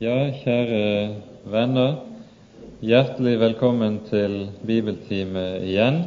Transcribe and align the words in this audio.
Ja, 0.00 0.30
kjære 0.32 1.16
venner. 1.52 1.98
Hjertelig 2.80 3.34
velkommen 3.36 3.98
til 4.06 4.46
bibeltime 4.64 5.42
igjen. 5.60 5.98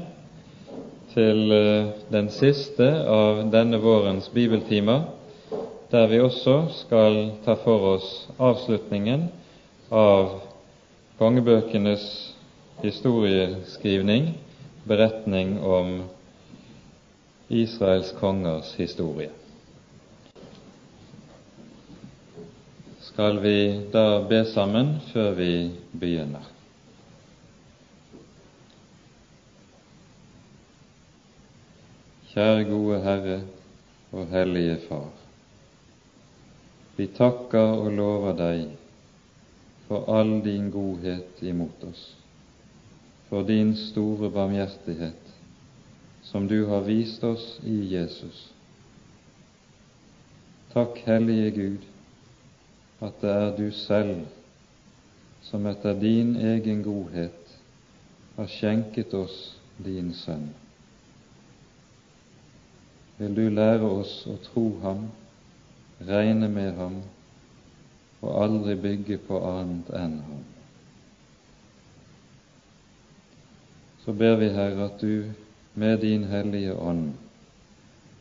Til 1.12 1.54
eh, 1.54 1.92
den 2.10 2.32
siste 2.34 2.88
av 3.06 3.44
denne 3.54 3.78
vårens 3.84 4.32
bibeltimer, 4.34 5.04
der 5.92 6.10
vi 6.10 6.24
også 6.26 6.56
skal 6.80 7.20
ta 7.46 7.54
for 7.62 7.86
oss 7.92 8.10
avslutningen 8.42 9.28
av 9.94 10.40
kongebøkenes 11.22 12.10
historieskrivning, 12.82 14.32
beretning 14.90 15.60
om 15.62 16.00
Israels 17.62 18.10
kongers 18.18 18.74
historie. 18.82 19.30
Skal 23.14 23.40
vi 23.40 23.82
da 23.94 24.26
be 24.26 24.40
sammen 24.46 24.96
før 25.12 25.36
vi 25.38 25.52
begynner. 26.02 26.48
Kjære 32.32 32.64
gode 32.72 32.98
Herre 33.06 33.36
og 34.12 34.26
Hellige 34.34 34.80
Far. 34.88 35.12
Vi 36.98 37.06
takker 37.14 37.78
og 37.84 37.92
lover 37.94 38.34
deg 38.42 38.66
for 39.86 40.10
all 40.10 40.40
din 40.42 40.74
godhet 40.74 41.46
imot 41.46 41.86
oss, 41.86 42.02
for 43.30 43.46
din 43.46 43.76
store 43.78 44.34
barmhjertighet 44.34 45.34
som 46.26 46.50
du 46.50 46.64
har 46.66 46.82
vist 46.90 47.22
oss 47.24 47.60
i 47.62 47.78
Jesus. 47.94 48.48
Takk, 50.74 50.98
Hellige 51.06 51.52
Gud, 51.62 51.93
at 53.02 53.22
det 53.22 53.30
er 53.30 53.56
du 53.58 53.72
selv 53.72 54.26
som 55.44 55.66
etter 55.68 55.94
din 56.00 56.36
egen 56.36 56.84
godhet 56.84 57.56
har 58.36 58.48
skjenket 58.50 59.14
oss 59.14 59.38
din 59.78 60.14
Sønn. 60.14 60.48
Vil 63.18 63.36
du 63.36 63.44
lære 63.50 63.86
oss 63.86 64.24
å 64.30 64.38
tro 64.46 64.66
ham, 64.82 65.06
regne 66.08 66.50
med 66.50 66.74
ham 66.78 67.02
og 68.24 68.32
aldri 68.44 68.76
bygge 68.80 69.20
på 69.28 69.40
annet 69.46 69.92
enn 70.00 70.18
ham. 70.28 70.44
Så 74.04 74.16
ber 74.20 74.36
vi, 74.40 74.50
Herre, 74.52 74.90
at 74.90 75.00
du 75.00 75.32
med 75.80 76.00
din 76.04 76.26
Hellige 76.28 76.74
Ånd 76.76 77.14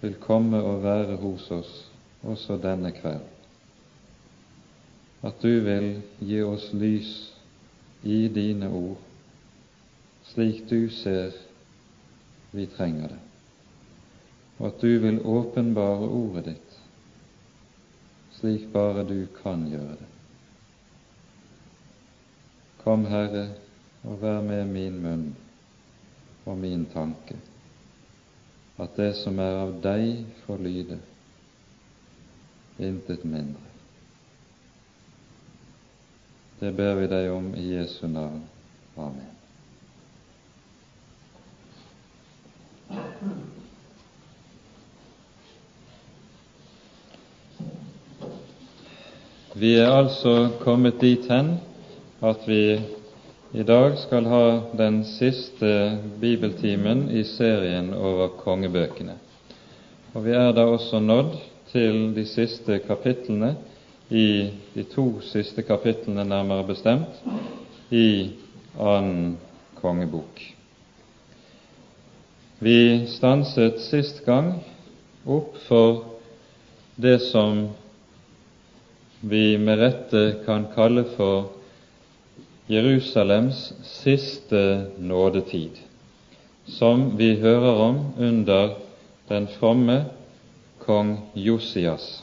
vil 0.02 0.18
komme 0.22 0.60
og 0.62 0.82
være 0.82 1.16
hos 1.22 1.48
oss 1.54 1.72
også 2.22 2.58
denne 2.62 2.92
kveld 2.94 3.41
at 5.22 5.42
du 5.42 5.60
vil 5.62 5.88
gi 6.18 6.42
oss 6.42 6.72
lys 6.74 7.10
i 8.02 8.26
dine 8.28 8.68
ord, 8.74 8.98
slik 10.32 10.64
du 10.70 10.90
ser 10.90 11.36
vi 12.50 12.66
trenger 12.66 13.14
det, 13.14 13.20
og 14.58 14.66
at 14.72 14.82
du 14.82 14.98
vil 15.04 15.22
åpenbare 15.22 16.10
ordet 16.10 16.44
ditt, 16.50 16.74
slik 18.40 18.66
bare 18.74 19.06
du 19.06 19.20
kan 19.38 19.64
gjøre 19.70 19.96
det. 20.00 20.10
Kom, 22.82 23.06
Herre, 23.06 23.46
og 24.02 24.18
vær 24.24 24.40
med 24.42 24.66
min 24.66 24.98
munn 25.04 25.26
og 26.50 26.56
min 26.58 26.88
tanke, 26.90 27.38
at 28.82 28.96
det 28.98 29.12
som 29.22 29.38
er 29.38 29.60
av 29.62 29.76
deg, 29.84 30.24
får 30.42 30.64
lyde, 30.66 30.98
intet 32.82 33.22
mindre. 33.22 33.71
Det 36.62 36.70
ber 36.78 36.94
vi 36.94 37.06
deg 37.10 37.26
om 37.34 37.48
i 37.58 37.62
Jesu 37.72 38.04
navn. 38.06 38.44
Amen. 38.94 39.26
Vi 49.58 49.72
er 49.74 49.90
altså 49.90 50.52
kommet 50.60 51.02
dit 51.02 51.26
hen 51.26 51.56
at 52.22 52.46
vi 52.46 52.78
i 53.58 53.66
dag 53.66 53.98
skal 54.04 54.30
ha 54.30 54.46
den 54.78 55.02
siste 55.16 55.98
bibeltimen 56.22 57.08
i 57.10 57.24
serien 57.26 57.90
over 57.90 58.38
kongebøkene. 58.38 59.18
Og 60.14 60.30
vi 60.30 60.38
er 60.38 60.54
da 60.54 60.70
også 60.70 61.02
nådd 61.02 61.34
til 61.74 62.12
de 62.14 62.28
siste 62.38 62.78
kapitlene 62.86 63.56
i 64.12 64.50
de 64.74 64.84
to 64.84 65.06
siste 65.24 65.64
kapitlene, 65.64 66.24
nærmere 66.28 66.66
bestemt, 66.68 67.20
i 67.90 68.32
annen 68.80 69.38
kongebok. 69.80 70.42
Vi 72.62 73.06
stanset 73.10 73.80
sist 73.82 74.20
gang 74.26 74.52
opp 75.26 75.56
for 75.66 76.04
det 77.00 77.18
som 77.24 77.64
vi 79.20 79.56
med 79.58 79.80
rette 79.80 80.22
kan 80.46 80.68
kalle 80.74 81.06
for 81.16 81.48
Jerusalems 82.70 83.70
siste 83.86 84.62
nådetid, 84.98 85.80
som 86.66 87.08
vi 87.18 87.34
hører 87.40 87.80
om 87.88 88.02
under 88.18 88.76
den 89.28 89.48
fromme 89.56 90.04
kong 90.84 91.16
Josias 91.34 92.22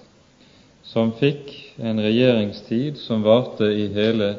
som 0.90 1.12
fikk 1.20 1.52
en 1.78 2.00
regjeringstid 2.02 2.98
som 2.98 3.22
varte 3.22 3.68
i 3.70 3.86
hele 3.94 4.32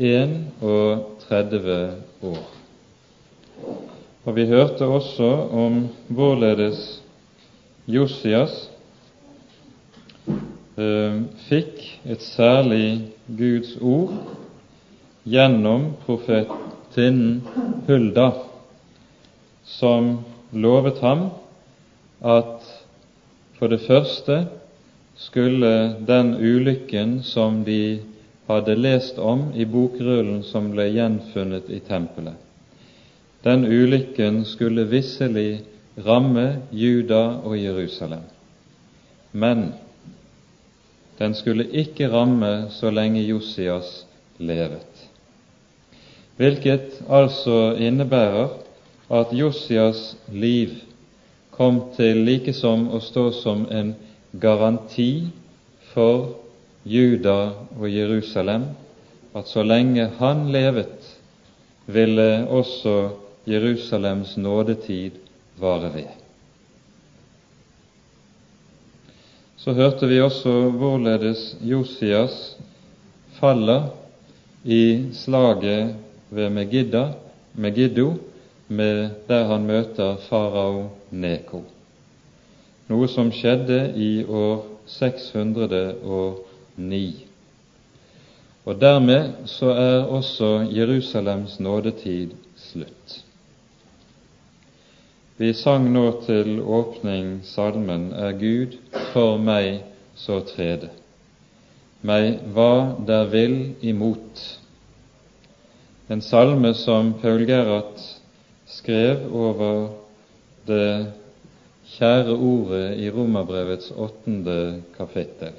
31 0.00 1.74
år. 2.24 2.44
Og 4.24 4.36
vi 4.36 4.46
hørte 4.48 4.86
også 4.88 5.28
om 5.52 5.88
hvorledes 6.08 7.02
Josias 7.88 8.54
eh, 10.80 11.20
fikk 11.48 11.82
et 12.08 12.24
særlig 12.24 13.12
Guds 13.28 13.74
ord 13.80 14.14
gjennom 15.28 15.90
profetinnen 16.06 17.42
Hulda, 17.88 18.30
som 19.64 20.14
lovet 20.52 21.02
ham 21.04 21.28
at 22.24 22.64
for 23.58 23.68
det 23.68 23.84
første 23.84 24.46
skulle 25.20 25.94
den 26.06 26.34
ulykken 26.34 27.22
som 27.22 27.64
de 27.64 28.00
hadde 28.48 28.74
lest 28.74 29.18
om 29.18 29.50
i 29.54 29.66
bokrullen 29.68 30.40
som 30.42 30.70
ble 30.72 30.88
gjenfunnet 30.94 31.68
i 31.70 31.80
tempelet, 31.84 32.38
den 33.44 33.66
ulykken 33.68 34.42
skulle 34.48 34.88
visselig 34.88 35.60
ramme 36.00 36.62
Juda 36.70 37.40
og 37.44 37.56
Jerusalem. 37.58 38.24
Men 39.32 39.70
den 41.20 41.34
skulle 41.36 41.68
ikke 41.68 42.08
ramme 42.08 42.70
så 42.72 42.90
lenge 42.90 43.22
Josias 43.22 44.04
levet. 44.38 45.06
Hvilket 46.40 47.02
altså 47.08 47.74
innebærer 47.76 48.54
at 49.12 49.32
Josias 49.36 50.14
liv 50.32 50.78
kom 51.52 51.82
til 51.96 52.24
likesom 52.24 52.88
å 52.96 53.00
stå 53.04 53.26
som 53.36 53.66
en 53.68 53.92
garanti 54.32 55.28
for 55.92 56.36
Juda 56.84 57.52
og 57.78 57.88
Jerusalem 57.90 58.70
at 59.34 59.48
så 59.48 59.62
lenge 59.62 60.08
han 60.18 60.48
levet, 60.52 61.16
ville 61.86 62.48
også 62.48 63.10
Jerusalems 63.46 64.36
nådetid 64.36 65.18
vare 65.60 65.92
ved. 65.94 66.10
Så 69.60 69.72
hørte 69.76 70.08
vi 70.08 70.20
også 70.20 70.70
hvorledes 70.70 71.56
Josias 71.60 72.56
faller 73.40 73.90
i 74.64 75.10
slaget 75.12 75.96
ved 76.30 76.50
Megidda, 76.50 77.12
Megiddo, 77.54 78.14
med 78.68 79.10
der 79.28 79.44
han 79.46 79.66
møter 79.66 80.16
farao 80.28 80.90
Neko 81.10 81.64
noe 82.90 83.08
som 83.08 83.30
skjedde 83.32 83.92
i 83.94 84.24
år 84.26 84.64
609. 84.90 87.26
Og 88.66 88.80
dermed 88.80 89.46
så 89.48 89.70
er 89.72 90.06
også 90.10 90.66
Jerusalems 90.74 91.60
nådetid 91.62 92.30
slutt. 92.58 93.20
Vi 95.40 95.54
sang 95.56 95.86
nå 95.92 96.20
til 96.26 96.58
åpning 96.60 97.38
salmen 97.48 98.10
Er 98.12 98.34
Gud 98.36 98.76
for 99.14 99.38
meg 99.40 99.80
så 100.12 100.42
trede, 100.44 100.90
meg 102.04 102.42
hva 102.52 103.00
der 103.08 103.24
vil 103.32 103.72
imot. 103.80 104.60
En 106.12 106.20
salme 106.20 106.74
som 106.76 107.14
Paul 107.22 107.46
Gerhard 107.48 107.96
skrev 108.68 109.24
over 109.32 109.88
det 110.68 111.19
kjære 111.90 112.36
ordet 112.36 112.98
i 112.98 113.10
Romerbrevets 113.10 113.90
åttende 113.96 114.82
kapittel. 114.96 115.56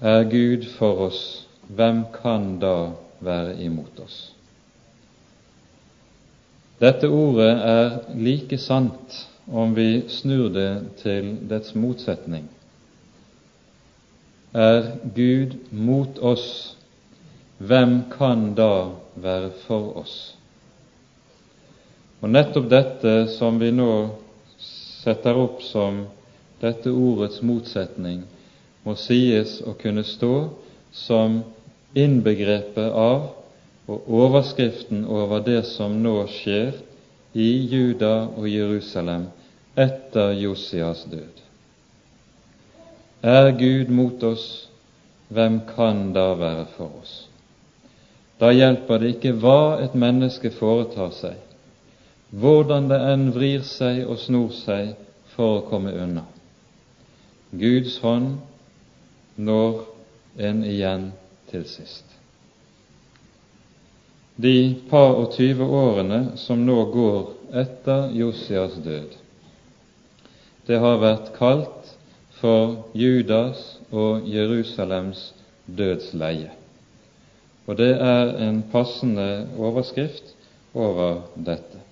Er 0.00 0.24
Gud 0.30 0.66
for 0.78 1.06
oss, 1.08 1.46
hvem 1.68 2.04
kan 2.14 2.58
da 2.60 2.92
være 3.24 3.56
imot 3.64 4.00
oss? 4.04 4.18
Dette 6.80 7.08
ordet 7.08 7.52
er 7.64 7.98
like 8.18 8.58
sant 8.58 9.28
om 9.46 9.74
vi 9.76 10.04
snur 10.08 10.48
det 10.52 10.70
til 11.02 11.34
dets 11.48 11.74
motsetning. 11.74 12.48
Er 14.54 14.92
Gud 15.14 15.56
mot 15.70 16.18
oss, 16.18 16.76
hvem 17.58 18.02
kan 18.12 18.52
da 18.54 18.90
være 19.14 19.50
for 19.66 19.94
oss? 20.02 20.34
Og 22.22 22.30
nettopp 22.30 22.68
dette 22.70 23.14
som 23.34 23.58
vi 23.60 23.70
nå 23.74 23.90
setter 25.04 25.36
opp 25.36 25.62
som 25.62 26.06
dette 26.62 26.90
ordets 26.90 27.42
motsetning, 27.44 28.22
må 28.84 28.96
sies 28.96 29.58
å 29.64 29.76
kunne 29.80 30.04
stå 30.04 30.34
som 30.94 31.42
innbegrepet 31.94 32.90
av 32.90 33.30
og 33.84 34.08
overskriften 34.08 35.04
over 35.04 35.44
det 35.44 35.62
som 35.68 35.96
nå 36.02 36.16
skjer 36.32 36.78
i 37.36 37.48
Juda 37.68 38.30
og 38.32 38.48
Jerusalem 38.48 39.26
etter 39.76 40.32
Josias 40.38 41.04
død. 41.10 41.42
Er 43.24 43.50
Gud 43.58 43.90
mot 43.92 44.22
oss, 44.22 44.68
hvem 45.28 45.60
kan 45.74 46.12
da 46.16 46.30
være 46.38 46.66
for 46.76 47.00
oss? 47.00 47.14
Da 48.40 48.50
hjelper 48.52 49.00
det 49.00 49.14
ikke 49.14 49.32
hva 49.40 49.80
et 49.84 49.94
menneske 49.96 50.50
foretar 50.54 51.12
seg, 51.16 51.36
hvordan 52.40 52.88
det 52.90 52.98
enn 53.12 53.28
vrir 53.34 53.62
seg 53.66 54.02
og 54.08 54.18
snor 54.18 54.50
seg 54.56 54.94
for 55.34 55.58
å 55.58 55.66
komme 55.68 55.92
unna. 55.94 56.24
Guds 57.54 58.00
hånd 58.02 58.38
når 59.36 59.84
en 60.48 60.64
igjen 60.66 61.10
til 61.50 61.66
sist. 61.70 62.06
De 64.34 64.74
par 64.90 65.14
og 65.20 65.30
tyve 65.36 65.66
årene 65.66 66.34
som 66.42 66.64
nå 66.66 66.80
går 66.90 67.20
etter 67.62 68.10
Josias 68.18 68.74
død, 68.82 69.14
det 70.66 70.80
har 70.80 70.98
vært 70.98 71.30
kalt 71.36 71.92
for 72.40 72.90
Judas 72.98 73.60
og 73.92 74.26
Jerusalems 74.26 75.28
dødsleie. 75.66 76.50
Og 77.68 77.78
det 77.78 77.92
er 77.94 78.34
en 78.48 78.62
passende 78.72 79.46
overskrift 79.60 80.34
over 80.74 81.22
dette. 81.36 81.83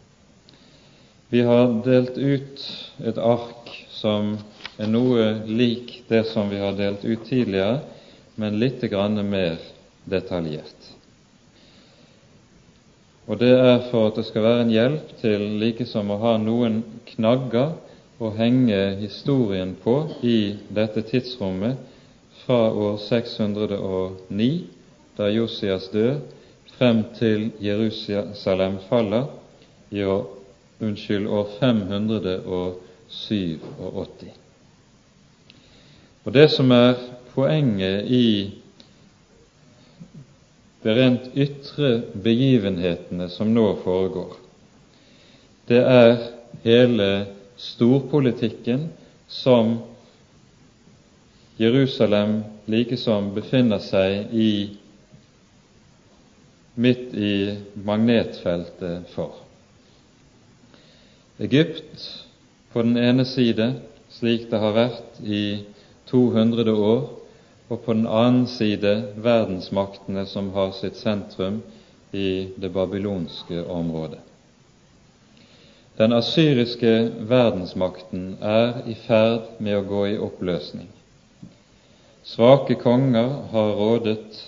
Vi 1.33 1.41
har 1.41 1.71
delt 1.85 2.19
ut 2.19 2.63
et 3.09 3.19
ark 3.19 3.71
som 3.89 4.35
er 4.77 4.89
noe 4.93 5.23
lik 5.49 6.03
det 6.11 6.27
som 6.29 6.51
vi 6.53 6.59
har 6.61 6.75
delt 6.77 7.07
ut 7.09 7.23
tidligere, 7.25 7.79
men 8.37 8.59
litt 8.61 8.83
mer 9.25 9.57
detaljert. 10.05 10.91
Og 13.25 13.39
Det 13.39 13.49
er 13.49 13.79
for 13.89 14.11
at 14.11 14.21
det 14.21 14.27
skal 14.29 14.45
være 14.45 14.67
en 14.67 14.75
hjelp 14.75 15.15
til 15.23 15.47
like 15.63 15.87
som 15.89 16.11
å 16.11 16.19
ha 16.21 16.35
noen 16.37 16.83
knagger 17.15 17.73
å 18.21 18.35
henge 18.37 18.83
historien 19.01 19.73
på 19.81 19.97
i 20.21 20.59
dette 20.69 21.01
tidsrommet 21.01 21.81
fra 22.45 22.61
år 22.77 23.01
609, 23.09 24.51
da 25.17 25.33
Josias 25.33 25.89
død, 25.97 26.21
frem 26.77 27.05
til 27.17 27.49
Jerusalem 27.57 28.83
faller 28.91 29.33
i 29.89 30.05
år 30.05 30.42
unnskyld, 30.81 31.27
år 31.27 31.49
587. 31.61 33.59
Og 36.25 36.33
Det 36.33 36.51
som 36.51 36.71
er 36.71 36.95
poenget 37.35 38.05
i 38.11 38.51
de 40.83 40.95
rent 40.95 41.31
ytre 41.35 42.03
begivenhetene 42.23 43.29
som 43.31 43.55
nå 43.55 43.77
foregår, 43.85 44.37
det 45.69 45.83
er 45.87 46.17
hele 46.65 47.27
storpolitikken 47.57 48.89
som 49.29 49.79
Jerusalem 51.61 52.43
likesom 52.67 53.35
befinner 53.35 53.79
seg 53.83 54.33
i 54.35 54.53
midt 56.75 57.15
i 57.15 57.57
magnetfeltet 57.85 59.11
for. 59.15 59.37
Egypt 61.39 62.25
på 62.73 62.83
den 62.83 62.97
ene 62.97 63.25
side, 63.25 63.75
slik 64.13 64.51
det 64.51 64.59
har 64.61 64.75
vært 64.77 65.21
i 65.25 65.65
200 66.11 66.75
år, 66.75 67.07
og 67.73 67.79
på 67.87 67.95
den 67.97 68.05
annen 68.05 68.45
side 68.47 68.93
verdensmaktene 69.25 70.27
som 70.29 70.51
har 70.53 70.75
sitt 70.77 70.99
sentrum 71.01 71.63
i 72.13 72.53
det 72.61 72.69
babylonske 72.75 73.63
området. 73.65 74.21
Den 75.97 76.13
asyriske 76.13 76.93
verdensmakten 77.29 78.37
er 78.41 78.83
i 78.89 78.97
ferd 79.07 79.57
med 79.61 79.79
å 79.79 79.87
gå 79.89 80.03
i 80.11 80.19
oppløsning. 80.21 80.89
Svake 82.29 82.77
konger 82.81 83.33
har 83.53 83.73
rådet 83.81 84.45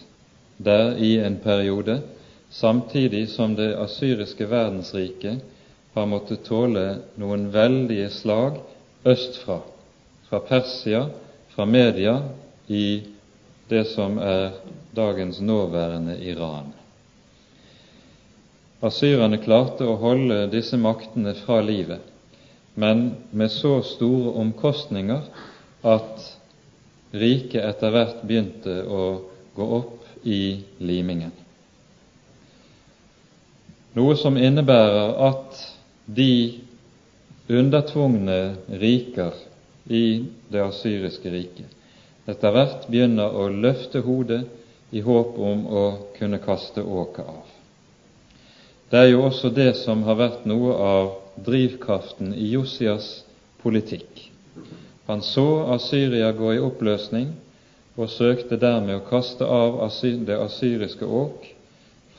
der 0.61 1.01
i 1.01 1.17
en 1.25 1.41
periode, 1.41 2.03
samtidig 2.51 3.29
som 3.33 3.57
det 3.57 3.73
asyriske 3.81 4.47
verdensriket 4.53 5.41
har 5.95 6.07
måttet 6.11 6.45
tåle 6.45 6.87
noen 7.21 7.49
veldige 7.55 8.11
slag 8.11 8.59
østfra, 9.07 9.61
fra 10.29 10.41
Persia, 10.41 11.07
fra 11.55 11.67
Media, 11.67 12.17
i 12.67 13.03
det 13.69 13.85
som 13.93 14.19
er 14.19 14.57
dagens 14.97 15.41
nåværende 15.41 16.17
Iran. 16.25 16.73
Asyrerne 18.85 19.39
klarte 19.41 19.87
å 19.89 19.97
holde 20.01 20.49
disse 20.53 20.77
maktene 20.77 21.33
fra 21.45 21.61
livet, 21.65 22.03
men 22.75 23.15
med 23.31 23.53
så 23.55 23.79
store 23.87 24.35
omkostninger 24.43 25.23
at 25.87 26.27
riket 27.15 27.63
etter 27.63 27.95
hvert 27.95 28.25
begynte 28.27 28.81
å 28.83 29.05
gå 29.55 29.69
opp 29.79 30.27
i 30.27 30.59
limingen. 30.83 31.33
Noe 33.95 34.17
som 34.19 34.37
innebærer 34.41 35.15
at 35.23 35.61
de 36.07 36.61
undertvungne 37.49 38.57
riker 38.69 39.33
i 39.85 40.25
det 40.49 40.63
asyriske 40.65 41.31
riket 41.31 42.31
etter 42.31 42.55
hvert 42.55 42.87
begynner 42.89 43.35
å 43.37 43.49
løfte 43.53 44.01
hodet 44.05 44.45
i 44.97 45.03
håp 45.05 45.37
om 45.39 45.67
å 45.67 45.85
kunne 46.17 46.39
kaste 46.41 46.81
åket 46.81 47.27
av. 47.29 47.43
Det 48.89 49.01
er 49.01 49.11
jo 49.11 49.25
også 49.27 49.51
det 49.53 49.75
som 49.81 50.05
har 50.07 50.17
vært 50.17 50.47
noe 50.49 50.73
av 50.73 51.11
drivkraften 51.45 52.33
i 52.33 52.49
Josias 52.55 53.25
politikk. 53.61 54.31
Han 55.05 55.21
så 55.25 55.67
Asyria 55.75 56.31
gå 56.33 56.55
i 56.55 56.63
oppløsning 56.65 57.35
og 57.95 58.09
søkte 58.09 58.57
dermed 58.57 58.97
å 58.97 59.07
kaste 59.09 59.45
av 59.45 59.83
det 60.01 60.39
asyriske 60.39 61.05
åk 61.05 61.51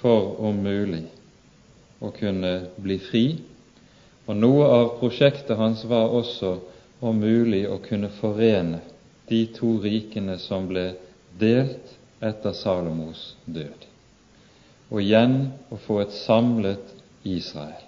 for 0.02 0.36
om 0.46 0.62
mulig 0.62 1.06
å 1.98 2.12
kunne 2.14 2.54
bli 2.78 3.00
fri 3.02 3.26
og 4.26 4.38
noe 4.38 4.66
av 4.66 4.88
prosjektet 5.00 5.58
hans 5.58 5.84
var 5.90 6.14
også 6.14 6.58
om 7.06 7.20
mulig 7.22 7.66
å 7.70 7.78
kunne 7.84 8.10
forene 8.20 8.82
de 9.30 9.42
to 9.54 9.76
rikene 9.84 10.38
som 10.42 10.68
ble 10.70 10.94
delt 11.40 11.94
etter 12.24 12.56
Salomos 12.58 13.36
død, 13.46 13.86
og 14.90 15.02
igjen 15.02 15.38
å 15.74 15.78
få 15.82 16.00
et 16.04 16.16
samlet 16.16 16.94
Israel. 17.26 17.82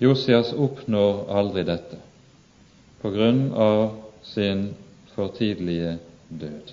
Josias 0.00 0.52
oppnår 0.56 1.26
aldri 1.36 1.64
dette 1.68 1.98
på 3.02 3.10
grunn 3.12 3.50
av 3.52 3.98
sin 4.24 4.70
for 5.14 5.34
død. 6.28 6.72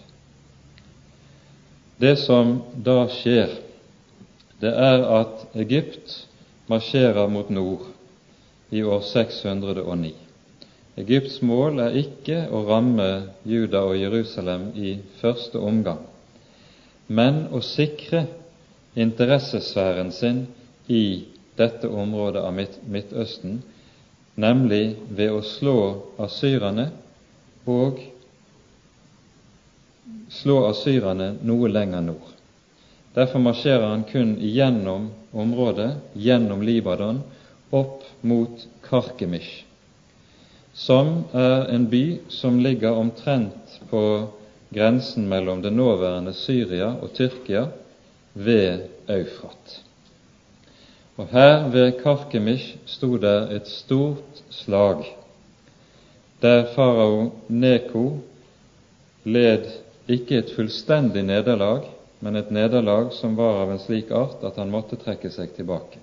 Det 1.98 2.16
som 2.22 2.62
da 2.76 3.08
skjer, 3.10 3.58
det 4.62 4.70
er 4.70 5.04
at 5.18 5.58
Egypt 5.58 6.27
marsjerer 6.68 7.28
mot 7.28 7.50
nord 7.50 7.86
i 8.70 8.84
år 8.84 9.02
609. 9.02 10.14
Egypts 10.98 11.42
mål 11.46 11.80
er 11.86 11.98
ikke 12.02 12.42
å 12.50 12.64
ramme 12.68 13.08
Juda 13.46 13.84
og 13.86 14.00
Jerusalem 14.00 14.72
i 14.76 14.98
første 15.22 15.62
omgang, 15.62 16.02
men 17.08 17.46
å 17.54 17.62
sikre 17.64 18.26
interessesfæren 18.98 20.12
sin 20.12 20.46
i 20.90 21.26
dette 21.58 21.90
området 21.90 22.44
av 22.44 22.56
Midtøsten, 22.90 23.62
nemlig 24.38 24.98
ved 25.10 25.34
å 25.34 25.44
slå 25.46 25.78
asyrerne 26.22 26.90
og 27.70 28.02
slå 30.34 30.64
asyrerne 30.72 31.36
noe 31.46 31.70
lenger 31.72 32.04
nord. 32.10 32.37
Derfor 33.18 33.40
marsjerer 33.40 33.88
han 33.88 34.04
kun 34.04 34.36
gjennom 34.40 35.10
området, 35.32 35.96
gjennom 36.14 36.62
Libanon, 36.62 37.24
opp 37.70 38.04
mot 38.22 38.68
Karkemish, 38.86 39.64
som 40.74 41.24
er 41.34 41.66
en 41.74 41.88
by 41.90 42.20
som 42.30 42.60
ligger 42.62 42.94
omtrent 42.94 43.80
på 43.90 44.04
grensen 44.70 45.26
mellom 45.30 45.66
det 45.66 45.74
nåværende 45.74 46.36
Syria 46.38 46.92
og 47.02 47.16
Tyrkia 47.18 47.66
ved 48.34 48.86
Eufrat. 49.10 49.80
Og 51.18 51.34
her 51.34 51.68
ved 51.74 51.98
Karkemish 52.04 52.78
sto 52.86 53.16
det 53.18 53.38
et 53.58 53.68
stort 53.80 54.46
slag, 54.54 55.06
der 56.42 56.70
farao 56.78 57.32
Neko 57.50 58.08
led 59.26 59.72
ikke 60.06 60.44
et 60.44 60.54
fullstendig 60.56 61.26
nederlag, 61.26 61.97
men 62.20 62.36
et 62.36 62.50
nederlag 62.52 63.12
som 63.14 63.36
var 63.36 63.62
av 63.64 63.72
en 63.72 63.82
slik 63.82 64.12
art 64.12 64.44
at 64.48 64.58
han 64.58 64.72
måtte 64.74 64.98
trekke 64.98 65.30
seg 65.34 65.54
tilbake. 65.56 66.00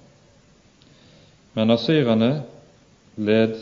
Men 1.54 1.71
asyrerne 1.75 2.33
led 3.16 3.56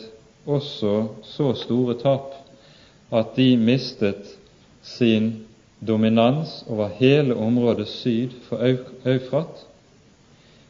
også 0.49 0.93
så 1.25 1.53
store 1.57 1.97
tap 2.01 2.33
at 3.13 3.35
de 3.37 3.53
mistet 3.57 4.29
sin 4.83 5.45
dominans 5.79 6.63
over 6.67 6.93
hele 6.97 7.35
området 7.35 7.87
syd 7.87 8.33
for 8.47 8.63
Eufrat, 9.05 9.65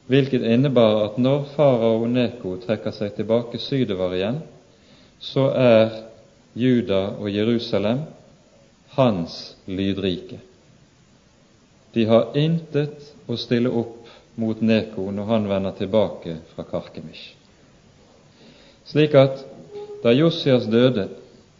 hvilket 0.08 0.44
innebar 0.44 1.06
at 1.06 1.18
når 1.18 1.46
farao 1.56 2.08
Neko 2.12 2.58
trekker 2.64 2.92
seg 2.96 3.16
tilbake 3.16 3.62
sydover 3.62 4.16
igjen, 4.18 4.42
så 5.24 5.48
er 5.56 5.94
Juda 6.60 7.06
og 7.16 7.30
Jerusalem 7.32 8.04
hans 8.98 9.56
lydrike. 9.66 10.42
De 11.94 12.06
har 12.10 12.38
intet 12.38 13.14
å 13.30 13.38
stille 13.38 13.70
opp 13.70 14.10
mot 14.36 14.62
Neko 14.62 15.12
når 15.14 15.30
han 15.30 15.50
vender 15.50 15.76
tilbake 15.78 16.40
fra 16.54 16.66
Karkemish. 16.66 17.36
Slik 18.90 19.14
at 19.16 19.44
da 20.04 20.12
Josias 20.12 20.66
døde, 20.68 21.08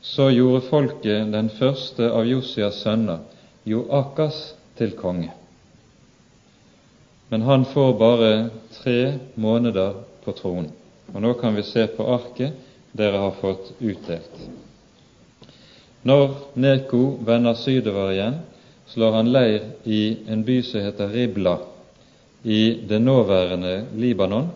så 0.04 0.28
gjorde 0.34 0.66
folket 0.68 1.30
den 1.32 1.48
første 1.54 2.10
av 2.12 2.26
Josias 2.28 2.82
sønner, 2.84 3.22
Joakas, 3.64 4.56
til 4.76 4.92
konge. 5.00 5.30
Men 7.30 7.46
han 7.48 7.64
får 7.66 7.94
bare 7.98 8.32
tre 8.74 9.14
måneder 9.36 10.02
på 10.26 10.34
tronen. 10.36 10.72
Og 11.14 11.22
nå 11.22 11.34
kan 11.40 11.56
vi 11.56 11.64
se 11.64 11.86
på 11.88 12.08
arket 12.10 12.58
dere 12.98 13.22
har 13.22 13.38
fått 13.40 13.72
utdelt. 13.80 14.42
Når 16.04 16.36
Neko 16.60 17.04
vender 17.24 17.56
sydover 17.58 18.12
igjen, 18.12 18.42
slår 18.94 19.12
han 19.12 19.32
leir 19.32 19.62
i 19.84 20.18
en 20.30 20.44
by 20.46 20.62
som 20.64 20.82
heter 20.86 21.08
Ribla 21.10 21.58
i 22.44 22.74
det 22.88 23.00
nåværende 23.00 23.86
Libanon, 23.96 24.50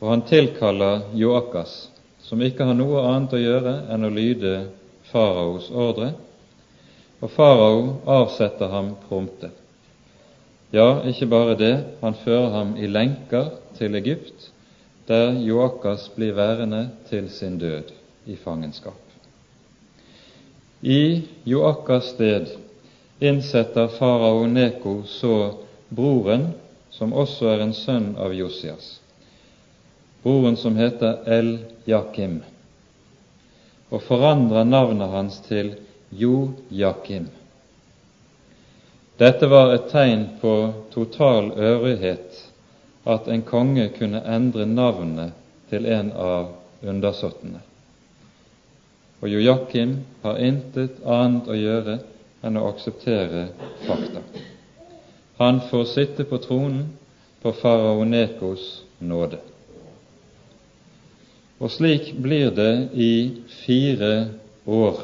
og 0.00 0.08
han 0.10 0.22
tilkaller 0.28 1.00
Joakas, 1.14 1.88
som 2.20 2.42
ikke 2.42 2.66
har 2.68 2.76
noe 2.76 3.00
annet 3.08 3.32
å 3.32 3.40
gjøre 3.40 3.74
enn 3.94 4.04
å 4.04 4.10
lyde 4.12 4.54
faraos 5.08 5.70
ordre, 5.70 6.10
og 7.22 7.32
farao 7.32 7.84
avsetter 8.12 8.68
ham 8.68 8.90
prompte. 9.06 9.48
Ja, 10.74 11.00
ikke 11.08 11.30
bare 11.30 11.54
det, 11.56 11.74
han 12.02 12.18
fører 12.24 12.50
ham 12.58 12.74
i 12.76 12.90
lenker 12.90 13.54
til 13.78 13.96
Egypt, 13.96 14.50
der 15.08 15.38
Joakas 15.46 16.10
blir 16.16 16.34
værende 16.36 16.88
til 17.08 17.30
sin 17.32 17.56
død 17.62 17.94
i 18.26 18.36
fangenskap. 18.36 19.00
I 20.82 21.22
Joakas 21.48 22.12
sted 22.12 22.50
innsetter 23.24 23.88
farao 23.98 24.46
Neko 24.46 25.02
så 25.06 25.38
broren, 25.88 26.52
som 26.90 27.12
også 27.12 27.48
er 27.54 27.64
en 27.64 27.74
sønn 27.74 28.12
av 28.20 28.34
Josias 28.34 28.94
broren 30.24 30.56
som 30.56 30.76
heter 30.76 31.18
El-Jakim, 31.26 32.38
og 33.92 34.02
forandrer 34.02 34.64
navnet 34.64 35.12
hans 35.12 35.36
til 35.44 35.74
Jo-Jakim. 36.08 37.26
Dette 39.20 39.50
var 39.52 39.74
et 39.74 39.90
tegn 39.92 40.24
på 40.40 40.54
total 40.94 41.52
øvrighet 41.52 42.40
at 43.04 43.28
en 43.28 43.44
konge 43.44 43.84
kunne 43.98 44.24
endre 44.24 44.64
navnet 44.66 45.36
til 45.68 45.84
en 45.92 46.08
av 46.16 46.48
undersåttene. 46.80 47.60
Og 49.20 49.28
Jojakim 49.28 49.98
har 50.24 50.40
intet 50.40 51.04
annet 51.04 51.52
å 51.52 51.58
gjøre 51.60 51.98
enn 52.44 52.58
å 52.60 52.68
akseptere 52.68 53.46
fakta. 53.86 54.22
Han 55.40 55.60
får 55.70 55.84
sitte 55.90 56.26
på 56.28 56.38
tronen 56.44 56.92
på 57.42 57.52
farao 57.52 58.04
Nekos 58.04 58.82
nåde. 58.98 59.40
Og 61.58 61.70
slik 61.70 62.12
blir 62.20 62.50
det 62.54 62.88
i 62.92 63.12
fire 63.64 64.12
år, 64.64 65.00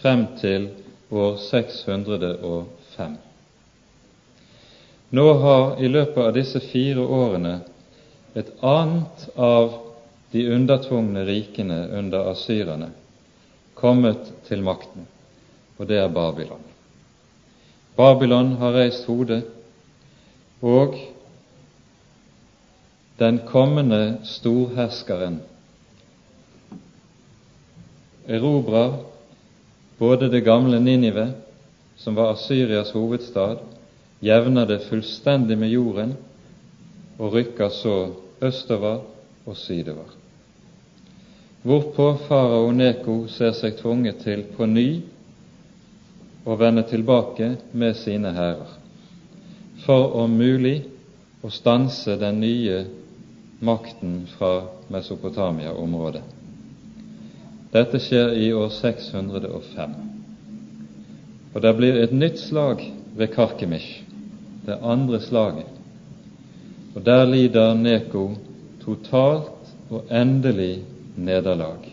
frem 0.00 0.26
til 0.40 0.70
år 1.10 1.36
605. 1.42 3.16
Nå 5.10 5.26
har 5.42 5.82
i 5.82 5.88
løpet 5.90 6.22
av 6.22 6.34
disse 6.36 6.62
fire 6.70 7.02
årene 7.02 7.56
et 8.38 8.50
annet 8.62 9.26
av 9.34 9.72
de 10.30 10.44
undertvungne 10.54 11.24
rikene 11.26 11.80
under 11.98 12.30
asyrerne 12.30 12.92
kommet 13.74 14.30
til 14.46 14.62
makten, 14.62 15.06
og 15.80 15.88
det 15.88 15.96
er 15.96 16.08
Babylon. 16.12 16.60
Babylon 17.96 18.52
har 18.60 18.74
reist 18.76 19.06
hodet, 19.08 19.44
og 20.60 20.96
den 23.18 23.40
kommende 23.48 24.18
storherskeren 24.28 25.38
erobrer 28.28 28.98
både 29.98 30.28
det 30.32 30.44
gamle 30.44 30.80
Ninive, 30.80 31.32
som 31.96 32.16
var 32.16 32.34
Asyrias 32.34 32.92
hovedstad, 32.92 33.62
jevner 34.20 34.68
det 34.68 34.82
fullstendig 34.88 35.58
med 35.58 35.72
jorden 35.72 36.12
og 37.18 37.32
rykker 37.32 37.68
så 37.68 37.94
østover 38.42 39.00
og 39.46 39.56
sydover. 39.56 40.12
Hvorpå 41.62 42.14
farao 42.28 42.70
Neko 42.72 43.26
ser 43.28 43.52
seg 43.56 43.80
tvunget 43.80 44.20
til 44.24 44.44
på 44.56 44.68
ny 44.68 44.86
å 46.44 46.56
vende 46.56 46.82
tilbake 46.88 47.54
med 47.72 47.96
sine 47.96 48.32
hærer, 48.32 48.76
for 49.84 50.16
om 50.22 50.36
mulig 50.36 50.82
å 51.44 51.50
stanse 51.52 52.16
den 52.20 52.40
nye 52.40 52.84
makten 53.60 54.22
fra 54.36 54.66
Mesopotamia-området. 54.92 56.22
Dette 57.70 58.00
skjer 58.02 58.32
i 58.34 58.48
år 58.56 58.70
605. 58.74 59.92
Og 61.54 61.62
det 61.62 61.72
blir 61.78 61.98
et 62.00 62.14
nytt 62.14 62.40
slag 62.40 62.82
ved 63.16 63.30
Karkemish, 63.34 64.00
det 64.66 64.78
andre 64.82 65.20
slaget. 65.22 65.68
Og 66.94 67.04
der 67.06 67.24
lider 67.30 67.74
Neko 67.78 68.30
totalt 68.82 69.70
og 69.90 70.10
endelig 70.10 70.82
nederlag. 71.16 71.84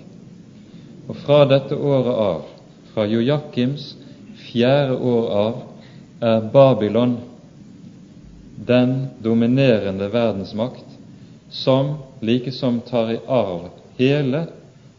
Og 1.08 1.16
fra 1.24 1.44
dette 1.50 1.76
året 1.76 2.14
av, 2.14 2.44
fra 2.94 3.06
Jojakims 3.06 3.92
fjerde 4.58 4.94
år 4.98 5.30
av, 5.30 5.58
er 6.20 6.42
Babylon 6.52 7.18
den 8.66 9.08
dominerende 9.22 10.08
verdensmakt 10.10 10.96
som 11.50 11.98
likesom 12.26 12.80
tar 12.88 13.12
i 13.12 13.20
arv 13.28 13.68
hele 14.00 14.48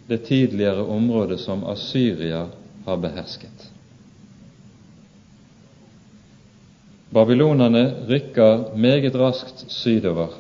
det 0.07 0.19
tidligere 0.29 0.83
området 0.87 1.41
som 1.41 1.65
Asyria 1.67 2.47
har 2.87 2.97
behersket. 3.03 3.67
Babylonerne 7.11 7.83
rykker 8.07 8.77
meget 8.77 9.17
raskt 9.19 9.67
sydover 9.73 10.39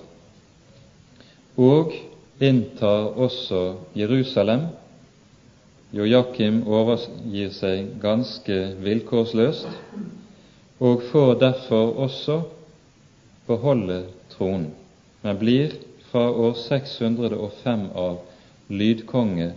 og 1.59 1.97
inntar 2.39 3.19
også 3.19 3.81
Jerusalem. 3.99 4.69
Jojakim 5.93 6.61
overgir 6.69 7.49
seg 7.57 7.95
ganske 8.03 8.57
vilkårsløst 8.85 9.69
og 10.85 11.07
får 11.09 11.39
derfor 11.41 11.95
også 12.05 12.43
beholde 13.49 14.03
tronen, 14.35 14.69
men 15.25 15.41
blir 15.41 15.73
fra 16.11 16.27
år 16.29 16.55
605 16.61 17.89
av 17.97 18.21
lydkonge, 18.69 19.55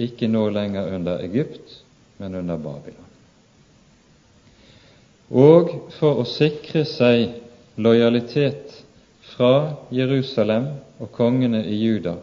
ikke 0.00 0.30
nå 0.32 0.46
lenger 0.48 0.94
under 0.96 1.20
Egypt, 1.28 1.76
men 2.16 2.40
under 2.40 2.56
Babylon. 2.56 3.06
Og 5.30 5.76
for 6.00 6.24
å 6.24 6.26
sikre 6.26 6.86
seg 6.88 7.36
lojalitet 7.76 8.80
fra 9.36 9.76
Jerusalem 9.94 10.72
og 10.98 11.12
kongene 11.14 11.62
i 11.68 11.76
Juda 11.84 12.16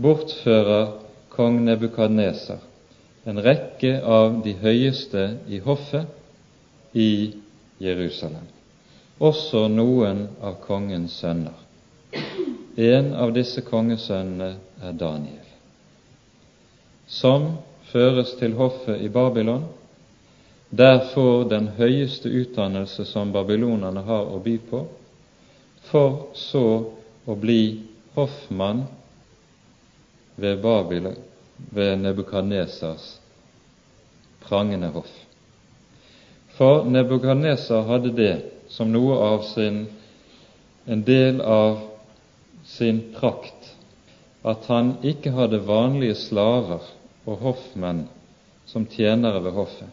bortfører 0.00 1.01
kong 1.32 1.64
Nebukadneser 1.64 2.60
en 3.24 3.38
rekke 3.42 4.00
av 4.02 4.40
de 4.44 4.54
høyeste 4.58 5.22
i 5.48 5.60
hoffet 5.62 6.96
i 6.98 7.32
Jerusalem, 7.82 8.46
også 9.22 9.66
noen 9.70 10.26
av 10.42 10.58
kongens 10.64 11.14
sønner. 11.22 11.54
En 12.76 13.12
av 13.14 13.32
disse 13.36 13.62
kongesønnene 13.66 14.56
er 14.82 14.96
Daniel, 14.98 15.46
som 17.06 17.52
føres 17.92 18.34
til 18.40 18.56
hoffet 18.58 19.02
i 19.04 19.10
Babylon. 19.12 19.68
Der 20.72 21.02
får 21.12 21.50
den 21.50 21.68
høyeste 21.76 22.30
utdannelse 22.32 23.04
som 23.04 23.32
babylonerne 23.34 24.02
har 24.06 24.30
å 24.32 24.38
by 24.40 24.56
på, 24.70 24.86
for 25.90 26.32
så 26.38 26.64
å 27.28 27.36
bli 27.36 27.82
hoffmann 28.16 28.86
ved 30.36 30.62
Babylon, 30.62 31.16
ved 31.70 31.96
Nebukadnesars 31.96 33.20
prangende 34.42 34.92
hoff. 34.94 35.12
For 36.56 36.84
Nebukadnesar 36.84 37.82
hadde 37.88 38.14
det 38.16 38.34
som 38.68 38.92
noe 38.92 39.18
av 39.18 39.42
sin 39.54 39.86
en 40.84 41.04
del 41.04 41.40
av 41.40 41.78
sin 42.64 43.00
prakt 43.14 43.70
at 44.42 44.66
han 44.66 44.96
ikke 45.06 45.30
hadde 45.36 45.62
vanlige 45.66 46.16
slaver 46.18 46.82
og 47.26 47.38
hoffmenn 47.44 48.06
som 48.66 48.86
tjenere 48.90 49.42
ved 49.44 49.54
hoffet, 49.54 49.88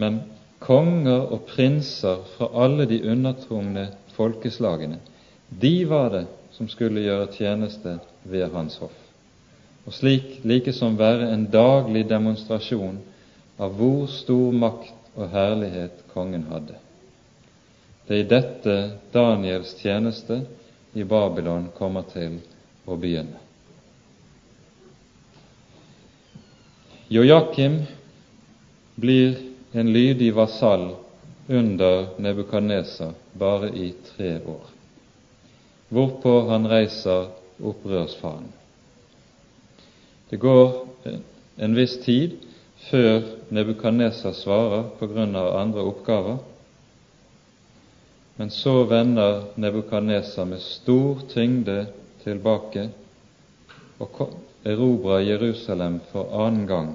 men 0.00 0.22
konger 0.64 1.28
og 1.32 1.44
prinser 1.50 2.22
fra 2.36 2.48
alle 2.64 2.86
de 2.88 3.02
undertrungne 3.04 3.90
folkeslagene. 4.16 4.98
De 5.48 5.84
var 5.88 6.10
det 6.14 6.24
som 6.56 6.68
skulle 6.72 7.04
gjøre 7.04 7.32
tjeneste 7.36 7.98
ved 8.24 8.48
hans 8.54 8.78
hoff, 8.80 8.96
og 9.86 9.94
slik 9.94 10.40
likesom 10.42 10.98
være 10.98 11.30
en 11.30 11.46
daglig 11.52 12.08
demonstrasjon 12.10 12.98
av 13.62 13.76
hvor 13.78 14.08
stor 14.10 14.52
makt 14.52 15.14
og 15.16 15.30
herlighet 15.32 16.02
kongen 16.12 16.48
hadde. 16.50 16.76
Det 18.06 18.14
er 18.16 18.22
i 18.22 18.28
dette 18.30 18.76
Daniels 19.14 19.72
tjeneste 19.80 20.42
i 20.94 21.04
Babylon 21.06 21.70
kommer 21.78 22.06
til 22.10 22.38
å 22.86 22.98
begynne. 22.98 23.40
Jojakim 27.08 27.80
blir 28.98 29.38
en 29.72 29.92
lydig 29.94 30.32
vasall 30.34 30.88
under 31.46 32.08
Nebukadnesa 32.18 33.12
bare 33.38 33.70
i 33.70 33.92
tre 34.08 34.36
år, 34.42 34.66
hvorpå 35.94 36.38
han 36.50 36.66
reiser 36.66 37.28
opprørsfanen. 37.62 38.50
Det 40.28 40.36
går 40.36 40.86
en 41.56 41.74
viss 41.74 42.00
tid 42.02 42.34
før 42.90 43.22
Nebukadneser 43.54 44.34
svarer 44.34 44.88
av 45.38 45.54
andre 45.60 45.84
oppgaver, 45.86 46.40
men 48.36 48.50
så 48.50 48.82
vender 48.90 49.46
Nebukadneser 49.56 50.48
med 50.50 50.60
stor 50.60 51.22
tyngde 51.30 51.86
tilbake 52.24 52.88
og 54.02 54.20
erobrer 54.66 55.22
Jerusalem 55.24 56.00
for 56.10 56.34
annen 56.42 56.66
gang 56.66 56.90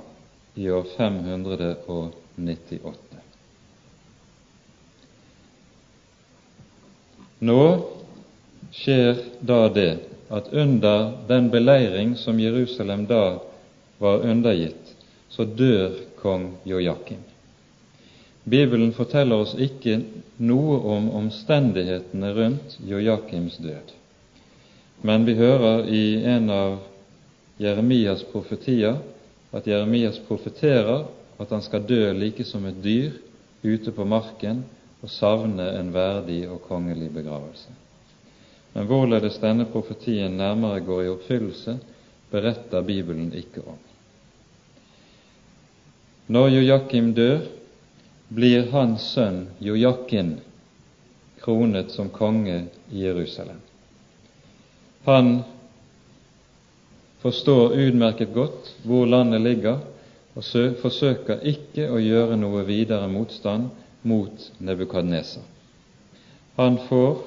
i 0.60 0.68
år 0.70 0.84
598. 0.98 3.24
Nå 7.42 7.62
skjer 8.76 9.24
da 9.42 9.64
det 9.74 9.92
at 10.32 10.54
under 10.54 11.12
den 11.28 11.50
beleiring 11.52 12.16
som 12.16 12.40
Jerusalem 12.40 13.06
da 13.08 13.40
var 14.00 14.24
undergitt, 14.24 14.96
så 15.30 15.44
dør 15.46 15.92
kong 16.22 16.54
Jojakim. 16.64 17.20
Bibelen 18.44 18.94
forteller 18.94 19.44
oss 19.44 19.54
ikke 19.60 20.00
noe 20.42 20.80
om 20.96 21.10
omstendighetene 21.20 22.32
rundt 22.34 22.78
Jojakims 22.88 23.60
død, 23.62 23.92
men 25.02 25.28
vi 25.28 25.36
hører 25.38 25.86
i 25.92 26.06
en 26.26 26.50
av 26.50 26.80
Jeremias 27.62 28.24
profetier 28.32 28.98
at 29.52 29.68
Jeremias 29.68 30.18
profeterer 30.28 31.06
at 31.42 31.52
han 31.52 31.62
skal 31.62 31.86
dø 31.86 32.08
like 32.16 32.46
som 32.48 32.66
et 32.66 32.80
dyr 32.84 33.20
ute 33.62 33.92
på 33.94 34.06
marken 34.06 34.64
og 35.02 35.10
savne 35.10 35.68
en 35.78 35.94
verdig 35.94 36.46
og 36.50 36.62
kongelig 36.66 37.12
begravelse. 37.14 37.70
Men 38.74 38.88
hvorledes 38.88 39.40
denne 39.44 39.66
profetien 39.68 40.38
nærmere 40.40 40.80
går 40.86 41.04
i 41.04 41.10
oppfyllelse, 41.12 41.78
beretter 42.32 42.86
Bibelen 42.88 43.34
ikke 43.36 43.64
om. 43.68 43.80
Når 46.32 46.48
Jojakim 46.56 47.12
dør, 47.14 47.42
blir 48.32 48.70
hans 48.72 49.10
sønn 49.12 49.42
Jojakin 49.60 50.38
kronet 51.42 51.92
som 51.92 52.10
konge 52.14 52.62
i 52.92 53.04
Jerusalem. 53.04 53.60
Han 55.04 55.42
forstår 57.22 57.76
utmerket 57.76 58.32
godt 58.34 58.72
hvor 58.86 59.10
landet 59.10 59.42
ligger, 59.42 59.82
og 60.32 60.46
forsøker 60.80 61.42
ikke 61.44 61.90
å 61.92 62.00
gjøre 62.00 62.38
noe 62.40 62.64
videre 62.64 63.10
motstand 63.12 63.68
mot 64.08 64.46
Nebukadneser. 64.64 65.44
Han 66.56 66.78
får 66.88 67.26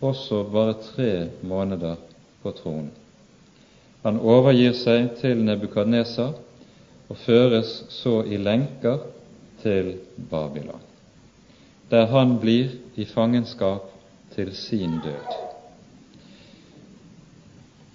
også 0.00 0.44
bare 0.52 0.74
tre 0.82 1.28
måneder 1.42 1.96
på 2.42 2.52
tronen. 2.52 2.90
Han 4.02 4.20
overgir 4.22 4.76
seg 4.78 5.16
til 5.18 5.42
Nebukadnesar 5.42 6.36
og 7.08 7.16
føres 7.24 7.72
så 7.90 8.20
i 8.22 8.38
lenker 8.38 9.02
til 9.62 9.96
Babylon, 10.30 10.82
der 11.90 12.06
han 12.12 12.36
blir 12.38 12.76
i 12.96 13.04
fangenskap 13.08 13.88
til 14.36 14.54
sin 14.56 15.00
død. 15.04 15.34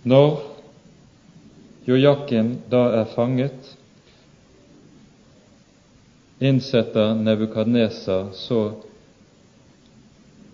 Når 0.04 0.42
Jojakin 1.88 2.58
da 2.72 2.84
er 3.00 3.06
fanget, 3.16 3.76
innsetter 6.44 7.14
Nebukadnesar 7.16 8.34
så 8.36 8.74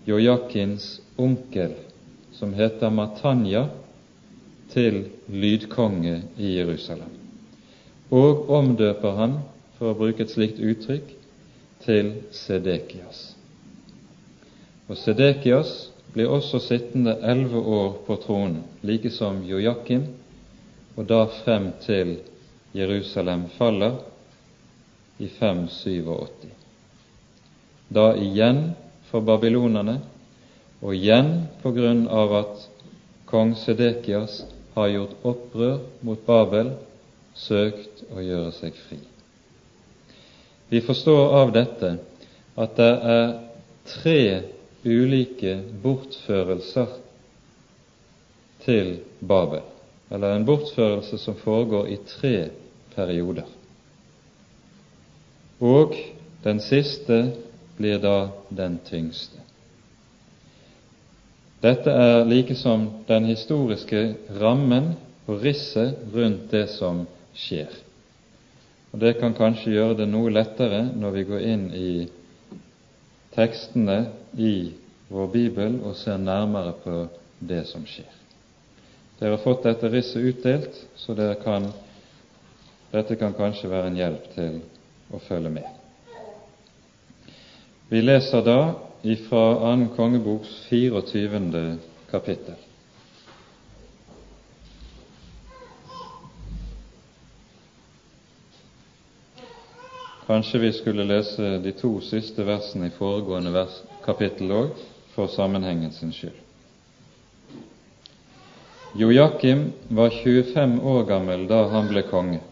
Jojakins 0.05 1.01
onkel, 1.17 1.73
som 2.31 2.53
heter 2.53 2.89
Matanya, 2.89 3.67
til 4.69 5.03
lydkonge 5.27 6.21
i 6.37 6.55
Jerusalem, 6.57 7.11
og 8.11 8.49
omdøper 8.49 9.17
han 9.17 9.39
for 9.77 9.91
å 9.91 9.97
bruke 9.97 10.23
et 10.23 10.33
slikt 10.33 10.61
uttrykk, 10.61 11.15
til 11.79 12.09
Sedekias. 12.35 13.21
Og 14.89 14.97
Sedekias 14.99 15.89
blir 16.13 16.27
også 16.27 16.59
sittende 16.59 17.13
elleve 17.23 17.61
år 17.61 17.93
på 18.07 18.17
tronen, 18.23 18.63
like 18.83 19.11
som 19.13 19.43
Jojakim, 19.47 20.03
og 20.97 21.07
da 21.07 21.23
frem 21.43 21.69
til 21.85 22.17
Jerusalem 22.75 23.47
faller 23.57 24.01
i 25.19 25.29
587. 25.39 26.49
Da 27.89 28.11
igjen 28.19 28.73
for 29.09 29.25
babylonerne, 29.25 29.99
og 30.81 30.95
igjen 30.95 31.31
på 31.63 31.73
grunn 31.75 32.05
av 32.07 32.33
at 32.39 32.67
kong 33.29 33.55
Sedekias 33.59 34.43
har 34.75 34.91
gjort 34.93 35.25
opprør 35.27 35.79
mot 36.05 36.21
Babel, 36.25 36.73
søkt 37.35 38.03
å 38.13 38.21
gjøre 38.23 38.53
seg 38.55 38.77
fri. 38.87 38.99
Vi 40.69 40.81
forstår 40.85 41.35
av 41.39 41.51
dette 41.55 41.95
at 42.59 42.75
det 42.77 42.89
er 43.13 43.29
tre 43.89 44.21
ulike 44.85 45.55
bortførelser 45.83 46.91
til 48.63 48.99
Babel, 49.19 49.63
eller 50.11 50.35
en 50.35 50.45
bortførelse 50.47 51.19
som 51.21 51.37
foregår 51.41 51.89
i 51.89 51.97
tre 52.07 52.35
perioder. 52.95 53.47
Og 55.59 55.95
den 56.45 56.61
siste 56.63 57.19
blir 57.79 57.99
da 58.03 58.29
den 58.49 58.77
tyngste. 58.83 59.39
Dette 61.63 61.91
er 61.91 62.25
likesom 62.27 62.85
den 63.07 63.27
historiske 63.31 64.01
rammen 64.39 64.93
og 65.27 65.41
risset 65.43 65.97
rundt 66.13 66.51
det 66.51 66.67
som 66.75 67.05
skjer. 67.35 67.71
Og 68.91 68.99
Det 68.99 69.17
kan 69.19 69.35
kanskje 69.37 69.75
gjøre 69.75 69.97
det 70.01 70.07
noe 70.09 70.31
lettere 70.31 70.81
når 70.91 71.15
vi 71.15 71.25
går 71.29 71.47
inn 71.53 71.65
i 71.75 71.91
tekstene 73.35 73.99
i 74.35 74.53
vår 75.09 75.27
bibel 75.33 75.79
og 75.83 75.95
ser 75.95 76.17
nærmere 76.19 76.75
på 76.83 77.01
det 77.39 77.63
som 77.69 77.85
skjer. 77.87 78.11
Dere 79.19 79.35
har 79.35 79.43
fått 79.43 79.67
dette 79.67 79.91
risset 79.91 80.23
utdelt, 80.23 80.83
så 80.95 81.15
kan, 81.43 81.71
dette 82.91 83.19
kan 83.19 83.35
kanskje 83.35 83.71
være 83.71 83.91
en 83.91 83.99
hjelp 83.99 84.31
til 84.35 84.61
å 85.11 85.19
følge 85.27 85.51
med. 85.59 85.78
Vi 87.91 88.01
leser 88.01 88.41
da 88.41 88.73
ifra 89.01 89.55
2. 89.55 89.87
kongeboks 89.95 90.49
24. 90.69 91.77
kapittel. 92.11 92.55
Kanskje 100.27 100.59
vi 100.59 100.73
skulle 100.73 101.03
lese 101.03 101.41
de 101.41 101.71
to 101.71 101.95
siste 102.01 102.45
versene 102.45 102.91
i 102.91 102.93
foregående 102.93 103.55
vers, 103.57 103.81
kapittel 104.05 104.53
òg, 104.53 104.77
for 105.15 105.33
sammenhengen 105.33 105.89
sin 105.89 106.13
skyld. 106.13 106.37
Jojakim 109.01 109.71
var 109.89 110.13
25 110.21 110.77
år 110.93 111.09
gammel 111.09 111.49
da 111.49 111.63
han 111.73 111.89
ble 111.89 112.05
konge, 112.05 112.45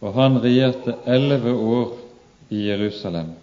og 0.00 0.16
han 0.16 0.40
regjerte 0.40 0.96
elleve 1.04 1.52
år 1.52 1.96
i 2.48 2.64
Jerusalem. 2.70 3.41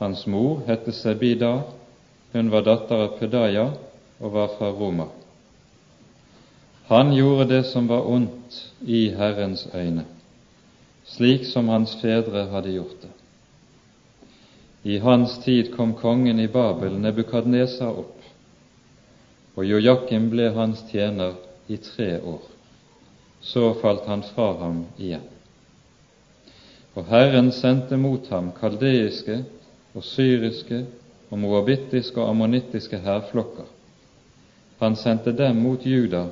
Hans 0.00 0.26
mor 0.26 0.62
het 0.66 0.88
Sebida, 0.94 1.62
hun 2.32 2.50
var 2.50 2.64
datter 2.64 3.02
av 3.04 3.18
Pedaya 3.18 3.66
og 4.20 4.32
var 4.32 4.54
fra 4.56 4.70
Roma. 4.72 5.10
Han 6.88 7.12
gjorde 7.12 7.44
det 7.50 7.64
som 7.68 7.88
var 7.88 8.08
ondt 8.08 8.56
i 8.80 9.10
Herrens 9.14 9.66
øyne, 9.74 10.06
slik 11.04 11.44
som 11.44 11.68
hans 11.68 11.92
fedre 12.00 12.46
hadde 12.50 12.72
gjort 12.72 13.02
det. 13.02 13.12
I 14.82 14.96
hans 14.98 15.36
tid 15.44 15.74
kom 15.76 15.92
kongen 15.94 16.40
i 16.40 16.48
Babel, 16.48 16.96
Nebukadnesa, 16.96 17.90
opp, 17.92 18.16
og 19.54 19.68
Jojakim 19.68 20.30
ble 20.32 20.48
hans 20.56 20.80
tjener 20.88 21.36
i 21.68 21.76
tre 21.76 22.14
år. 22.24 22.40
Så 23.40 23.74
falt 23.82 24.08
han 24.08 24.24
fra 24.32 24.54
ham 24.64 24.86
igjen. 24.98 25.28
Og 26.96 27.04
Herren 27.12 27.52
sendte 27.52 28.00
mot 28.00 28.26
ham 28.32 28.50
kaldeiske 28.56 29.42
og 29.94 30.04
syriske 30.04 30.84
og 31.30 31.38
moabittiske 31.38 32.20
og 32.20 32.30
ammonittiske 32.30 32.98
hærflokker. 32.98 33.66
Han 34.80 34.96
sendte 34.96 35.32
dem 35.36 35.56
mot 35.62 35.86
Juda 35.86 36.26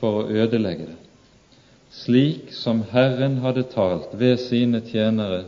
for 0.00 0.22
å 0.22 0.28
ødelegge 0.28 0.88
det, 0.90 0.96
slik 1.94 2.52
som 2.52 2.82
Herren 2.90 3.38
hadde 3.44 3.66
talt 3.74 4.16
ved 4.18 4.36
sine 4.42 4.82
tjenere 4.84 5.44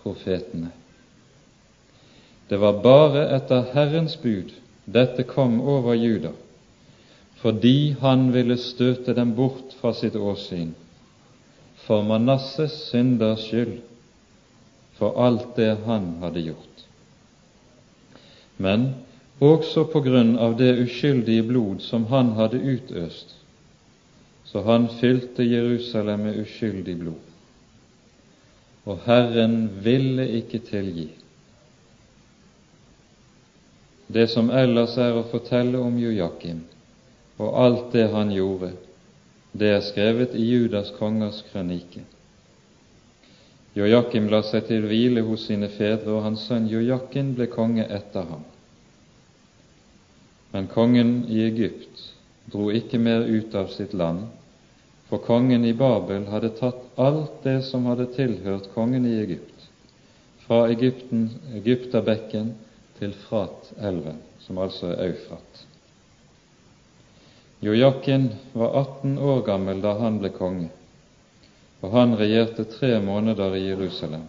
profetene. 0.00 0.70
Det 2.48 2.60
var 2.60 2.80
bare 2.84 3.26
etter 3.36 3.70
Herrens 3.74 4.16
bud 4.20 4.52
dette 4.84 5.24
kom 5.28 5.60
over 5.60 5.96
Juda, 5.96 6.32
fordi 7.40 7.94
han 8.00 8.30
ville 8.32 8.56
støte 8.60 9.14
dem 9.16 9.34
bort 9.36 9.76
fra 9.80 9.92
sitt 9.96 10.16
åsyn, 10.16 10.74
for 11.84 12.04
Manasses 12.04 12.76
synders 12.88 13.44
skyld, 13.48 13.80
for 14.96 15.20
alt 15.20 15.56
det 15.56 15.74
han 15.84 16.14
hadde 16.22 16.46
gjort 16.48 16.73
men 18.56 18.92
også 19.42 19.84
på 19.90 20.00
grunn 20.04 20.36
av 20.38 20.56
det 20.58 20.76
uskyldige 20.84 21.42
blod 21.42 21.82
som 21.82 22.06
han 22.06 22.32
hadde 22.38 22.60
utøst, 22.60 23.34
så 24.44 24.62
han 24.62 24.88
fylte 25.00 25.42
Jerusalem 25.42 26.28
med 26.28 26.38
uskyldig 26.44 26.96
blod. 27.00 27.22
Og 28.84 29.00
Herren 29.06 29.70
ville 29.82 30.28
ikke 30.38 30.60
tilgi. 30.62 31.08
Det 34.06 34.28
som 34.30 34.50
ellers 34.52 34.98
er 35.00 35.16
å 35.16 35.26
fortelle 35.30 35.80
om 35.80 35.96
Jojakim 35.98 36.60
og 37.40 37.54
alt 37.58 37.86
det 37.96 38.04
han 38.12 38.30
gjorde, 38.30 38.74
det 39.54 39.70
er 39.72 39.86
skrevet 39.86 40.34
i 40.38 40.44
Judas 40.44 40.92
kongers 40.98 41.40
krønike. 41.50 42.04
Jojakim 43.74 44.28
la 44.30 44.38
seg 44.46 44.68
til 44.68 44.84
hvile 44.86 45.24
hos 45.26 45.48
sine 45.48 45.66
fedre, 45.74 46.12
og 46.14 46.22
hans 46.28 46.44
sønn 46.46 46.68
Jojakim 46.70 47.32
ble 47.34 47.48
konge 47.50 47.86
etter 47.90 48.28
ham. 48.28 48.44
Men 50.52 50.68
kongen 50.70 51.24
i 51.26 51.40
Egypt 51.48 52.04
dro 52.52 52.68
ikke 52.70 53.00
mer 53.02 53.26
ut 53.26 53.54
av 53.58 53.72
sitt 53.74 53.96
land, 53.98 54.28
for 55.08 55.18
kongen 55.26 55.66
i 55.66 55.74
Babel 55.74 56.28
hadde 56.30 56.52
tatt 56.60 56.84
alt 57.02 57.42
det 57.42 57.56
som 57.66 57.88
hadde 57.90 58.06
tilhørt 58.14 58.70
kongen 58.76 59.08
i 59.10 59.16
Egypt, 59.24 59.66
fra 60.46 60.68
Egypten, 60.70 61.26
Egypterbekken 61.58 62.54
til 63.00 63.16
Frat-elven, 63.24 64.22
som 64.46 64.62
altså 64.62 64.92
er 64.92 65.08
Eufrat. 65.08 65.64
Jojakin 67.64 68.30
var 68.52 68.78
18 68.84 69.18
år 69.18 69.42
gammel 69.50 69.82
da 69.82 69.98
han 69.98 70.22
ble 70.22 70.30
konge 70.36 70.70
og 71.84 71.92
han 71.92 72.16
regjerte 72.16 72.64
tre 72.64 72.96
måneder 73.00 73.56
i 73.56 73.66
Jerusalem. 73.68 74.22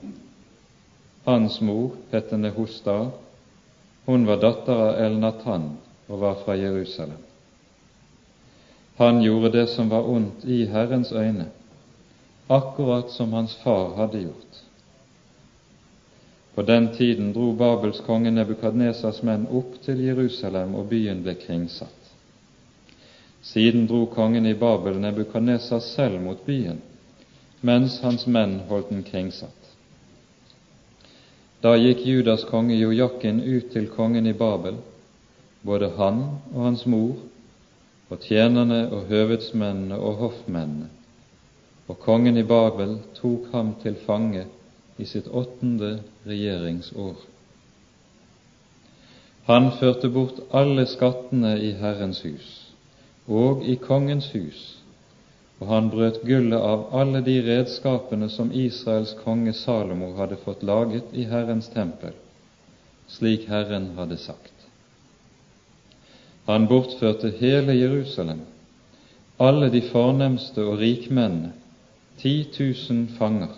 Hans 1.24 1.62
mor 1.62 1.94
het 2.12 2.32
Nehosta, 2.36 3.12
hun 4.06 4.26
var 4.28 4.42
datter 4.44 4.82
av 4.90 4.98
El-Natan 5.00 5.70
og 6.08 6.20
var 6.20 6.42
fra 6.44 6.58
Jerusalem. 6.60 7.22
Han 9.00 9.22
gjorde 9.24 9.54
det 9.54 9.68
som 9.72 9.90
var 9.90 10.08
ondt 10.08 10.44
i 10.46 10.66
Herrens 10.66 11.12
øyne, 11.12 11.46
akkurat 12.48 13.10
som 13.12 13.34
hans 13.34 13.56
far 13.64 13.96
hadde 13.96 14.22
gjort. 14.26 14.60
På 16.56 16.62
den 16.62 16.90
tiden 16.96 17.32
dro 17.34 17.54
Babels 17.54 18.02
konge 18.04 18.32
Nebukadnesas 18.32 19.22
menn 19.24 19.48
opp 19.48 19.80
til 19.86 20.04
Jerusalem, 20.04 20.76
og 20.76 20.90
byen 20.92 21.24
ble 21.24 21.36
kringsatt. 21.40 22.12
Siden 23.42 23.88
dro 23.88 24.06
kongen 24.12 24.46
i 24.46 24.54
Babel 24.60 25.00
Nebukadnesas 25.00 25.94
selv 25.96 26.20
mot 26.22 26.46
byen 26.46 26.84
mens 27.66 28.00
hans 28.06 28.26
menn 28.28 28.60
holdt 28.70 28.92
den 28.94 29.04
kringsatt. 29.08 29.72
Da 31.64 31.74
gikk 31.82 32.04
Judas 32.06 32.44
konge 32.46 32.76
Jojakin 32.78 33.40
ut 33.42 33.72
til 33.74 33.88
kongen 33.90 34.28
i 34.30 34.36
Babel, 34.38 34.78
både 35.66 35.90
han 35.98 36.20
og 36.54 36.60
hans 36.68 36.86
mor, 36.86 37.16
og 38.10 38.22
tjenerne 38.22 38.84
og 38.94 39.08
høvedsmennene 39.10 39.98
og 39.98 40.20
hoffmennene, 40.22 40.92
og 41.88 41.98
kongen 42.06 42.38
i 42.38 42.46
Babel 42.46 43.00
tok 43.18 43.50
ham 43.54 43.74
til 43.82 43.98
fange 44.06 44.46
i 45.02 45.08
sitt 45.10 45.26
åttende 45.28 45.98
regjeringsår. 46.28 47.16
Han 49.50 49.72
førte 49.80 50.10
bort 50.10 50.40
alle 50.54 50.86
skattene 50.90 51.58
i 51.62 51.74
Herrens 51.82 52.22
hus 52.26 52.54
og 53.26 53.66
i 53.66 53.76
kongens 53.82 54.32
hus 54.34 54.62
og 55.60 55.68
han 55.68 55.90
brøt 55.90 56.20
gullet 56.28 56.60
av 56.60 56.90
alle 57.00 57.22
de 57.24 57.38
redskapene 57.46 58.28
som 58.30 58.52
Israels 58.52 59.14
konge 59.24 59.54
Salomo 59.56 60.12
hadde 60.18 60.40
fått 60.44 60.64
laget 60.68 61.14
i 61.14 61.24
Herrens 61.30 61.70
tempel, 61.72 62.12
slik 63.08 63.48
Herren 63.48 63.94
hadde 64.00 64.18
sagt. 64.20 64.52
Han 66.46 66.68
bortførte 66.68 67.32
hele 67.40 67.74
Jerusalem, 67.74 68.44
alle 69.40 69.70
de 69.72 69.82
fornemste 69.90 70.64
og 70.64 70.80
rikmennene, 70.80 71.54
ti 72.20 72.44
tusen 72.54 73.08
fanger. 73.18 73.56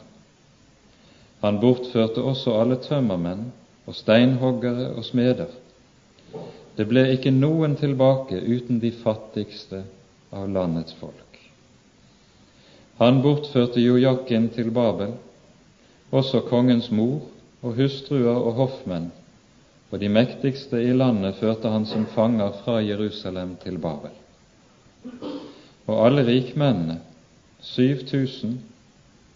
Han 1.42 1.60
bortførte 1.62 2.24
også 2.24 2.56
alle 2.62 2.80
tømmermenn 2.82 3.52
og 3.86 3.96
steinhoggere 3.96 4.90
og 4.96 5.06
smeder. 5.06 5.52
Det 6.78 6.86
ble 6.90 7.08
ikke 7.14 7.34
noen 7.34 7.76
tilbake 7.78 8.40
uten 8.42 8.82
de 8.82 8.92
fattigste 9.04 9.84
av 10.34 10.50
landets 10.50 10.96
folk. 11.00 11.27
Han 12.98 13.22
bortførte 13.22 13.82
Jojakin 13.82 14.50
til 14.50 14.72
Babel, 14.74 15.12
også 16.12 16.40
kongens 16.50 16.92
mor 16.92 17.22
og 17.62 17.76
hustruer 17.78 18.36
og 18.36 18.54
hoffmenn, 18.58 19.12
og 19.92 20.00
de 20.02 20.10
mektigste 20.10 20.80
i 20.84 20.96
landet 20.96 21.36
førte 21.38 21.70
han 21.70 21.86
som 21.86 22.08
fanger 22.16 22.56
fra 22.64 22.80
Jerusalem 22.82 23.56
til 23.64 23.78
Babel. 23.78 24.16
Og 25.88 26.06
alle 26.06 26.26
rikmennene, 26.26 27.00
7000, 27.62 28.58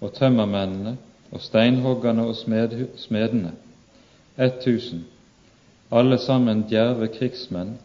og 0.01 0.13
tømmermennene 0.13 0.97
og 1.31 1.41
steinhoggerne 1.41 2.25
og 2.27 2.35
smedene, 2.97 3.51
1000, 4.37 5.05
alle 5.91 6.17
sammen 6.17 6.65
djerve 6.69 7.07
krigsmenn, 7.13 7.77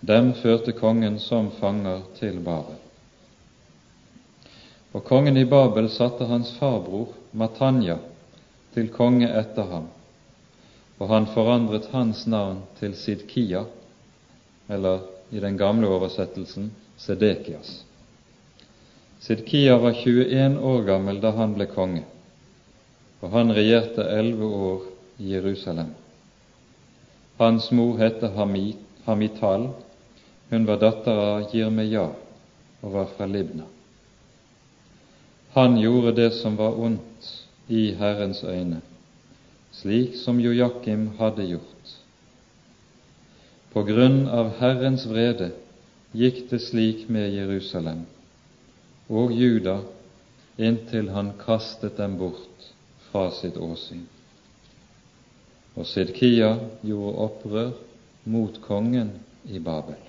dem 0.00 0.32
førte 0.34 0.72
kongen 0.72 1.18
som 1.18 1.50
fanger 1.58 2.00
til 2.20 2.40
Babel. 2.44 2.78
Og 4.92 5.04
kongen 5.04 5.36
i 5.40 5.44
Babel 5.48 5.88
satte 5.90 6.28
hans 6.28 6.52
farbror 6.58 7.14
Matanya 7.32 7.96
til 8.74 8.90
konge 8.92 9.28
etter 9.28 9.68
ham, 9.70 9.86
og 11.00 11.08
han 11.08 11.28
forandret 11.32 11.88
hans 11.92 12.26
navn 12.26 12.60
til 12.80 12.96
Sidkia, 12.96 13.64
eller 14.68 15.00
i 15.32 15.40
den 15.40 15.56
gamle 15.56 15.88
oversettelsen 15.88 16.70
Sedekias. 17.00 17.82
Sidkia 19.20 19.78
var 19.80 19.96
21 19.96 20.60
år 20.60 20.84
gammel 20.84 21.20
da 21.22 21.32
han 21.36 21.56
ble 21.56 21.66
konge, 21.72 22.04
og 23.22 23.32
han 23.32 23.54
regjerte 23.56 24.04
elleve 24.12 24.48
år 24.68 24.88
i 25.18 25.32
Jerusalem. 25.34 25.92
Hans 27.38 27.70
mor 27.72 27.96
het 27.98 28.22
Hamital, 29.06 29.70
hun 30.50 30.66
var 30.66 30.80
datter 30.82 31.22
av 31.26 31.54
Jirmeja 31.54 32.10
og 32.82 32.92
var 32.92 33.08
fra 33.16 33.26
Libna. 33.26 33.64
Han 35.52 35.76
gjorde 35.80 36.12
det 36.12 36.30
som 36.30 36.56
var 36.56 36.78
ondt 36.80 37.46
i 37.68 37.92
Herrens 37.94 38.44
øyne, 38.44 38.80
slik 39.72 40.16
som 40.16 40.40
Jojakim 40.40 41.10
hadde 41.18 41.44
gjort. 41.44 41.96
På 43.72 43.82
grunn 43.84 44.24
av 44.28 44.54
Herrens 44.60 45.04
vrede 45.08 45.50
gikk 46.16 46.46
det 46.50 46.60
slik 46.64 47.04
med 47.08 47.34
Jerusalem 47.36 48.04
og 49.12 49.32
Juda 49.36 49.78
inntil 50.56 51.10
han 51.12 51.32
kastet 51.40 51.96
dem 52.00 52.16
bort 52.20 52.68
fra 53.10 53.26
sitt 53.36 53.56
åsyn. 53.60 54.06
Og 55.76 55.84
Sidkia 55.88 56.54
gjorde 56.84 57.18
opprør 57.26 57.70
mot 58.24 58.56
kongen 58.64 59.12
i 59.48 59.60
Babel. 59.60 60.00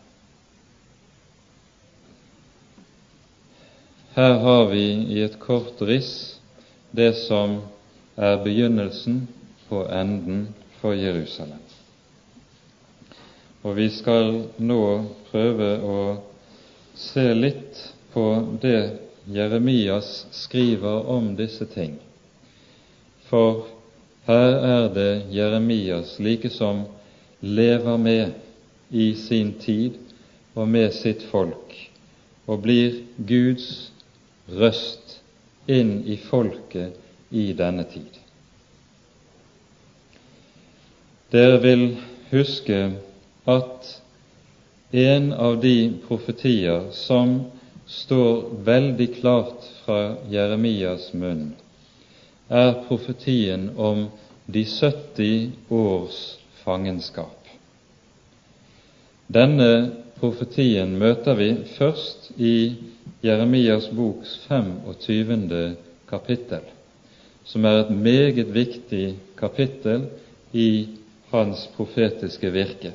Her 4.15 4.33
har 4.33 4.65
vi 4.65 4.83
i 5.09 5.21
et 5.25 5.39
kort 5.39 5.79
riss 5.81 6.39
det 6.91 7.15
som 7.17 7.55
er 8.13 8.43
begynnelsen 8.43 9.23
på 9.65 9.79
enden 9.89 10.43
for 10.81 10.93
Jerusalem. 10.93 11.63
Og 13.65 13.73
vi 13.79 13.87
skal 13.89 14.35
nå 14.61 14.83
prøve 15.31 15.69
å 15.81 15.97
se 16.93 17.23
litt 17.33 17.79
på 18.13 18.25
det 18.61 18.99
Jeremias 19.33 20.27
skriver 20.43 21.09
om 21.09 21.31
disse 21.39 21.65
ting. 21.73 21.95
For 23.31 23.63
her 24.27 24.59
er 24.67 24.85
det 24.93 25.11
Jeremias 25.33 26.19
like 26.19 26.51
som 26.53 26.83
lever 27.41 27.97
med 27.97 28.37
i 28.93 29.15
sin 29.17 29.55
tid 29.57 29.97
og 30.53 30.69
med 30.69 30.93
sitt 30.93 31.25
folk, 31.31 31.73
og 32.45 32.61
blir 32.61 33.01
Guds 33.17 33.89
røst 34.47 35.19
inn 35.67 36.01
i 36.05 36.17
folket 36.17 36.99
i 37.29 37.51
denne 37.57 37.85
tid. 37.89 38.19
Dere 41.33 41.59
vil 41.63 41.85
huske 42.29 42.79
at 43.49 43.89
en 44.93 45.31
av 45.33 45.57
de 45.63 45.77
profetier 46.05 46.91
som 46.93 47.39
står 47.89 48.43
veldig 48.67 49.07
klart 49.15 49.65
fra 49.83 50.01
Jeremias 50.29 51.09
munn, 51.17 51.55
er 52.53 52.75
profetien 52.85 53.71
om 53.77 54.05
de 54.45 54.61
70 54.67 55.73
års 55.73 56.19
fangenskap. 56.61 57.39
Denne 59.33 60.02
profetien 60.23 60.93
møter 60.95 61.35
vi 61.35 61.49
først 61.75 62.29
i 62.39 62.77
Jeremias 63.25 63.89
boks 63.91 64.37
25. 64.47 65.75
kapittel, 66.07 66.63
som 67.43 67.67
er 67.67 67.81
et 67.81 67.91
meget 67.91 68.53
viktig 68.55 69.17
kapittel 69.35 70.05
i 70.55 70.87
hans 71.33 71.65
profetiske 71.75 72.53
virke, 72.55 72.93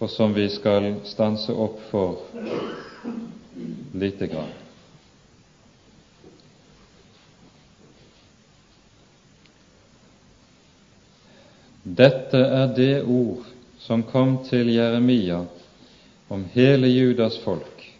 og 0.00 0.08
som 0.08 0.32
vi 0.32 0.48
skal 0.48 0.88
stanse 1.04 1.52
opp 1.52 1.84
for 1.90 2.24
lite 3.92 4.32
grann. 4.32 4.56
Dette 11.84 12.40
er 12.40 12.70
det 12.72 12.94
ord 13.04 13.51
som 13.82 14.02
kom 14.02 14.38
til 14.46 14.70
Jeremia 14.70 15.44
om 16.28 16.44
hele 16.54 16.88
Judas 16.88 17.38
folk. 17.38 17.92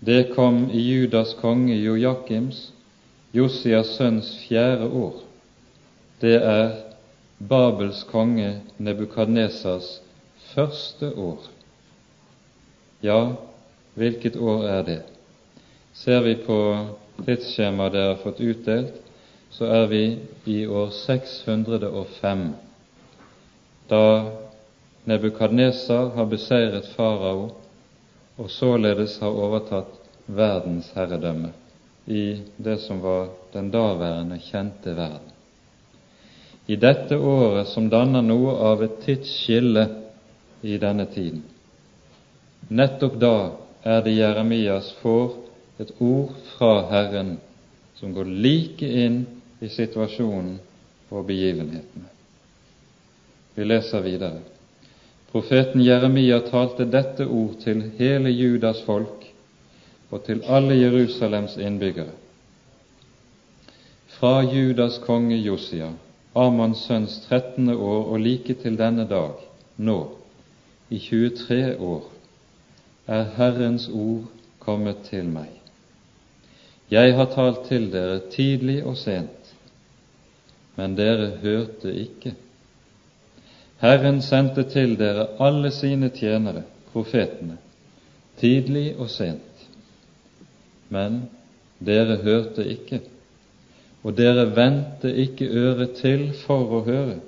Det 0.00 0.34
kom 0.34 0.70
i 0.70 0.80
Judas 0.80 1.34
konge 1.40 1.74
Jojakims, 1.74 2.72
Josias 3.32 3.96
sønns 3.96 4.30
fjerde 4.46 4.86
år. 4.86 5.18
Det 6.20 6.36
er 6.38 6.70
Babels 7.38 8.04
konge 8.10 8.60
Nebukadnesas 8.78 10.00
første 10.54 11.10
år. 11.16 11.42
Ja, 13.02 13.34
hvilket 13.94 14.36
år 14.36 14.64
er 14.64 14.82
det? 14.82 15.02
Ser 15.94 16.22
vi 16.22 16.36
på 16.46 16.58
tidsskjemaet 17.26 17.94
dere 17.94 18.14
har 18.14 18.22
fått 18.22 18.40
utdelt, 18.40 18.94
så 19.50 19.66
er 19.66 19.86
vi 19.90 20.02
i 20.46 20.60
år 20.66 20.90
605, 20.94 22.44
da 23.90 24.04
Nebukadnesar 25.04 26.10
har 26.16 26.26
beseiret 26.26 26.90
farao 26.96 27.50
og 28.38 28.50
således 28.50 29.18
har 29.22 29.34
overtatt 29.46 29.94
verdens 30.26 30.90
herredømme 30.94 31.52
i 32.06 32.40
det 32.56 32.78
som 32.84 33.00
var 33.02 33.28
den 33.52 33.70
daværende 33.70 34.38
kjente 34.50 34.96
verden 34.96 35.34
i 36.68 36.76
dette 36.76 37.16
året 37.16 37.70
som 37.72 37.88
danner 37.88 38.22
noe 38.22 38.52
av 38.70 38.82
et 38.84 38.98
tidsskille 39.06 39.86
i 40.60 40.76
denne 40.80 41.06
tiden. 41.08 41.40
Nettopp 42.68 43.16
da 43.22 43.36
er 43.88 44.02
det 44.04 44.18
Jeremias 44.18 44.90
får 45.00 45.38
et 45.80 45.94
ord 46.04 46.34
fra 46.52 46.74
Herren 46.90 47.38
som 47.96 48.12
går 48.12 48.28
like 48.28 48.84
inn 49.04 49.22
i 49.64 49.70
situasjonen 49.72 50.58
og 51.08 51.24
begivenhetene. 51.30 52.10
Vi 53.56 53.64
leser 53.64 54.04
videre. 54.04 54.44
Profeten 55.38 55.80
Jeremia 55.80 56.40
talte 56.40 56.82
dette 56.90 57.22
ord 57.30 57.60
til 57.62 57.92
hele 57.94 58.30
Judas 58.34 58.80
folk 58.82 59.26
og 60.10 60.24
til 60.26 60.40
alle 60.50 60.74
Jerusalems 60.74 61.52
innbyggere. 61.62 62.10
Fra 64.16 64.40
Judas 64.42 64.96
konge 65.04 65.36
Josia 65.38 65.92
Amans 66.34 66.82
sønns 66.88 67.20
trettende 67.28 67.76
år 67.76 68.10
og 68.16 68.18
like 68.24 68.56
til 68.64 68.80
denne 68.80 69.04
dag, 69.06 69.38
nå, 69.76 69.96
i 70.90 70.98
23 70.98 71.78
år, 71.86 72.10
er 73.06 73.30
Herrens 73.36 73.86
ord 73.94 74.26
kommet 74.58 75.06
til 75.06 75.30
meg. 75.30 75.54
Jeg 76.90 77.14
har 77.14 77.30
talt 77.38 77.62
til 77.70 77.92
dere 77.94 78.18
tidlig 78.34 78.80
og 78.82 78.98
sent, 78.98 79.54
men 80.74 80.98
dere 80.98 81.30
hørte 81.46 81.94
ikke. 81.94 82.34
Herren 83.80 84.22
sendte 84.22 84.64
til 84.70 84.96
dere 84.98 85.28
alle 85.40 85.70
sine 85.70 86.08
tjenere, 86.10 86.64
profetene, 86.92 87.58
tidlig 88.40 88.96
og 88.98 89.10
sent, 89.10 89.68
men 90.88 91.22
dere 91.84 92.16
hørte 92.24 92.64
ikke 92.66 93.00
og 94.02 94.16
dere 94.16 94.56
vendte 94.56 95.10
ikke 95.14 95.44
øret 95.44 95.90
til 95.98 96.30
for 96.46 96.70
å 96.78 96.82
høre. 96.86 97.18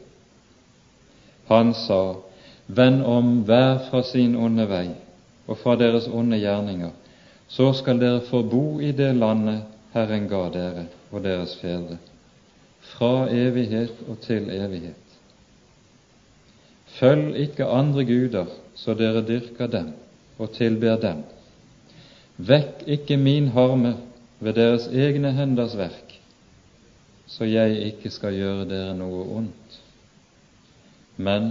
Han 1.51 1.75
sa, 1.75 2.01
Vend 2.71 3.03
om 3.03 3.41
hver 3.49 3.81
fra 3.89 4.05
sin 4.07 4.37
onde 4.39 4.69
vei 4.71 4.87
og 5.51 5.59
fra 5.59 5.75
deres 5.75 6.07
onde 6.07 6.39
gjerninger, 6.39 6.93
så 7.51 7.73
skal 7.75 7.99
dere 7.99 8.23
få 8.29 8.45
bo 8.47 8.79
i 8.79 8.93
det 8.95 9.11
landet 9.19 9.65
Herren 9.91 10.29
ga 10.31 10.45
dere 10.55 10.87
og 11.11 11.25
deres 11.25 11.57
fedre, 11.59 11.99
fra 12.93 13.27
evighet 13.35 14.05
og 14.07 14.21
til 14.23 14.47
evighet. 14.55 15.10
Følg 16.99 17.37
ikke 17.37 17.69
andre 17.71 18.05
guder 18.05 18.51
så 18.75 18.95
dere 18.95 19.23
dyrker 19.27 19.71
dem 19.71 19.93
og 20.41 20.53
tilber 20.57 20.97
dem. 21.01 21.23
Vekk 22.41 22.87
ikke 22.89 23.17
min 23.21 23.51
harme 23.55 23.95
ved 24.41 24.57
deres 24.57 24.87
egne 24.89 25.33
henders 25.37 25.77
verk, 25.77 26.15
så 27.29 27.45
jeg 27.45 27.77
ikke 27.91 28.11
skal 28.11 28.35
gjøre 28.35 28.69
dere 28.71 28.95
noe 28.97 29.27
ondt. 29.41 29.81
Men 31.21 31.51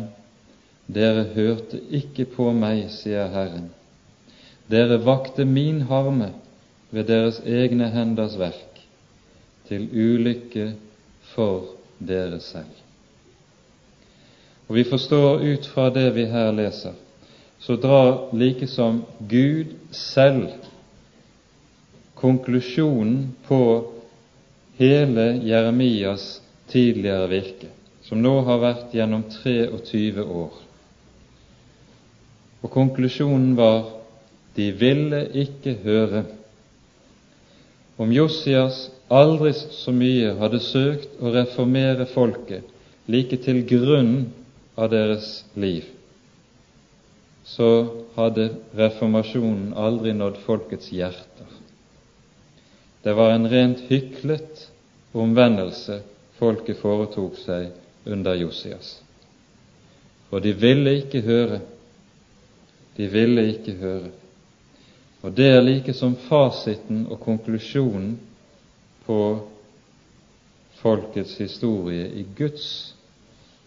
dere 0.90 1.28
hørte 1.36 1.78
ikke 1.94 2.26
på 2.34 2.50
meg, 2.58 2.88
sier 2.90 3.30
Herren. 3.30 3.70
Dere 4.70 4.98
vakte 5.06 5.46
min 5.46 5.84
harme 5.90 6.32
ved 6.90 7.06
deres 7.12 7.40
egne 7.46 7.92
henders 7.94 8.38
verk, 8.42 8.82
til 9.70 9.86
ulykke 9.94 10.72
for 11.36 11.76
dere 12.02 12.42
selv. 12.42 12.89
Og 14.70 14.76
Vi 14.76 14.84
forstår 14.84 15.42
ut 15.42 15.66
fra 15.66 15.90
det 15.90 16.12
vi 16.14 16.28
her 16.30 16.52
leser, 16.54 16.94
så 17.60 17.76
drar 17.76 18.30
like 18.38 18.68
som 18.68 19.02
Gud 19.30 19.74
selv 19.92 20.48
konklusjonen 22.16 23.32
på 23.48 23.62
hele 24.78 25.42
Jeremias 25.44 26.42
tidligere 26.70 27.28
virke, 27.32 27.72
som 28.04 28.22
nå 28.22 28.36
har 28.46 28.62
vært 28.62 28.94
gjennom 28.94 29.24
23 29.42 30.22
år. 30.24 30.54
Og 32.62 32.72
konklusjonen 32.72 33.56
var 33.58 33.88
de 34.56 34.72
ville 34.76 35.24
ikke 35.34 35.78
høre. 35.84 36.26
Om 37.98 38.12
Josias 38.14 38.90
aldri 39.10 39.54
så 39.56 39.92
mye 39.96 40.36
hadde 40.40 40.60
søkt 40.62 41.18
å 41.24 41.32
reformere 41.34 42.06
folket 42.14 42.76
like 43.10 43.40
til 43.42 43.64
grunnen 43.66 44.28
av 44.80 44.90
deres 44.94 45.30
liv, 45.60 45.84
så 47.44 47.70
hadde 48.16 48.50
reformasjonen 48.78 49.74
aldri 49.76 50.14
nådd 50.16 50.38
folkets 50.46 50.92
hjerter. 50.94 51.50
Det 53.04 53.16
var 53.18 53.34
en 53.34 53.48
rent 53.50 53.82
hyklet 53.90 54.68
omvendelse 55.18 56.02
folket 56.40 56.80
foretok 56.80 57.38
seg 57.42 57.72
under 58.08 58.38
Josias. 58.40 59.00
Og 60.30 60.44
de 60.46 60.54
ville 60.54 60.94
ikke 61.02 61.22
høre. 61.26 61.60
De 62.96 63.08
ville 63.12 63.48
ikke 63.54 63.76
høre. 63.80 64.12
Og 65.24 65.34
det 65.36 65.50
er 65.52 65.64
like 65.66 65.94
som 65.94 66.16
fasiten 66.30 67.08
og 67.12 67.20
konklusjonen 67.24 68.14
på 69.08 69.20
folkets 70.80 71.36
historie 71.42 72.08
i 72.22 72.24
Guds 72.38 72.96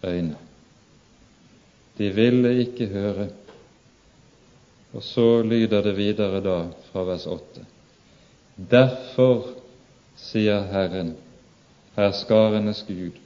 øyne. 0.03 0.39
De 1.97 2.09
ville 2.09 2.59
ikke 2.59 2.87
høre. 2.87 3.27
Og 4.93 5.03
så 5.03 5.41
lyder 5.41 5.81
det 5.81 5.97
videre 5.97 6.41
da 6.45 6.57
fra 6.91 7.03
vers 7.07 7.25
8. 7.25 7.65
Derfor 8.71 9.47
sier 10.17 10.65
Herren, 10.69 11.15
herskarenes 11.95 12.83
Gud, 12.87 13.17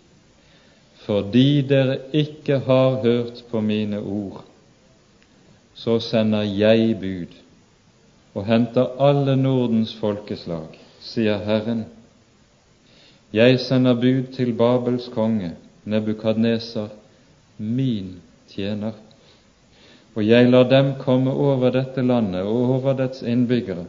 fordi 1.03 1.61
dere 1.67 1.97
ikke 2.15 2.59
har 2.67 3.01
hørt 3.03 3.43
på 3.51 3.61
mine 3.61 3.99
ord, 3.99 4.43
så 5.75 5.99
sender 5.99 6.47
jeg 6.47 6.95
bud 6.99 7.35
og 8.37 8.45
henter 8.45 8.95
alle 9.01 9.35
Nordens 9.35 9.95
folkeslag, 9.97 10.77
sier 11.01 11.39
Herren. 11.43 11.85
Jeg 13.33 13.59
sender 13.59 13.95
bud 13.97 14.31
til 14.35 14.53
Babels 14.55 15.09
konge, 15.13 15.51
Nebukadneser, 15.85 16.87
min 17.57 18.17
tjener, 18.49 18.95
og 20.15 20.25
jeg 20.25 20.49
lar 20.49 20.65
dem 20.69 20.95
komme 21.01 21.31
over 21.31 21.71
dette 21.75 22.01
landet 22.01 22.41
og 22.41 22.77
over 22.77 22.95
dets 22.97 23.21
innbyggere 23.21 23.85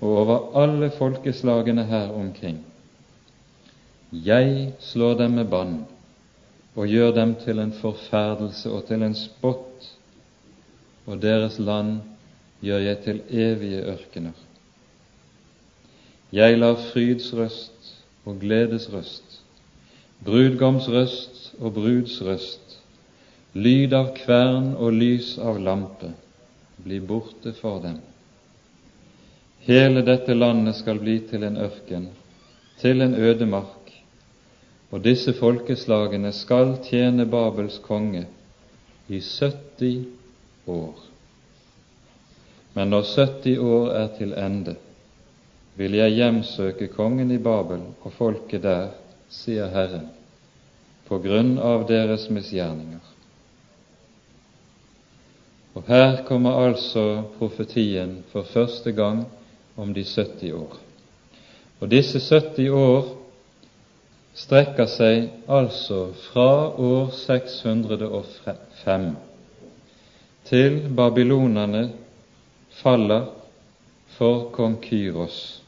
og 0.00 0.16
over 0.22 0.62
alle 0.62 0.90
folkeslagene 0.90 1.84
her 1.88 2.12
omkring. 2.12 2.62
Jeg 4.12 4.72
slår 4.80 5.18
dem 5.18 5.36
med 5.40 5.50
bann 5.50 5.76
og 6.74 6.88
gjør 6.88 7.12
dem 7.14 7.34
til 7.44 7.58
en 7.58 7.72
forferdelse 7.72 8.70
og 8.70 8.86
til 8.88 9.02
en 9.02 9.14
spott, 9.14 9.90
og 11.06 11.22
deres 11.22 11.58
land 11.58 11.98
gjør 12.64 12.78
jeg 12.78 12.98
til 13.04 13.20
evige 13.30 13.84
ørkener. 13.92 14.34
Jeg 16.32 16.58
lar 16.58 16.74
frydsrøst 16.92 17.90
og 18.24 18.40
gledesrøst, 18.40 19.40
brudgomsrøst 20.24 21.54
og 21.60 21.74
brudsrøst, 21.74 22.78
lyd 23.54 23.94
av 23.94 24.10
kvern 24.16 24.72
og 24.74 24.96
lys 24.98 25.36
av 25.38 25.60
lampe 25.62 26.10
blir 26.82 27.04
borte 27.06 27.52
for 27.54 27.78
dem. 27.82 28.00
Hele 29.64 30.02
dette 30.02 30.34
landet 30.34 30.76
skal 30.76 30.98
bli 30.98 31.20
til 31.28 31.46
en 31.46 31.56
ørken, 31.62 32.08
til 32.82 33.00
en 33.00 33.14
ødemark, 33.14 33.92
og 34.90 35.04
disse 35.06 35.32
folkeslagene 35.38 36.32
skal 36.34 36.74
tjene 36.84 37.26
Babels 37.30 37.78
konge 37.86 38.26
i 39.08 39.22
70 39.22 40.04
år. 40.66 40.98
Men 42.74 42.90
når 42.90 43.08
70 43.14 43.58
år 43.58 43.88
er 44.02 44.12
til 44.18 44.34
ende, 44.34 44.76
vil 45.78 45.94
jeg 45.94 46.18
hjemsøke 46.18 46.90
kongen 46.90 47.30
i 47.30 47.38
Babel 47.38 47.86
og 48.02 48.12
folket 48.18 48.66
der, 48.66 48.92
sier 49.30 49.70
Herren, 49.70 50.10
på 51.06 51.18
grunn 51.22 51.56
av 51.58 51.86
deres 51.88 52.28
misgjerninger. 52.30 53.13
Og 55.74 55.82
her 55.88 56.24
kommer 56.26 56.66
altså 56.66 57.22
profetien 57.38 58.24
for 58.32 58.42
første 58.42 58.92
gang 58.92 59.24
om 59.76 59.94
de 59.94 60.04
70 60.04 60.52
år. 60.52 60.76
Og 61.80 61.90
disse 61.90 62.20
70 62.22 62.70
år 62.70 63.08
strekker 64.34 64.86
seg 64.90 65.28
altså 65.50 66.06
fra 66.28 66.48
år 66.78 67.10
605 67.18 69.10
til 70.48 70.80
babylonerne 70.96 71.88
faller 72.82 73.26
for 74.16 74.48
kong 74.54 74.78
Kyros 74.82 75.60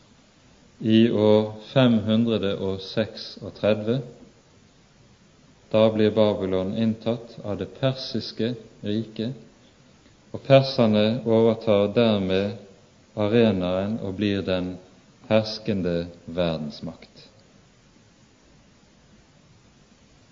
i 0.81 1.11
år 1.11 1.57
536. 1.73 4.01
Da 5.73 5.89
blir 5.91 6.11
Babylon 6.15 6.77
inntatt 6.79 7.39
av 7.45 7.59
det 7.59 7.69
persiske 7.81 8.55
riket, 8.85 9.33
og 10.37 10.43
perserne 10.45 11.23
overtar 11.25 11.87
dermed 11.97 12.59
arenaen 13.17 13.95
og 14.05 14.19
blir 14.19 14.43
den 14.45 14.75
herskende 15.31 16.11
verdensmakt. 16.27 17.23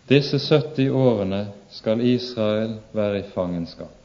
Disse 0.09 0.37
70 0.37 0.91
årene 0.93 1.47
skal 1.73 2.05
Israel 2.05 2.77
være 2.93 3.23
i 3.23 3.31
fangenskap. 3.33 3.97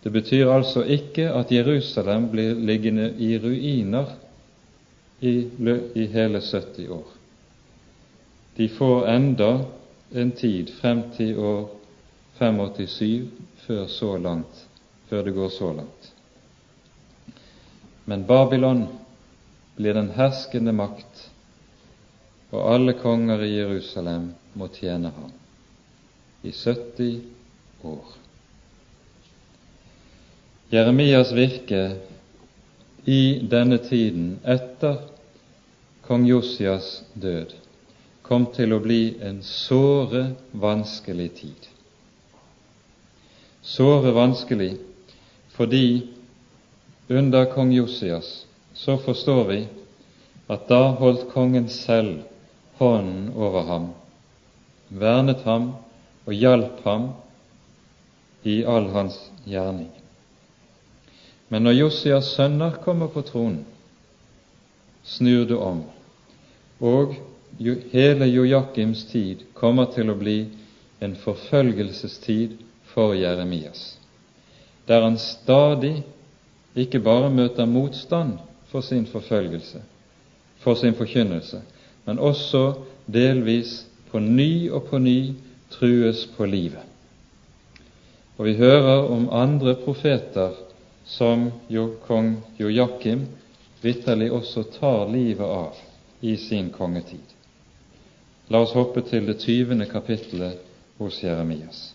Det 0.00 0.12
betyr 0.12 0.48
altså 0.48 0.86
ikke 0.86 1.28
at 1.28 1.52
Jerusalem 1.52 2.30
blir 2.32 2.56
liggende 2.56 3.10
i 3.18 3.34
ruiner 3.38 4.14
i, 5.20 5.34
i 5.94 6.06
hele 6.06 6.40
70 6.40 6.88
år. 6.88 7.08
De 8.56 8.68
får 8.68 9.08
enda 9.12 9.50
en 10.14 10.32
tid 10.32 10.72
frem 10.80 11.10
til 11.18 11.36
år 11.38 11.77
587 12.38 13.28
før, 13.66 13.86
så 13.86 14.16
langt, 14.16 14.66
før 15.08 15.24
det 15.26 15.34
går 15.34 15.48
så 15.48 15.72
langt. 15.72 16.12
Men 18.04 18.24
Babylon 18.26 18.86
blir 19.76 19.94
den 19.94 20.12
herskende 20.16 20.72
makt, 20.72 21.26
og 22.50 22.64
alle 22.72 22.94
konger 22.96 23.42
i 23.44 23.52
Jerusalem 23.58 24.30
må 24.54 24.70
tjene 24.72 25.12
ham 25.12 25.34
i 26.42 26.52
70 26.52 27.20
år. 27.84 28.14
Jeremias 30.72 31.32
virke 31.32 31.82
i 33.04 33.40
denne 33.50 33.78
tiden 33.84 34.38
etter 34.44 35.00
kong 36.04 36.26
Josias 36.28 37.02
død 37.14 37.54
kom 38.22 38.50
til 38.52 38.74
å 38.76 38.80
bli 38.84 39.16
en 39.24 39.40
såre 39.44 40.26
vanskelig 40.52 41.28
tid. 41.40 41.68
Såre 43.68 44.12
vanskelig 44.16 44.76
fordi 45.52 46.06
under 47.08 47.44
kong 47.44 47.72
Josias 47.72 48.46
så 48.72 48.98
forstår 48.98 49.44
vi 49.44 49.58
at 50.46 50.68
da 50.68 50.78
holdt 50.96 51.26
kongen 51.32 51.66
selv 51.68 52.22
hånden 52.78 53.26
over 53.36 53.66
ham, 53.68 53.88
vernet 54.88 55.42
ham 55.44 55.66
og 56.24 56.32
hjalp 56.32 56.78
ham 56.86 57.10
i 58.48 58.62
all 58.64 58.88
hans 58.94 59.18
gjerning. 59.44 59.90
Men 61.48 61.68
når 61.68 61.76
Josias 61.76 62.30
sønner 62.38 62.78
kommer 62.84 63.12
på 63.12 63.20
tronen, 63.28 63.66
snur 65.04 65.44
det 65.50 65.58
om, 65.60 65.82
og 66.80 67.12
hele 67.92 68.30
Jojakims 68.32 69.04
tid 69.12 69.44
kommer 69.52 69.92
til 69.92 70.08
å 70.08 70.16
bli 70.16 70.38
en 71.04 71.18
forfølgelsestid 71.20 72.56
for 72.98 73.14
Jeremias, 73.14 73.98
der 74.86 75.02
han 75.02 75.18
stadig 75.18 76.02
ikke 76.74 76.98
bare 76.98 77.30
møter 77.30 77.66
motstand 77.66 78.32
for 78.66 78.80
sin 78.80 79.04
forfølgelse, 79.06 79.82
for 80.58 80.74
sin 80.74 80.94
forkynnelse, 80.98 81.60
men 82.04 82.18
også 82.18 82.72
delvis 83.06 83.86
på 84.10 84.18
ny 84.18 84.70
og 84.70 84.88
på 84.90 84.98
ny 84.98 85.30
trues 85.70 86.24
på 86.36 86.46
livet. 86.46 86.82
Og 88.38 88.46
vi 88.46 88.56
hører 88.58 89.06
om 89.06 89.28
andre 89.32 89.76
profeter 89.84 90.56
som 91.06 91.52
jo 91.70 91.92
kong 92.06 92.32
Jojakim 92.58 93.28
vitterlig 93.82 94.32
også 94.32 94.64
tar 94.80 95.06
livet 95.12 95.46
av 95.46 95.78
i 96.20 96.34
sin 96.36 96.72
kongetid. 96.74 97.22
La 98.50 98.58
oss 98.66 98.74
hoppe 98.74 99.06
til 99.06 99.30
det 99.30 99.38
tyvende 99.38 99.86
kapittelet 99.86 100.58
hos 100.98 101.22
Jeremias. 101.22 101.94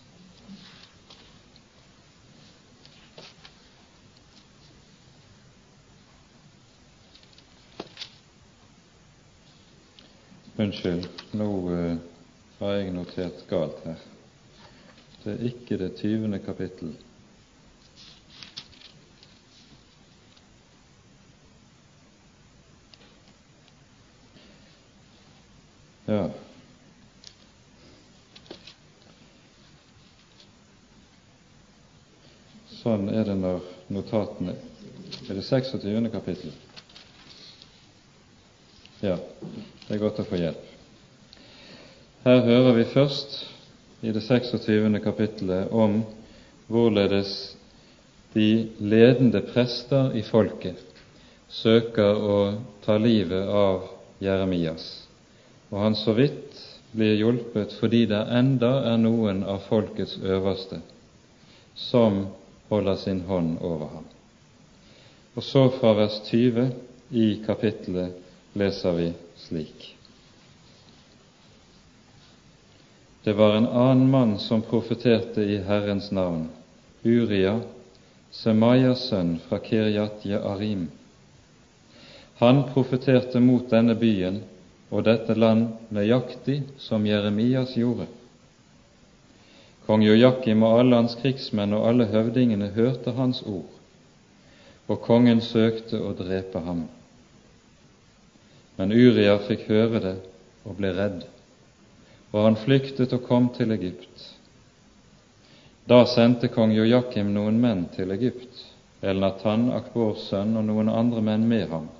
Unnskyld, 10.56 11.08
nå 11.34 11.46
uh, 11.70 11.96
har 12.60 12.72
jeg 12.78 12.90
notert 12.94 13.40
galt 13.50 13.80
her. 13.84 14.02
Det 15.24 15.32
er 15.32 15.46
ikke 15.48 15.78
det 15.80 15.88
tyvende 15.98 16.38
kapittel. 16.44 16.92
Ja. 26.06 26.28
Sånn 32.76 33.08
er 33.10 33.24
det 33.26 33.34
når 33.40 33.64
notatene 33.96 34.54
Er 35.24 35.34
det 35.38 35.42
26. 35.48 36.10
kapittel? 36.12 36.52
Ja, 39.04 39.18
det 39.84 39.96
er 39.96 40.00
godt 40.00 40.22
å 40.22 40.26
få 40.28 40.40
hjelp. 40.40 40.64
Her 42.24 42.40
hører 42.46 42.78
vi 42.78 42.86
først 42.88 43.36
i 44.00 44.12
det 44.16 44.24
26. 44.24 44.96
kapittelet 45.04 45.72
om 45.72 46.00
hvorledes 46.72 47.34
de 48.32 48.48
ledende 48.80 49.44
prester 49.52 50.16
i 50.16 50.24
folket 50.24 50.80
søker 51.52 52.16
å 52.16 52.38
ta 52.86 52.96
livet 52.98 53.44
av 53.52 53.84
Jeremias 54.24 55.04
og 55.74 55.80
han 55.80 55.96
så 55.98 56.12
vidt 56.14 56.58
blir 56.94 57.16
hjulpet 57.18 57.72
fordi 57.80 58.04
det 58.06 58.20
enda 58.30 58.76
er 58.92 58.98
noen 59.02 59.42
av 59.42 59.64
folkets 59.66 60.16
øverste 60.22 60.78
som 61.74 62.28
holder 62.68 63.00
sin 63.02 63.24
hånd 63.26 63.56
over 63.58 63.90
ham. 63.96 64.04
Og 65.34 65.42
så 65.42 65.64
fra 65.74 65.96
vers 65.98 66.20
20 66.28 66.68
i 67.10 67.26
kapittelet 67.46 68.23
leser 68.54 68.92
vi 68.92 69.12
slik. 69.36 69.90
Det 73.24 73.32
var 73.32 73.54
en 73.56 73.66
annen 73.66 74.10
mann 74.10 74.38
som 74.38 74.62
profeterte 74.62 75.42
i 75.42 75.58
Herrens 75.58 76.10
navn, 76.10 76.48
Uria, 77.02 77.60
Semaias 78.30 79.08
sønn 79.08 79.38
fra 79.48 79.58
Kiryat 79.58 80.26
Arim. 80.26 80.88
Han 82.42 82.64
profeterte 82.74 83.40
mot 83.40 83.70
denne 83.70 83.94
byen 83.94 84.42
og 84.90 85.06
dette 85.06 85.34
land 85.38 85.68
nøyaktig 85.94 86.62
som 86.78 87.06
Jeremias 87.06 87.76
gjorde. 87.78 88.06
Kong 89.86 90.04
Jojakim 90.04 90.62
og 90.64 90.80
alle 90.80 90.98
hans 91.00 91.16
krigsmenn 91.20 91.74
og 91.76 91.88
alle 91.88 92.08
høvdingene 92.12 92.70
hørte 92.76 93.14
hans 93.16 93.42
ord, 93.42 93.72
og 94.88 95.00
kongen 95.04 95.40
søkte 95.44 96.00
å 96.00 96.12
drepe 96.16 96.60
ham. 96.64 96.84
Men 98.76 98.92
Uria 98.92 99.38
fikk 99.46 99.66
høre 99.70 100.00
det 100.02 100.14
og 100.64 100.78
ble 100.78 100.92
redd, 100.96 101.24
og 102.32 102.40
han 102.48 102.58
flyktet 102.58 103.12
og 103.14 103.26
kom 103.28 103.50
til 103.54 103.74
Egypt. 103.74 104.30
Da 105.86 106.02
sendte 106.08 106.48
kong 106.48 106.72
Jojakim 106.74 107.34
noen 107.34 107.60
menn 107.60 107.84
til 107.94 108.14
Egypt, 108.14 108.64
Elnatan, 109.04 109.68
Akbors 109.76 110.30
sønn, 110.30 110.56
og 110.56 110.64
noen 110.66 110.88
andre 110.88 111.22
menn 111.22 111.44
med 111.48 111.68
ham 111.70 111.92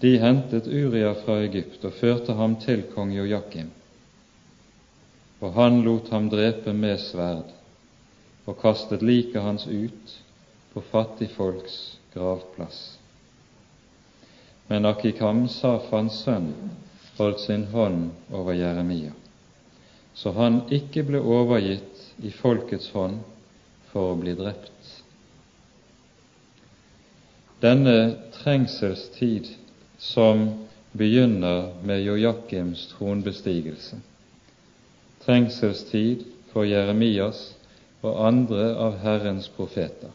de 0.00 0.18
hentet 0.18 0.66
Uria 0.66 1.14
fra 1.24 1.38
Egypt 1.40 1.84
og 1.88 1.94
førte 1.96 2.36
ham 2.36 2.58
til 2.60 2.82
kong 2.92 3.14
Jojakim. 3.16 3.70
Og 5.40 5.54
han 5.56 5.80
lot 5.84 6.10
ham 6.12 6.28
drepe 6.32 6.72
med 6.76 7.00
sverd 7.00 7.48
og 8.46 8.58
kastet 8.60 9.02
liket 9.02 9.42
hans 9.42 9.64
ut 9.66 10.12
på 10.72 10.82
fattigfolks 10.92 11.96
gravplass. 12.12 12.98
Men 14.68 14.86
Akikam, 14.88 15.46
Safans 15.48 16.18
sønn, 16.24 16.50
holdt 17.18 17.40
sin 17.40 17.64
hånd 17.72 18.10
over 18.34 18.56
Jeremia, 18.56 19.12
så 20.14 20.32
han 20.36 20.62
ikke 20.74 21.04
ble 21.06 21.20
overgitt 21.22 22.02
i 22.26 22.32
folkets 22.34 22.90
hånd 22.96 23.20
for 23.92 24.12
å 24.12 24.18
bli 24.20 24.34
drept. 24.36 24.72
Denne 27.62 27.96
trengselstid 28.36 29.48
som 30.02 30.48
begynner 30.96 31.70
med 31.86 32.02
Jojakims 32.04 32.86
tronbestigelse. 32.92 34.00
Trengselstid 35.24 36.26
for 36.52 36.68
Jeremias 36.68 37.54
og 38.04 38.20
andre 38.26 38.68
av 38.76 38.98
Herrens 39.02 39.48
profeter. 39.56 40.12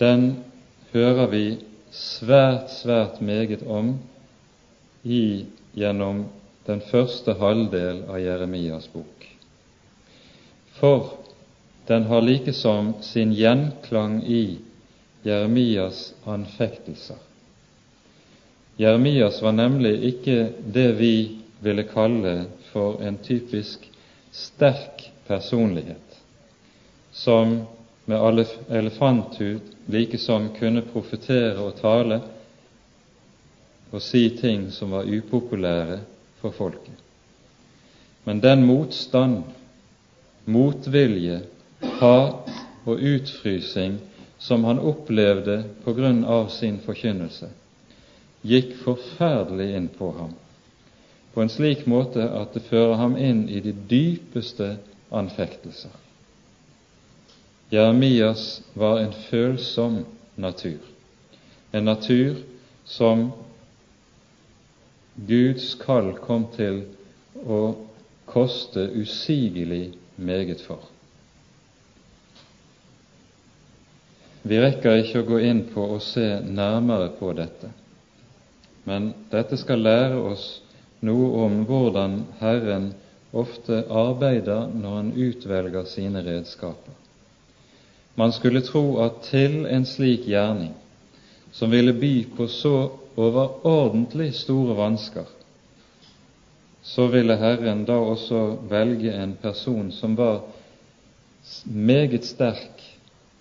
Den 0.00 0.44
hører 0.92 1.30
vi 1.32 1.44
svært, 1.96 2.70
svært 2.70 3.20
meget 3.24 3.62
om 3.66 3.96
i, 5.02 5.46
gjennom 5.76 6.24
den 6.66 6.80
første 6.90 7.36
halvdel 7.40 8.02
av 8.08 8.20
Jeremias 8.20 8.88
bok. 8.92 9.26
For 10.76 11.12
den 11.88 12.08
har 12.10 12.24
likesom 12.24 12.96
sin 13.06 13.32
gjenklang 13.36 14.18
i 14.26 14.58
Jeremias 15.26 16.10
anfektelser. 16.24 17.20
Jeremias 18.76 19.38
var 19.42 19.54
nemlig 19.56 19.94
ikke 20.10 20.50
det 20.72 20.90
vi 20.98 21.14
ville 21.64 21.86
kalle 21.88 22.34
for 22.72 23.00
en 23.02 23.16
typisk 23.24 23.86
sterk 24.36 25.06
personlighet, 25.26 26.20
som 27.12 27.62
med 28.04 28.44
elefanthud 28.68 29.75
likesom 29.92 30.48
kunne 30.58 30.82
profetere 30.92 31.58
og 31.62 31.76
tale 31.80 32.20
og 33.92 34.02
si 34.02 34.28
ting 34.38 34.70
som 34.74 34.90
var 34.96 35.06
upopulære 35.06 36.00
for 36.40 36.54
folket. 36.54 36.94
Men 38.26 38.40
den 38.42 38.64
motstand, 38.66 39.44
motvilje, 40.44 41.40
hat 42.00 42.50
og 42.86 42.98
utfrysing 42.98 44.00
som 44.38 44.64
han 44.64 44.82
opplevde 44.82 45.62
på 45.84 45.94
grunn 45.94 46.24
av 46.24 46.48
sin 46.54 46.80
forkynnelse, 46.82 47.48
gikk 48.46 48.74
forferdelig 48.82 49.68
inn 49.78 49.86
på 49.94 50.10
ham, 50.18 50.34
på 51.34 51.42
en 51.42 51.52
slik 51.52 51.86
måte 51.90 52.26
at 52.26 52.54
det 52.54 52.66
fører 52.68 52.98
ham 53.00 53.16
inn 53.18 53.46
i 53.48 53.62
de 53.62 53.72
dypeste 53.90 54.74
anfektelser. 55.10 55.94
Jeremias 57.70 58.62
var 58.74 58.98
en 58.98 59.12
følsom 59.12 60.04
natur, 60.34 60.78
en 61.72 61.84
natur 61.84 62.36
som 62.84 63.30
Guds 65.16 65.72
kall 65.80 66.12
kom 66.22 66.44
til 66.54 66.82
å 67.42 67.60
koste 68.28 68.84
usigelig 68.94 69.96
meget 70.16 70.60
for. 70.62 70.84
Vi 74.46 74.60
rekker 74.62 75.00
ikke 75.00 75.24
å 75.24 75.26
gå 75.26 75.40
inn 75.48 75.64
på 75.72 75.88
å 75.96 75.98
se 76.02 76.26
nærmere 76.46 77.08
på 77.18 77.32
dette, 77.34 77.72
men 78.86 79.10
dette 79.32 79.58
skal 79.58 79.82
lære 79.82 80.20
oss 80.22 80.44
noe 81.02 81.32
om 81.46 81.64
hvordan 81.66 82.20
Herren 82.38 82.92
ofte 83.34 83.82
arbeider 83.90 84.70
når 84.70 84.94
Han 85.00 85.10
utvelger 85.18 85.90
sine 85.90 86.22
redskaper. 86.22 86.94
Man 88.16 88.32
skulle 88.32 88.60
tro 88.64 88.96
at 89.04 89.20
til 89.28 89.66
en 89.68 89.84
slik 89.86 90.24
gjerning, 90.24 90.72
som 91.52 91.70
ville 91.70 91.92
by 91.92 92.14
på 92.36 92.46
så 92.48 92.90
overordentlig 93.16 94.30
store 94.34 94.76
vansker, 94.76 95.26
så 96.82 97.06
ville 97.12 97.36
Herren 97.36 97.84
da 97.84 97.98
også 97.98 98.56
velge 98.70 99.12
en 99.12 99.34
person 99.42 99.90
som 99.92 100.16
var 100.16 100.40
meget 101.64 102.24
sterk 102.24 102.82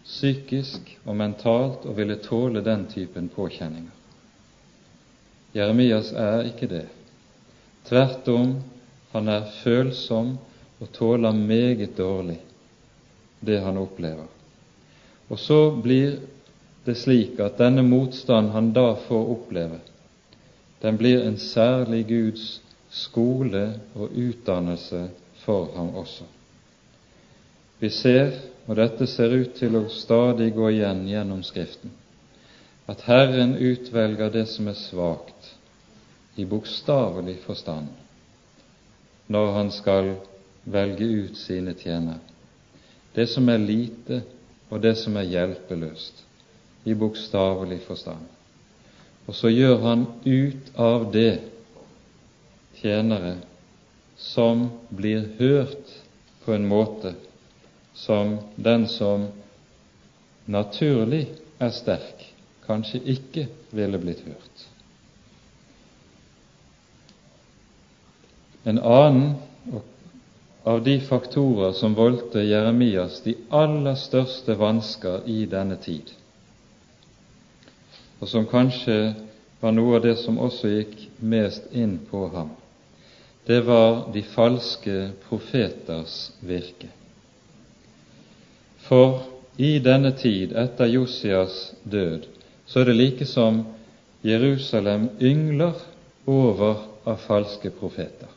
psykisk 0.06 0.92
og 1.06 1.16
mentalt 1.16 1.86
og 1.86 1.98
ville 1.98 2.20
tåle 2.22 2.62
den 2.66 2.86
typen 2.92 3.30
påkjenninger. 3.30 3.92
Jeremias 5.56 6.12
er 6.12 6.44
ikke 6.50 6.68
det. 6.68 6.86
Tvert 7.88 8.28
om, 8.28 8.58
han 9.14 9.30
er 9.32 9.48
følsom 9.64 10.36
og 10.80 10.92
tåler 10.94 11.32
meget 11.32 11.98
dårlig 11.98 12.42
det 13.46 13.62
han 13.64 13.78
opplever. 13.78 14.35
Og 15.30 15.40
så 15.40 15.72
blir 15.72 16.20
det 16.86 16.96
slik 17.02 17.40
at 17.42 17.58
denne 17.58 17.82
motstand 17.86 18.52
han 18.54 18.72
da 18.74 18.94
får 19.08 19.30
oppleve, 19.36 19.80
den 20.82 20.98
blir 20.98 21.24
en 21.26 21.38
særlig 21.42 22.04
Guds 22.08 22.62
skole 22.94 23.80
og 23.96 24.12
utdannelse 24.14 25.08
for 25.46 25.72
ham 25.76 25.96
også. 25.98 26.28
Vi 27.80 27.90
ser, 27.90 28.36
og 28.68 28.78
dette 28.78 29.08
ser 29.08 29.34
ut 29.34 29.56
til 29.58 29.76
å 29.80 29.88
stadig 29.90 30.52
gå 30.54 30.70
igjen 30.76 31.08
gjennom 31.10 31.42
Skriften, 31.44 31.92
at 32.86 33.02
Herren 33.10 33.56
utvelger 33.58 34.30
det 34.30 34.46
som 34.52 34.70
er 34.70 34.78
svakt, 34.78 35.52
i 36.36 36.46
bokstavelig 36.46 37.40
forstand, 37.46 37.88
når 39.28 39.52
Han 39.58 39.72
skal 39.72 40.16
velge 40.66 41.06
ut 41.06 41.38
sine 41.38 41.74
tjenere. 41.74 42.20
Det 43.16 43.30
som 43.32 43.50
er 43.50 43.58
lite, 43.58 44.22
og 44.70 44.82
det 44.82 44.96
som 44.98 45.18
er 45.18 45.28
hjelpeløst, 45.30 46.24
i 46.86 46.94
bokstavelig 46.94 47.82
forstand. 47.88 48.24
Og 49.28 49.36
så 49.36 49.50
gjør 49.50 49.78
Han 49.82 50.06
ut 50.26 50.72
av 50.78 51.12
det 51.14 51.40
tjenere 52.82 53.38
som 54.18 54.70
blir 54.90 55.28
hørt 55.40 55.94
på 56.46 56.54
en 56.54 56.68
måte 56.70 57.16
som 57.96 58.38
den 58.56 58.88
som 58.92 59.28
naturlig 60.46 61.26
er 61.60 61.74
sterk, 61.74 62.22
kanskje 62.68 63.02
ikke 63.16 63.48
ville 63.74 64.00
blitt 64.02 64.22
hørt. 64.28 64.66
En 68.66 68.82
annen 68.82 69.36
av 70.66 70.84
de 70.84 71.00
faktorer 71.00 71.72
som 71.78 71.94
voldte 71.94 72.42
Jeremias 72.42 73.20
de 73.22 73.36
aller 73.54 73.96
største 74.02 74.56
vansker 74.58 75.28
i 75.30 75.44
denne 75.46 75.78
tid, 75.78 76.10
og 78.18 78.32
som 78.32 78.48
kanskje 78.50 79.14
var 79.62 79.76
noe 79.78 80.00
av 80.00 80.06
det 80.08 80.16
som 80.24 80.42
også 80.42 80.72
gikk 80.72 80.96
mest 81.22 81.70
inn 81.70 82.00
på 82.10 82.24
ham, 82.34 82.50
det 83.46 83.62
var 83.68 84.08
de 84.14 84.26
falske 84.26 84.98
profeters 85.28 86.32
virke. 86.42 86.90
For 88.88 89.22
i 89.62 89.78
denne 89.80 90.16
tid, 90.18 90.58
etter 90.58 90.90
Josias 90.90 91.76
død, 91.84 92.26
så 92.66 92.82
er 92.82 92.90
det 92.90 92.98
like 92.98 93.30
som 93.30 93.62
Jerusalem 94.26 95.12
yngler 95.22 95.78
over 96.26 96.88
av 97.06 97.22
falske 97.22 97.70
profeter. 97.70 98.34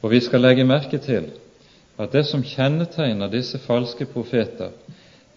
Og 0.00 0.10
vi 0.10 0.20
skal 0.24 0.40
legge 0.40 0.64
merke 0.64 0.98
til 0.98 1.30
at 2.00 2.12
det 2.12 2.24
som 2.26 2.44
kjennetegner 2.46 3.28
disse 3.28 3.58
falske 3.60 4.06
profeter, 4.08 4.72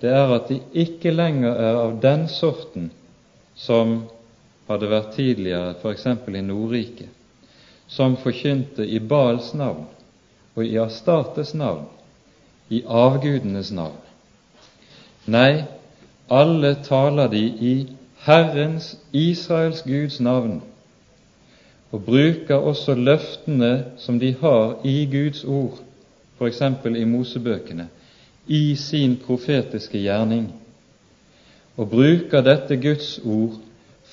det 0.02 0.12
er 0.12 0.32
at 0.36 0.50
de 0.50 0.60
ikke 0.74 1.12
lenger 1.12 1.52
er 1.52 1.80
av 1.80 1.98
den 2.04 2.28
sorten 2.32 2.92
som 3.56 4.04
hadde 4.68 4.90
vært 4.90 5.12
tidligere 5.18 5.76
f.eks. 5.82 6.06
i 6.08 6.42
Nordriket, 6.42 7.10
som 7.88 8.16
forkynte 8.18 8.88
i 8.88 9.00
Baals 9.00 9.54
navn 9.54 9.86
og 10.56 10.66
i 10.66 10.78
Astartes 10.80 11.54
navn, 11.54 11.86
i 12.70 12.84
avgudenes 12.88 13.72
navn. 13.76 14.00
Nei, 15.28 15.64
alle 16.32 16.76
taler 16.84 17.28
de 17.32 17.44
i 17.44 17.74
Herrens, 18.24 18.94
Israels 19.12 19.84
Guds 19.84 20.20
navn, 20.24 20.62
og 21.94 22.02
bruker 22.08 22.56
også 22.56 22.96
løftene 22.98 23.74
som 24.02 24.18
de 24.20 24.32
har 24.42 24.80
i 24.84 25.06
Guds 25.12 25.44
ord, 25.46 25.78
f.eks. 26.40 26.62
i 26.98 27.04
Mosebøkene, 27.06 27.88
i 28.48 28.76
sin 28.76 29.18
profetiske 29.26 30.02
gjerning, 30.02 30.48
og 31.78 31.90
bruker 31.90 32.42
dette 32.42 32.78
Guds 32.82 33.20
ord 33.26 33.60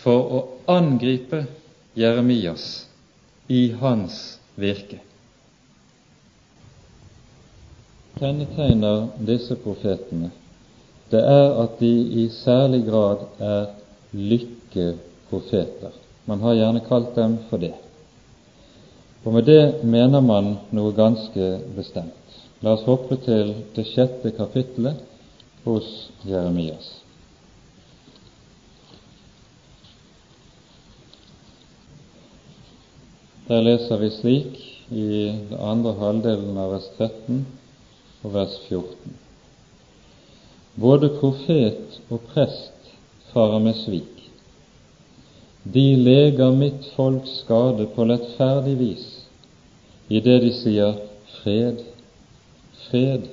for 0.03 0.35
å 0.37 0.43
angripe 0.71 1.47
Jeremias 1.97 2.67
i 3.49 3.71
hans 3.81 4.21
virke. 4.61 5.01
Kjennetegner 8.21 9.09
disse 9.25 9.57
profetene 9.57 10.31
det 11.11 11.21
er 11.27 11.57
at 11.65 11.81
de 11.81 11.91
i 12.23 12.29
særlig 12.31 12.85
grad 12.87 13.25
er 13.43 13.65
lykkeprofeter. 14.13 15.97
Man 16.31 16.45
har 16.47 16.55
gjerne 16.55 16.81
kalt 16.87 17.15
dem 17.19 17.41
for 17.51 17.59
det. 17.59 17.75
Og 19.25 19.35
med 19.35 19.49
det 19.51 19.83
mener 19.83 20.23
man 20.23 20.53
noe 20.71 20.93
ganske 20.95 21.49
bestemt. 21.75 22.37
La 22.63 22.77
oss 22.77 22.85
hoppe 22.87 23.19
til 23.25 23.51
det 23.75 23.89
sjette 23.89 24.31
kapittelet 24.37 25.01
hos 25.65 25.89
Jeremias. 26.29 26.93
Der 33.49 33.67
leser 33.67 33.99
vi 33.99 34.13
slik 34.15 34.63
i 34.95 35.09
den 35.51 35.59
andre 35.59 35.97
halvdelen 35.99 36.55
av 36.63 36.77
vers 36.77 36.87
13 37.01 37.43
og 38.23 38.37
vers 38.39 38.55
14. 38.69 39.19
Både 40.79 41.11
profet 41.19 42.01
og 42.07 42.23
prest 42.31 42.95
farer 43.35 43.59
med 43.67 43.83
svik. 43.83 44.20
De 45.63 45.97
leger 45.97 46.53
mitt 46.57 46.87
folks 46.97 47.41
skade 47.43 47.87
på 47.95 48.05
lettferdig 48.05 48.77
vis 48.81 49.07
i 50.09 50.21
det 50.25 50.39
de 50.43 50.53
sier 50.57 50.97
fred, 51.41 51.83
fred, 52.89 53.29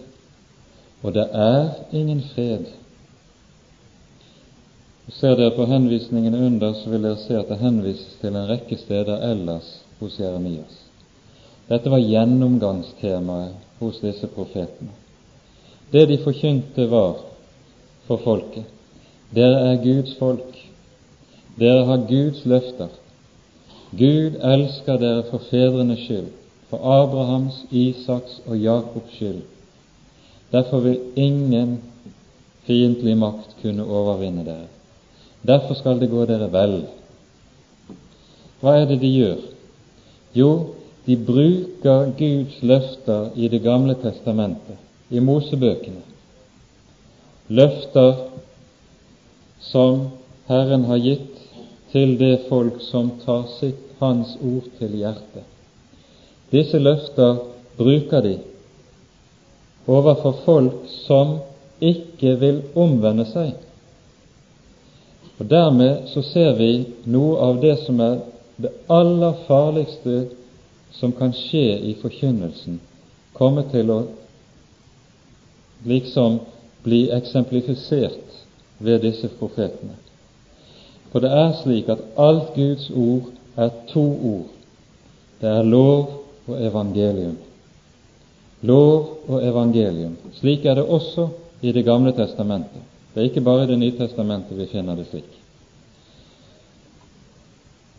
og 1.01 1.15
det 1.15 1.23
er 1.33 1.95
ingen 1.95 2.19
fred. 2.33 2.67
Ser 5.17 5.37
dere 5.39 5.55
på 5.55 5.65
henvisningene 5.71 6.43
under, 6.49 6.75
så 6.75 6.91
vil 6.91 7.07
dere 7.07 7.21
se 7.23 7.39
at 7.39 7.49
det 7.49 7.61
henvises 7.63 8.19
til 8.21 8.35
en 8.35 8.49
rekke 8.51 8.77
steder 8.77 9.23
ellers 9.31 9.71
hos 10.01 10.19
Jeremias. 10.19 10.83
Dette 11.71 11.89
var 11.89 12.03
gjennomgangstemaet 12.03 13.79
hos 13.79 14.01
disse 14.03 14.27
profetene. 14.35 14.91
Det 15.91 16.05
de 16.11 16.19
forkynte, 16.21 16.89
var 16.91 17.23
for 18.07 18.21
folket 18.21 18.67
dere 19.35 19.59
er 19.71 19.81
Guds 19.83 20.13
folk, 20.19 20.55
dere 21.59 21.85
har 21.85 22.05
Guds 22.09 22.45
løfter. 22.45 22.89
Gud 23.97 24.37
elsker 24.43 24.99
dere 25.01 25.23
for 25.29 25.43
fedrenes 25.49 26.03
skyld, 26.05 26.31
for 26.69 26.83
Abrahams, 26.83 27.63
Isaks 27.71 28.41
og 28.45 28.57
Jakobs 28.57 29.13
skyld. 29.15 29.41
Derfor 30.51 30.79
vil 30.79 30.99
ingen 31.15 31.79
fiendtlig 32.67 33.17
makt 33.17 33.55
kunne 33.61 33.83
overvinne 33.83 34.45
dere. 34.45 34.67
Derfor 35.47 35.79
skal 35.79 35.99
det 35.99 36.11
gå 36.11 36.25
dere 36.27 36.49
vel. 36.51 36.81
Hva 38.61 38.73
er 38.81 38.87
det 38.89 38.99
de 39.01 39.11
gjør? 39.13 39.39
Jo, 40.35 40.51
de 41.07 41.15
bruker 41.15 42.11
Guds 42.19 42.57
løfter 42.61 43.29
i 43.35 43.47
Det 43.47 43.61
gamle 43.63 43.95
testamentet, 44.01 44.75
i 45.09 45.19
Mosebøkene. 45.19 46.03
Løfter 47.47 48.27
som 49.63 50.09
Herren 50.47 50.83
har 50.89 50.99
gitt 50.99 51.26
til 51.91 52.17
det 52.19 52.47
folk 52.49 52.81
som 52.81 53.11
tar 53.25 53.45
sitt 53.59 53.83
Hans 53.97 54.35
ord 54.45 54.67
til 54.77 54.91
hjertet. 54.93 55.45
Disse 56.53 56.77
løfter 56.77 57.39
bruker 57.77 58.21
de 58.21 58.35
overfor 59.89 60.35
folk 60.45 60.83
som 61.05 61.39
ikke 61.81 62.35
vil 62.37 62.59
omvende 62.77 63.25
seg. 63.31 63.55
Og 65.37 65.49
Dermed 65.49 66.07
så 66.13 66.21
ser 66.25 66.53
vi 66.57 66.71
noe 67.09 67.39
av 67.41 67.61
det 67.61 67.75
som 67.85 67.99
er 68.05 68.19
det 68.57 68.73
aller 68.89 69.37
farligste 69.47 70.27
som 70.97 71.13
kan 71.13 71.33
skje 71.33 71.77
i 71.89 71.93
forkynnelsen, 72.01 72.79
komme 73.37 73.65
til 73.73 73.91
å 73.93 73.99
liksom 75.85 76.39
bli 76.85 77.07
eksemplifisert 77.13 78.41
ved 78.81 79.03
disse 79.05 79.29
profetene. 79.37 80.06
For 81.11 81.23
det 81.23 81.31
er 81.31 81.55
slik 81.61 81.89
at 81.89 82.03
alt 82.17 82.53
Guds 82.55 82.89
ord 82.89 83.31
er 83.57 83.69
to 83.93 84.05
ord. 84.33 84.49
Det 85.41 85.49
er 85.49 85.63
lov 85.63 86.23
og 86.47 86.65
evangelium. 86.65 87.37
Lov 88.61 89.17
og 89.27 89.43
evangelium. 89.45 90.17
Slik 90.39 90.65
er 90.65 90.75
det 90.75 90.85
også 90.85 91.27
i 91.61 91.71
Det 91.71 91.85
gamle 91.85 92.11
testamentet. 92.11 92.81
Det 93.13 93.21
er 93.21 93.29
ikke 93.29 93.41
bare 93.41 93.63
i 93.63 93.67
Det 93.67 93.79
nye 93.79 93.97
testamentet 93.97 94.57
vi 94.57 94.65
finner 94.65 94.95
det 94.95 95.07
slik. 95.09 95.37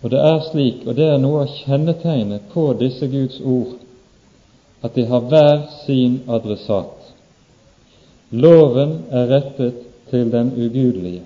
Og 0.03 0.11
det 0.11 0.19
er 0.19 0.41
slik, 0.51 0.87
og 0.87 0.97
det 0.97 1.09
er 1.11 1.19
noe 1.19 1.43
av 1.43 1.55
kjennetegnet 1.65 2.53
på 2.53 2.69
disse 2.79 3.09
Guds 3.11 3.41
ord, 3.41 3.75
at 4.83 4.95
de 4.95 5.07
har 5.07 5.25
hver 5.27 5.65
sin 5.87 6.21
adressat. 6.31 7.11
Loven 8.31 9.01
er 9.11 9.27
rettet 9.33 9.75
til 10.11 10.31
den 10.31 10.53
ugudelige, 10.55 11.25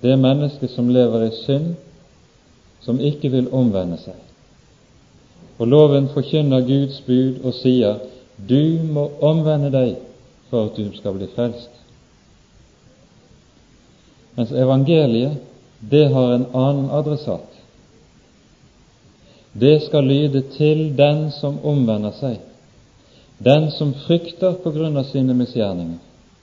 det 0.00 0.16
mennesket 0.16 0.70
som 0.70 0.90
lever 0.90 1.26
i 1.26 1.30
synd, 1.44 1.74
som 2.80 3.00
ikke 3.00 3.28
vil 3.28 3.50
omvende 3.52 3.98
seg. 4.00 4.16
Og 5.60 5.68
loven 5.68 6.08
forkynner 6.14 6.64
Guds 6.64 7.02
bud 7.04 7.44
og 7.44 7.54
sier 7.58 8.00
du 8.48 8.80
må 8.88 9.10
omvende 9.20 9.68
deg 9.74 9.98
for 10.48 10.70
at 10.70 10.78
du 10.78 10.88
skal 10.96 11.18
bli 11.18 11.28
frelst. 11.34 11.70
Mens 14.38 14.52
evangeliet, 14.56 15.36
det 15.80 16.06
har 16.12 16.32
en 16.32 16.46
annen 16.56 16.88
adressat. 16.96 17.46
Det 19.52 19.82
skal 19.82 20.06
lyde 20.06 20.42
til 20.54 20.96
den 20.96 21.26
som 21.34 21.58
omvender 21.66 22.14
seg, 22.16 22.38
den 23.38 23.70
som 23.74 23.92
frykter 24.06 24.56
på 24.62 24.72
grunn 24.72 24.96
av 24.96 25.08
sine 25.10 25.34
misgjerninger, 25.34 25.98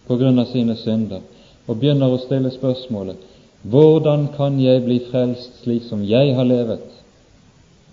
på 0.08 0.18
grunn 0.20 0.39
av 0.39 0.51
sine 0.51 0.76
synder, 0.82 1.24
og 1.66 1.80
begynner 1.80 2.12
å 2.12 2.22
stille 2.22 2.51
spørsmålet 2.53 3.37
hvordan 3.70 4.28
kan 4.38 4.59
jeg 4.61 4.84
bli 4.86 4.99
frelst 5.11 5.63
slik 5.63 5.84
som 5.89 6.03
jeg 6.05 6.36
har 6.36 6.47
levet, 6.47 6.86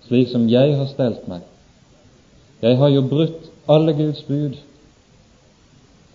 slik 0.07 0.29
som 0.31 0.47
jeg 0.49 0.75
har 0.77 0.87
stelt 0.91 1.27
meg? 1.27 1.43
Jeg 2.61 2.77
har 2.79 2.89
jo 2.93 3.01
brutt 3.09 3.49
alle 3.67 3.93
Guds 3.93 4.21
bud. 4.27 4.55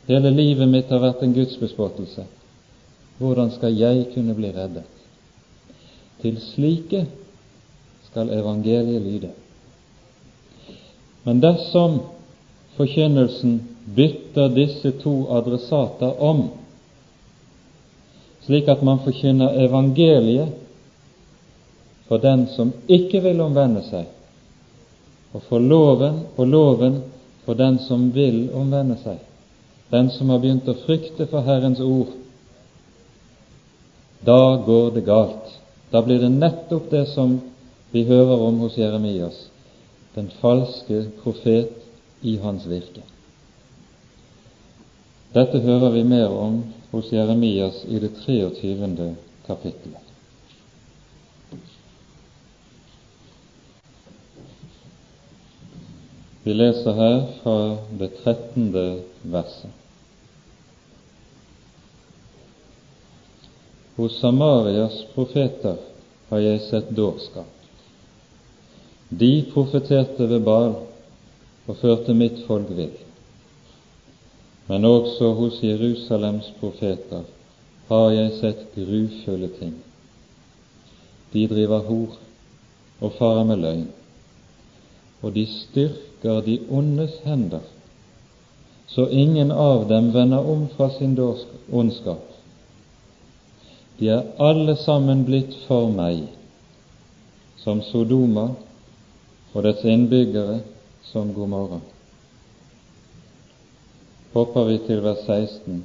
Hele 0.08 0.30
livet 0.34 0.68
mitt 0.68 0.90
har 0.90 1.02
vært 1.02 1.22
en 1.22 1.34
gudsbespottelse. 1.34 2.24
Hvordan 3.20 3.50
skal 3.54 3.76
jeg 3.76 4.06
kunne 4.14 4.34
bli 4.34 4.50
reddet? 4.54 4.86
Til 6.22 6.40
slike 6.40 7.04
skal 8.08 8.32
evangeliet 8.34 9.02
lyde. 9.02 9.30
Men 11.24 11.42
dersom 11.42 12.00
forkynnelsen 12.78 13.60
bytter 13.96 14.48
disse 14.54 14.92
to 15.02 15.14
adressater 15.36 16.16
om, 16.22 16.48
slik 18.46 18.68
at 18.68 18.82
man 18.82 19.02
forkynner 19.04 19.58
evangeliet 19.64 20.56
for 22.08 22.18
den 22.18 22.46
som 22.56 22.72
ikke 22.88 23.20
vil 23.22 23.40
omvende 23.40 23.82
seg, 23.86 24.06
og 25.32 25.44
for 25.46 25.62
loven 25.62 26.24
og 26.36 26.46
loven 26.46 27.02
for 27.44 27.58
den 27.58 27.78
som 27.86 28.08
vil 28.14 28.48
omvende 28.56 28.96
seg, 29.04 29.20
den 29.90 30.10
som 30.14 30.30
har 30.30 30.40
begynt 30.42 30.68
å 30.70 30.78
frykte 30.86 31.26
for 31.30 31.46
Herrens 31.46 31.82
ord, 31.82 32.16
da 34.26 34.56
går 34.66 34.90
det 34.94 35.04
galt. 35.06 35.46
Da 35.90 36.02
blir 36.02 36.20
det 36.22 36.30
nettopp 36.30 36.90
det 36.90 37.06
som 37.14 37.38
vi 37.90 38.04
hører 38.06 38.42
om 38.46 38.60
hos 38.62 38.76
Jeremias, 38.78 39.46
den 40.14 40.28
falske 40.42 41.06
profet 41.22 41.72
i 42.22 42.36
hans 42.42 42.66
virke. 42.68 43.02
Dette 45.34 45.62
hører 45.62 45.94
vi 45.94 46.04
mer 46.06 46.30
om 46.34 46.60
hos 46.90 47.12
Jeremias 47.12 47.84
i 47.88 47.98
det 47.98 48.10
23. 48.26 49.14
kapittelet. 49.46 50.10
Vi 56.42 56.54
leser 56.54 56.92
her 56.92 57.26
fra 57.42 57.76
det 57.98 58.08
13. 58.24 59.02
verset. 59.22 59.70
Hos 63.96 64.20
Samarias 64.20 65.02
profeter 65.14 65.76
har 66.28 66.40
jeg 66.40 66.60
sett 66.64 66.90
dårskap. 66.96 67.46
De 69.08 69.44
profeterte 69.52 70.26
ved 70.30 70.40
Baal 70.46 70.74
og 71.66 71.76
førte 71.82 72.14
mitt 72.16 72.40
folk 72.46 72.70
vill. 72.72 73.09
Men 74.70 74.84
også 74.86 75.32
hos 75.34 75.56
Jerusalems 75.62 76.52
profeter 76.60 77.24
har 77.88 78.10
jeg 78.14 78.34
sett 78.38 78.60
grufulle 78.76 79.48
ting. 79.56 79.72
De 81.32 81.42
driver 81.50 81.82
hor 81.88 82.14
og 83.00 83.16
farer 83.18 83.48
med 83.48 83.58
løgn, 83.64 83.88
og 85.22 85.34
de 85.34 85.42
styrker 85.50 86.40
de 86.46 86.56
ondes 86.70 87.18
hender, 87.26 87.66
så 88.94 89.08
ingen 89.10 89.50
av 89.50 89.88
dem 89.90 90.12
vender 90.14 90.46
om 90.54 90.68
fra 90.76 90.90
sin 90.94 91.18
ondskap. 91.18 92.22
De 93.98 94.08
er 94.08 94.26
alle 94.38 94.78
sammen 94.86 95.26
blitt 95.26 95.56
for 95.66 95.90
meg, 95.90 96.28
som 97.58 97.82
Sodoma 97.90 98.52
og 99.50 99.64
dets 99.66 99.82
innbyggere 99.82 100.60
som 101.10 101.34
Gomorra. 101.34 101.82
Hopper 104.32 104.64
vi 104.64 104.78
til 104.86 105.02
vers 105.02 105.24
16. 105.26 105.84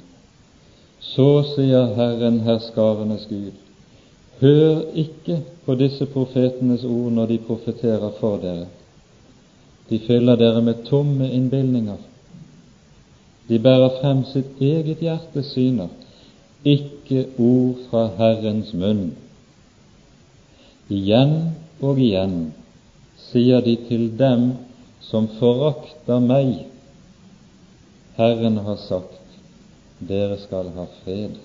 Så 1.00 1.28
sier 1.54 1.92
Herren 1.96 2.40
herskarenes 2.46 3.26
Gud, 3.30 3.52
hør 4.40 4.82
ikke 4.94 5.40
på 5.66 5.74
disse 5.74 6.06
profetenes 6.06 6.84
ord 6.84 7.12
når 7.12 7.26
de 7.32 7.38
profeterer 7.46 8.10
for 8.20 8.40
dere. 8.42 8.66
De 9.90 9.98
fyller 10.06 10.36
dere 10.36 10.62
med 10.62 10.84
tomme 10.88 11.30
innbilninger. 11.30 12.00
De 13.48 13.58
bærer 13.62 14.00
frem 14.00 14.24
sitt 14.32 14.60
eget 14.60 15.04
hjertes 15.04 15.52
syner 15.54 15.92
ikke 16.66 17.26
ord 17.38 17.78
fra 17.90 18.06
Herrens 18.18 18.72
munn. 18.74 19.12
Igjen 20.90 21.34
og 21.82 22.00
igjen 22.02 22.36
sier 23.28 23.62
de 23.62 23.76
til 23.88 24.08
dem 24.18 24.48
som 25.06 25.28
forakter 25.38 26.22
meg, 26.22 26.64
Herren 28.16 28.56
har 28.56 28.76
sagt, 28.76 29.20
dere 29.98 30.38
skal 30.40 30.70
ha 30.76 30.86
fred. 31.02 31.36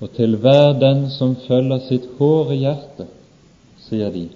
Og 0.00 0.12
til 0.16 0.36
hver 0.36 0.74
den 0.78 1.08
som 1.10 1.36
følger 1.46 1.80
sitt 1.88 2.04
hårde 2.18 2.58
hjerte, 2.60 3.08
sier 3.88 4.12
de, 4.14 4.26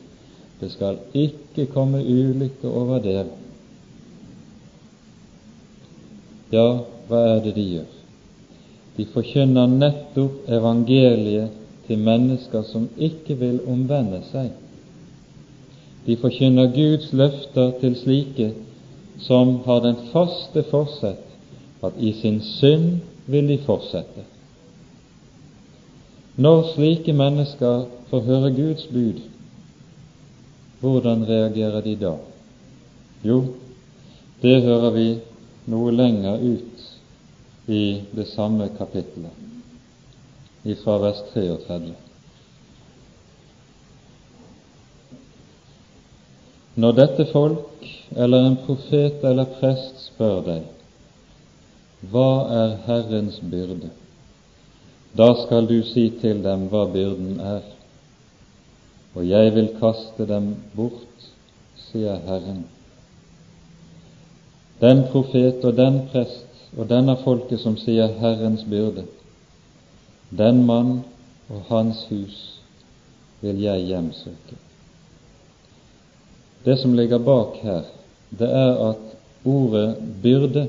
det 0.60 0.70
skal 0.72 0.98
ikke 1.12 1.68
komme 1.74 2.00
ulykke 2.00 2.70
over 2.70 3.02
dere. 3.04 3.28
Ja, 6.52 6.66
hva 7.08 7.20
er 7.34 7.44
det 7.44 7.54
de 7.56 7.66
gjør? 7.68 7.92
De 8.96 9.06
forkynner 9.12 9.70
nettopp 9.70 10.48
evangeliet 10.52 11.60
til 11.86 12.00
mennesker 12.00 12.64
som 12.68 12.88
ikke 12.96 13.36
vil 13.40 13.60
omvende 13.68 14.20
seg. 14.28 14.50
De 16.06 16.16
forkynner 16.20 16.72
Guds 16.74 17.12
løfter 17.12 17.72
til 17.80 17.96
slike 18.00 18.52
som 19.20 19.58
har 19.64 19.80
den 19.80 19.96
faste 20.12 20.62
forsett 20.70 21.82
at 21.82 21.98
i 21.98 22.12
sin 22.12 22.40
synd 22.40 23.00
vil 23.26 23.48
de 23.48 23.58
fortsette. 23.66 24.24
Når 26.36 26.72
slike 26.74 27.12
mennesker 27.12 27.84
får 28.10 28.24
høre 28.28 28.52
Guds 28.56 28.86
bud, 28.92 29.20
hvordan 30.80 31.26
reagerer 31.28 31.80
de 31.84 31.96
da? 31.96 32.14
Jo, 33.22 33.42
det 34.42 34.62
hører 34.64 34.90
vi 34.96 35.08
noe 35.70 35.92
lenger 35.94 36.40
ut 36.42 37.68
i 37.70 37.84
det 38.16 38.26
samme 38.32 38.70
kapittelet, 38.78 39.34
fra 40.82 40.96
vers 41.02 41.20
33. 41.34 41.92
Når 46.74 46.92
dette 46.96 47.26
folk 47.32 47.88
eller 48.16 48.46
en 48.46 48.56
profet 48.64 49.24
eller 49.28 49.50
prest 49.58 50.06
spør 50.06 50.38
deg, 50.46 50.62
hva 52.12 52.28
er 52.48 52.70
Herrens 52.86 53.36
byrde? 53.44 53.90
Da 55.12 55.28
skal 55.42 55.68
du 55.68 55.82
si 55.84 56.06
til 56.22 56.40
dem 56.44 56.64
hva 56.72 56.86
byrden 56.94 57.36
er, 57.44 57.66
og 59.12 59.28
jeg 59.28 59.52
vil 59.54 59.68
kaste 59.76 60.24
dem 60.26 60.54
bort, 60.72 61.28
sier 61.90 62.16
Herren. 62.24 62.64
Den 64.80 65.04
profet 65.12 65.60
og 65.68 65.76
den 65.76 66.00
prest 66.08 66.48
og 66.72 66.88
den 66.88 67.12
av 67.12 67.20
folket 67.26 67.60
som 67.60 67.76
sier 67.76 68.16
Herrens 68.24 68.64
byrde, 68.64 69.04
den 70.32 70.64
mann 70.64 71.02
og 71.52 71.68
hans 71.68 72.06
hus 72.08 72.42
vil 73.44 73.60
jeg 73.60 73.90
hjemsøke. 73.92 74.56
Det 76.64 76.76
som 76.78 76.94
ligger 76.94 77.18
bak 77.18 77.56
her, 77.62 77.82
det 78.30 78.48
er 78.48 78.90
at 78.90 78.98
ordet 79.44 79.96
byrde 80.22 80.66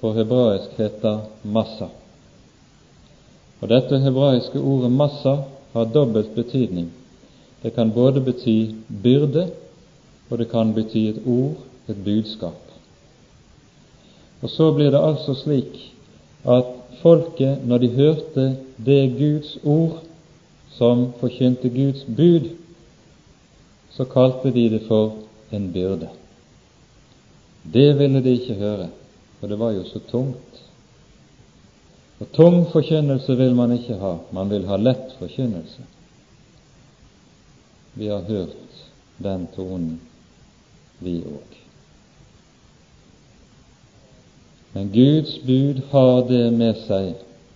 på 0.00 0.12
hebraisk 0.12 0.76
heter 0.76 1.22
massa. 1.42 1.88
Og 3.60 3.68
dette 3.72 3.98
hebraiske 4.04 4.60
ordet 4.60 4.92
massa 4.92 5.38
har 5.72 5.92
dobbelt 5.94 6.34
betydning. 6.34 6.90
Det 7.62 7.72
kan 7.74 7.92
både 7.92 8.20
bety 8.20 8.74
byrde, 9.02 9.48
og 10.30 10.38
det 10.38 10.50
kan 10.50 10.74
bety 10.74 11.08
et 11.08 11.22
ord, 11.26 11.64
et 11.88 12.04
budskap. 12.04 12.60
Og 14.42 14.50
så 14.50 14.72
blir 14.72 14.90
det 14.92 15.00
altså 15.00 15.34
slik 15.34 15.78
at 16.44 16.68
folket, 17.00 17.64
når 17.64 17.78
de 17.78 17.88
hørte 17.88 18.44
det 18.86 19.16
Guds 19.18 19.56
ord 19.64 20.02
som 20.76 21.08
forkynte 21.20 21.68
Guds 21.72 22.04
bud, 22.04 22.50
så 23.96 24.04
kalte 24.04 24.50
de 24.52 24.68
det 24.70 24.82
for 24.88 25.14
en 25.50 25.72
byrde. 25.72 26.08
Det 27.62 27.98
ville 27.98 28.20
de 28.22 28.36
ikke 28.36 28.54
høre, 28.54 28.88
for 29.40 29.48
det 29.48 29.58
var 29.58 29.72
jo 29.72 29.84
så 29.84 30.00
tungt. 30.10 30.62
Og 32.20 32.28
tung 32.32 32.62
forkynnelse 32.72 33.36
vil 33.36 33.54
man 33.54 33.72
ikke 33.72 33.98
ha, 34.00 34.16
man 34.32 34.50
vil 34.50 34.66
ha 34.68 34.76
lett 34.76 35.16
forkynnelse. 35.18 35.84
Vi 37.94 38.06
har 38.06 38.20
hørt 38.28 38.86
den 39.18 39.48
tonen, 39.56 40.00
vi 41.00 41.18
òg. 41.24 41.56
Men 44.72 44.90
Guds 44.92 45.38
bud 45.46 45.80
har 45.90 46.26
det 46.28 46.46
med 46.52 46.82
seg 46.84 47.14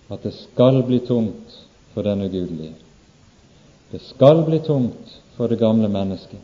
at 0.09 0.23
det 0.25 0.33
skal 0.33 0.81
bli 0.83 0.99
tungt 1.05 1.57
for 1.93 2.05
den 2.05 2.25
ugudelige. 2.25 2.73
Det 3.91 4.01
skal 4.07 4.41
bli 4.47 4.59
tungt 4.65 5.19
for 5.41 5.47
det 5.47 5.55
gamle 5.55 5.87
mennesket. 5.87 6.39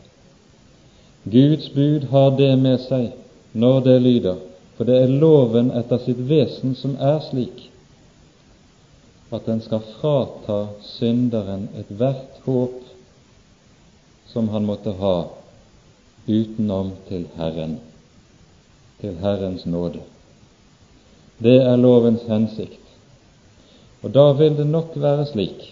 Guds 1.22 1.74
bud 1.74 2.04
har 2.10 2.30
det 2.30 2.56
med 2.58 2.80
seg 2.82 3.12
når 3.54 3.76
det 3.84 3.98
lyder, 4.02 4.38
for 4.74 4.88
det 4.88 4.96
er 4.98 5.12
loven 5.22 5.68
etter 5.70 6.00
sitt 6.02 6.18
vesen 6.26 6.72
som 6.74 6.96
er 6.98 7.20
slik 7.28 7.60
at 9.30 9.46
den 9.46 9.60
skal 9.62 9.84
frata 10.00 10.56
synderen 10.82 11.68
ethvert 11.78 12.40
håp 12.42 12.80
som 14.32 14.48
han 14.50 14.66
måtte 14.66 14.96
ha 14.98 15.28
utenom 16.26 16.90
til 17.06 17.28
Herren, 17.36 17.76
til 18.98 19.14
Herrens 19.22 19.62
nåde. 19.66 20.00
Det 21.38 21.54
er 21.62 21.78
lovens 21.78 22.26
hensikt. 22.26 22.82
Og 24.02 24.10
da 24.18 24.26
vil 24.40 24.58
det 24.58 24.66
nok 24.66 24.98
være 24.98 25.28
slik 25.30 25.62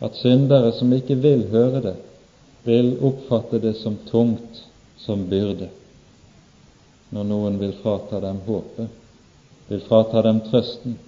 at 0.00 0.16
syndere 0.22 0.72
som 0.78 0.96
ikke 0.96 1.18
vil 1.20 1.44
høre 1.52 1.84
det, 1.84 1.94
vil 2.62 2.96
oppfatte 3.02 3.58
det 3.58 3.74
som 3.74 3.96
tungt, 3.96 4.64
som 4.96 5.26
byrde, 5.28 5.68
når 7.10 7.24
noen 7.26 7.58
vil 7.58 7.72
frata 7.82 8.20
dem 8.22 8.38
håpet, 8.46 8.88
vil 9.68 9.82
frata 9.88 10.22
dem 10.22 10.40
trøsten. 10.46 10.98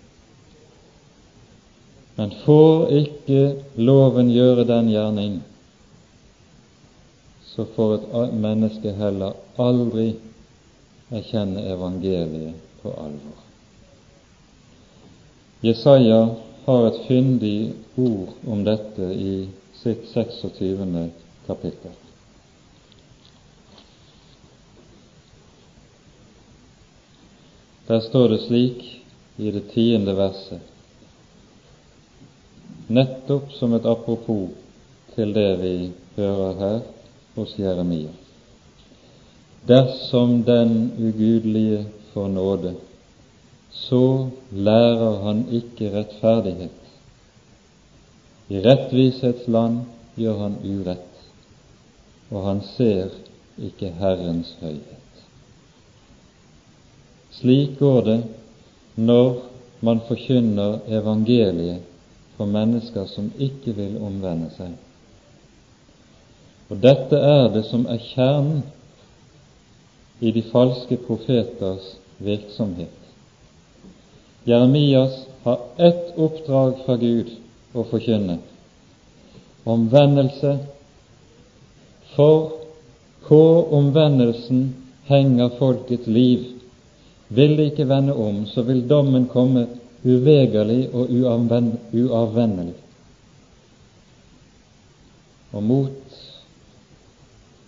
Men 2.14 2.34
får 2.44 2.92
ikke 2.98 3.40
loven 3.76 4.30
gjøre 4.34 4.66
den 4.66 4.90
gjerning, 4.90 5.40
så 7.54 7.66
får 7.76 7.96
et 7.98 8.34
menneske 8.34 8.94
heller 8.98 9.36
aldri 9.62 10.12
erkjenne 11.14 11.62
evangeliet 11.70 12.58
på 12.82 12.90
alvor. 12.98 13.42
Jesaja 15.64 16.22
har 16.64 16.86
et 16.86 17.04
fyndig 17.06 17.72
ord 17.96 18.34
om 18.50 18.64
dette 18.66 19.06
i 19.14 19.36
sitt 19.78 20.10
26. 20.12 21.23
kapittel. 21.46 21.90
Der 27.86 28.00
står 28.00 28.28
det 28.28 28.40
slik 28.46 28.84
i 29.36 29.50
det 29.50 29.66
tiende 29.74 30.14
verset, 30.16 30.60
nettopp 32.88 33.52
som 33.52 33.74
et 33.76 33.86
apropos 33.86 34.54
til 35.14 35.34
det 35.36 35.50
vi 35.60 35.74
hører 36.16 36.54
her 36.60 36.78
hos 37.34 37.58
Jeremia. 37.58 38.12
Dersom 39.68 40.42
den 40.44 40.92
ugudelige 40.98 41.86
får 42.12 42.28
nåde, 42.28 42.74
så 43.70 44.28
lærer 44.52 45.22
han 45.24 45.44
ikke 45.52 45.90
rettferdighet. 45.92 46.80
I 48.48 48.60
rettvishetsland 48.60 49.80
gjør 50.20 50.38
han 50.38 50.56
urett, 50.64 51.13
og 52.34 52.42
han 52.48 52.60
ser 52.74 53.14
ikke 53.62 53.92
Herrens 54.00 54.56
høyhet. 54.60 55.20
Slik 57.34 57.78
går 57.78 58.00
det 58.08 58.20
når 58.96 59.36
man 59.84 60.00
forkynner 60.08 60.80
evangeliet 60.88 61.82
for 62.36 62.50
mennesker 62.50 63.06
som 63.10 63.30
ikke 63.38 63.74
vil 63.76 63.98
omvende 64.02 64.50
seg. 64.56 64.74
Og 66.70 66.80
dette 66.82 67.18
er 67.18 67.50
det 67.54 67.64
som 67.68 67.84
er 67.90 68.02
kjernen 68.02 68.64
i 70.24 70.32
de 70.34 70.42
falske 70.50 70.98
profeters 71.06 71.94
virksomhet. 72.18 73.00
Jeremias 74.46 75.22
har 75.44 75.60
ett 75.76 76.16
oppdrag 76.18 76.80
fra 76.84 76.96
Gud 77.00 77.30
å 77.74 77.84
forkynne 77.90 78.38
omvendelse, 79.64 80.58
for 82.14 82.52
på 83.26 83.40
omvendelsen 83.76 84.74
henger 85.04 85.48
folkets 85.58 86.06
liv. 86.06 86.44
Vil 87.28 87.56
de 87.56 87.68
ikke 87.70 87.88
vende 87.88 88.14
om, 88.14 88.44
så 88.46 88.62
vil 88.62 88.84
dommen 88.88 89.26
komme 89.32 89.66
uvegerlig 90.04 90.88
og 90.92 91.10
uavvendelig. 91.10 92.74
Og 95.52 95.62
mot 95.62 96.18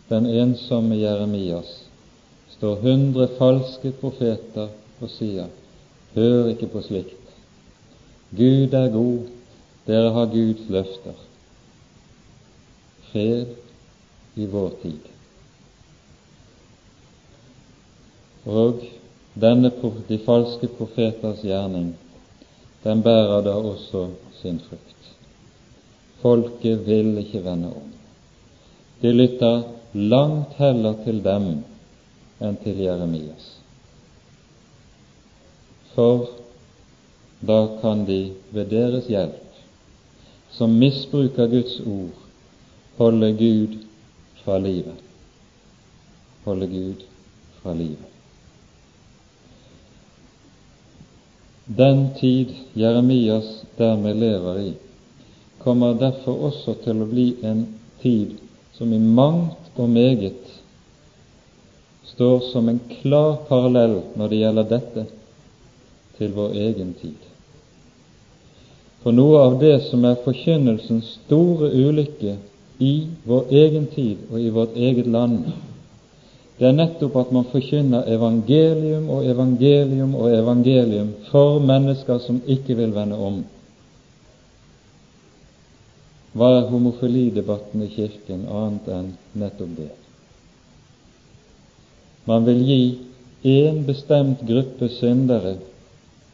den 0.09 0.27
ensomme 0.27 0.99
Jeremias 1.01 1.71
står 2.57 2.83
hundre 2.83 3.29
falske 3.39 3.93
profeter 4.01 4.69
og 5.01 5.13
sier 5.13 5.51
Hør 6.17 6.47
ikke 6.53 6.71
på 6.73 6.81
slikt. 6.81 7.33
Gud 8.37 8.73
er 8.73 8.89
god, 8.93 9.27
dere 9.87 10.13
har 10.15 10.31
Guds 10.33 10.69
løfter. 10.73 11.19
Fred 13.11 13.66
i 14.37 14.47
vår 14.47 14.71
tid. 14.83 15.11
Og 18.47 18.85
denne, 19.35 19.73
de 20.09 20.19
falske 20.25 20.71
profeters 20.79 21.43
gjerning, 21.43 21.93
den 22.85 23.03
bærer 23.03 23.43
da 23.43 23.57
også 23.59 24.07
sin 24.41 24.61
frukt. 24.69 25.13
Folket 26.23 26.87
vil 26.87 27.17
ikke 27.25 27.45
vende 27.45 27.75
om. 27.75 27.93
De 29.03 29.13
lytter 29.13 29.63
langt 29.93 30.57
heller 30.61 30.97
til 31.05 31.23
dem 31.25 31.53
enn 32.41 32.59
til 32.63 32.85
Jeremias 32.85 33.57
for 35.97 36.29
da 37.41 37.59
kan 37.81 38.05
de 38.07 38.21
ved 38.53 38.69
deres 38.71 39.09
hjelp, 39.09 39.61
som 40.53 40.77
misbruker 40.77 41.49
Guds 41.49 41.81
ord, 41.81 42.17
holde 42.97 43.33
Gud 43.41 43.77
fra 44.47 44.59
livet. 44.63 44.95
Holde 46.45 46.67
Gud 46.71 47.03
fra 47.63 47.75
livet. 47.75 48.13
Den 51.65 52.09
tid 52.21 52.55
Jeremias 52.73 53.65
dermed 53.77 54.17
lever 54.17 54.61
i, 54.61 54.73
kommer 55.59 55.99
derfor 55.99 56.47
også 56.47 56.77
til 56.85 57.03
å 57.03 57.09
bli 57.11 57.33
en 57.43 57.65
tid 58.03 58.37
som 58.79 58.93
i 58.95 59.03
mangt 59.03 59.75
og 59.75 59.91
meget 59.91 60.53
står 62.15 62.41
som 62.53 62.69
en 62.71 62.79
klar 63.01 63.41
parallell 63.49 63.99
når 64.15 64.31
det 64.31 64.43
gjelder 64.45 64.71
dette 64.77 65.07
til 66.21 66.37
vår 66.39 66.55
egen 66.69 66.95
tid. 67.03 67.19
For 69.03 69.19
noe 69.19 69.43
av 69.49 69.59
det 69.59 69.81
som 69.91 70.07
er 70.07 70.23
forkynnelsens 70.23 71.17
store 71.25 71.75
ulykke 71.75 72.39
i 72.79 73.07
vår 73.25 73.45
egen 73.51 73.87
tid 73.87 74.29
og 74.31 74.41
i 74.41 74.51
vårt 74.51 74.77
eget 74.77 75.07
land, 75.07 75.45
det 76.57 76.65
er 76.69 76.77
nettopp 76.77 77.17
at 77.21 77.33
man 77.37 77.45
forkynner 77.51 78.09
evangelium 78.09 79.11
og 79.13 79.27
evangelium 79.29 80.15
og 80.17 80.33
evangelium 80.33 81.13
for 81.31 81.61
mennesker 81.61 82.19
som 82.25 82.41
ikke 82.47 82.77
vil 82.79 82.95
vende 82.97 83.19
om. 83.21 83.43
Hva 86.37 86.49
er 86.57 86.71
homofilidebatten 86.71 87.85
i 87.85 87.91
Kirken 87.93 88.49
annet 88.49 88.89
enn 88.93 89.13
nettopp 89.41 89.77
det? 89.77 89.93
Man 92.27 92.49
vil 92.49 92.65
gi 92.67 92.81
én 93.47 93.85
bestemt 93.87 94.43
gruppe 94.49 94.89
syndere 94.97 95.57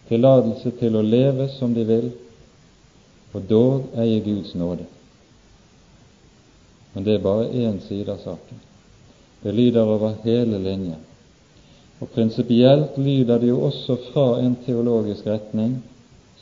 tillatelse 0.08 0.72
til 0.78 0.96
å 0.96 1.04
leve 1.06 1.48
som 1.58 1.74
de 1.74 1.84
vil, 1.86 2.10
og 3.32 3.46
dog 3.48 3.94
eie 3.98 4.20
Guds 4.24 4.54
nåde. 4.58 4.86
Men 6.92 7.04
det 7.04 7.14
er 7.14 7.24
bare 7.24 7.48
én 7.48 7.80
side 7.80 8.12
av 8.12 8.20
saken. 8.24 8.60
Det 9.42 9.54
lyder 9.54 9.88
over 9.88 10.14
hele 10.24 10.58
linjen. 10.58 11.00
Og 12.00 12.10
prinsipielt 12.10 12.98
lyder 12.98 13.38
det 13.38 13.48
jo 13.48 13.60
også 13.68 13.96
fra 14.10 14.26
en 14.42 14.56
teologisk 14.66 15.26
retning 15.26 15.76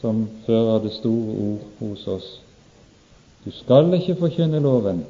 som 0.00 0.28
fører 0.46 0.82
det 0.84 0.92
store 0.96 1.34
ord 1.46 1.64
hos 1.80 2.06
oss. 2.08 2.28
Du 3.44 3.50
skal 3.52 3.92
ikke 3.96 4.16
forkynne 4.20 4.60
loven. 4.60 5.04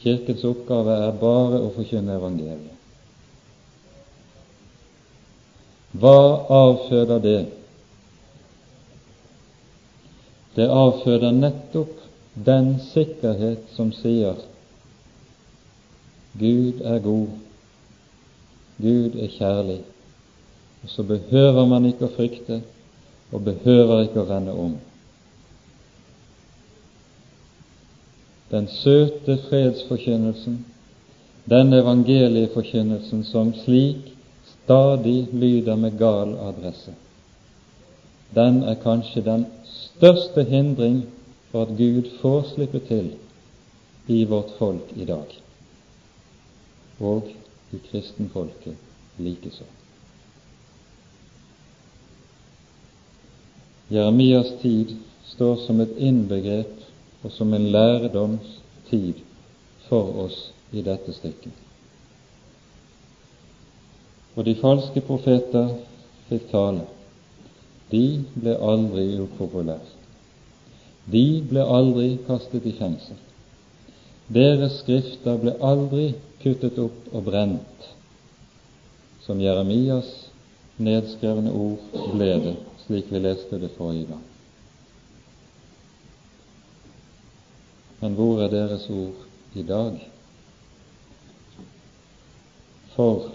Kirkens 0.00 0.44
oppgave 0.46 0.94
er 1.06 1.16
bare 1.20 1.60
å 1.60 1.72
forkynne 1.74 2.16
evangeliet. 2.16 2.76
Hva 6.00 6.18
avføder 6.54 7.18
det? 7.18 7.40
Det 10.54 10.68
avføder 10.70 11.34
nettopp 11.34 11.98
den 12.34 12.76
sikkerhet 12.92 13.66
som 13.74 13.90
sier 13.94 14.38
Gud 16.38 16.80
er 16.80 16.98
god, 16.98 17.26
Gud 18.78 19.16
er 19.18 19.32
kjærlig, 19.38 19.80
og 20.82 20.88
så 20.88 21.02
behøver 21.02 21.66
man 21.66 21.88
ikke 21.90 22.06
å 22.06 22.14
frykte 22.14 22.62
og 23.32 23.44
behøver 23.44 24.06
ikke 24.06 24.22
å 24.22 24.28
vende 24.28 24.54
om. 24.54 24.76
Den 28.50 28.66
søte 28.68 29.36
fredsforkynnelsen, 29.48 30.64
den 31.50 31.72
evangelieforkynnelsen 31.74 33.22
som 33.24 33.52
slik 33.62 34.10
stadig 34.54 35.28
lyder 35.32 35.78
med 35.78 35.98
gal 35.98 36.34
adresse, 36.48 36.94
den 38.34 38.62
er 38.62 38.78
kanskje 38.82 39.22
den 39.26 39.46
største 39.66 40.44
hindring 40.46 41.02
for 41.50 41.66
at 41.66 41.76
Gud 41.78 42.10
får 42.20 42.52
slippe 42.54 42.82
til 42.86 43.12
i 44.06 44.24
vårt 44.24 44.50
folk 44.58 44.92
i 44.96 45.06
dag, 45.06 45.30
og 47.00 47.30
i 47.72 47.80
kristenfolket 47.90 48.76
likeså. 49.18 49.64
Jeremias 53.90 54.52
tid 54.62 54.96
står 55.32 55.56
som 55.66 55.80
et 55.80 55.96
innbegrep 55.98 57.24
og 57.24 57.32
som 57.32 57.54
en 57.54 57.66
lærdomstid 57.72 59.24
for 59.88 60.14
oss 60.24 60.38
i 60.72 60.82
dette 60.86 61.12
stykket. 61.12 61.52
Og 64.36 64.46
de 64.46 64.54
falske 64.60 65.02
profeter 65.04 65.74
fikk 66.28 66.46
tale 66.52 66.86
de 67.90 68.22
ble 68.38 68.54
aldri 68.62 69.06
upopulære. 69.18 69.96
De 71.10 71.24
ble 71.50 71.64
aldri 71.66 72.12
kastet 72.28 72.66
i 72.70 72.74
fengsel. 72.78 73.16
Deres 74.30 74.76
skrifter 74.84 75.40
ble 75.42 75.56
aldri 75.58 76.12
kuttet 76.42 76.78
opp 76.80 77.10
og 77.12 77.24
brent, 77.26 77.88
som 79.24 79.40
Jeremias 79.40 80.08
nedskrevne 80.80 81.52
ord 81.52 81.98
ble 82.14 82.32
det, 82.46 82.56
slik 82.86 83.10
vi 83.12 83.20
leste 83.20 83.60
det 83.60 83.72
forrige 83.76 84.08
gang. 84.08 84.24
Men 88.00 88.16
hvor 88.16 88.40
er 88.40 88.48
deres 88.48 88.86
ord 88.90 89.26
i 89.54 89.62
dag? 89.62 90.00
For 92.94 93.28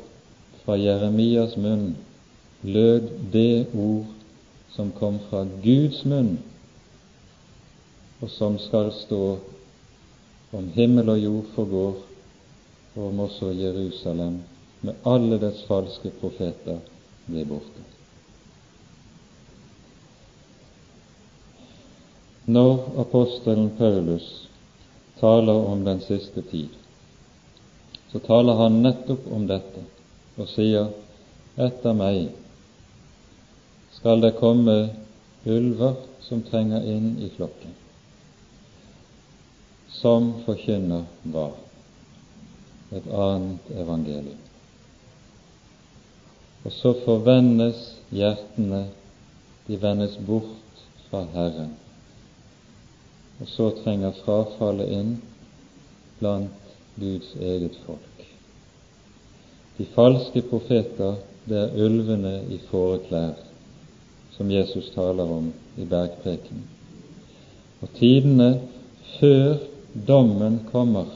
fra 0.63 0.77
Jeremias 0.81 1.53
munn 1.61 1.93
lød 2.65 3.11
det 3.33 3.67
ord 3.77 4.09
som 4.73 4.89
kom 4.91 5.19
fra 5.29 5.45
Guds 5.63 6.01
munn, 6.09 6.39
og 8.21 8.31
som 8.33 8.57
skal 8.59 8.89
stå 9.05 9.37
om 10.55 10.67
himmel 10.73 11.13
og 11.13 11.21
jord 11.21 11.53
forgår, 11.55 11.95
om 12.95 13.19
også 13.19 13.51
Jerusalem 13.51 14.39
med 14.81 14.95
alle 15.03 15.39
dets 15.41 15.63
falske 15.67 16.11
profeter 16.19 16.79
ble 17.27 17.43
borte. 17.49 17.83
Når 22.45 22.99
apostelen 23.01 23.71
Paulus 23.77 24.27
taler 25.19 25.69
om 25.73 25.85
den 25.85 26.01
siste 26.05 26.43
tid, 26.51 26.69
så 28.11 28.21
taler 28.27 28.61
han 28.61 28.81
nettopp 28.85 29.25
om 29.33 29.47
dette 29.49 29.85
og 30.37 30.51
sier 30.51 30.91
etter 31.55 31.95
meg 31.97 32.27
skal 33.95 34.21
det 34.21 34.35
komme 34.37 34.75
ulver 35.45 35.97
som 36.27 36.43
trenger 36.45 36.85
inn 36.85 37.15
i 37.23 37.31
flokken. 37.33 37.73
som 40.05 40.33
forkynner 40.45 41.05
hva? 41.33 41.47
Et 42.91 43.07
annet 43.11 43.71
evangelium. 43.73 44.41
Og 46.65 46.71
så 46.71 46.93
forvendes 47.05 47.81
hjertene, 48.13 48.87
de 49.67 49.77
vendes 49.81 50.17
bort 50.27 50.83
fra 51.09 51.23
Herren. 51.33 51.73
Og 53.41 53.49
så 53.49 53.69
trenger 53.83 54.15
frafallet 54.23 54.93
inn 54.93 55.15
blant 56.19 56.75
Guds 56.99 57.33
eget 57.41 57.75
folk. 57.85 58.25
De 59.77 59.85
falske 59.95 60.41
profeter, 60.49 61.17
det 61.45 61.57
er 61.59 61.75
ulvene 61.85 62.37
i 62.49 62.61
fåreklær, 62.69 63.35
som 64.37 64.51
Jesus 64.51 64.87
taler 64.95 65.29
om 65.31 65.51
i 65.77 65.85
bergprekenen. 65.85 66.63
Og 67.83 67.91
tidene 67.99 68.49
før 69.19 69.59
dommen 70.07 70.61
kommer, 70.71 71.11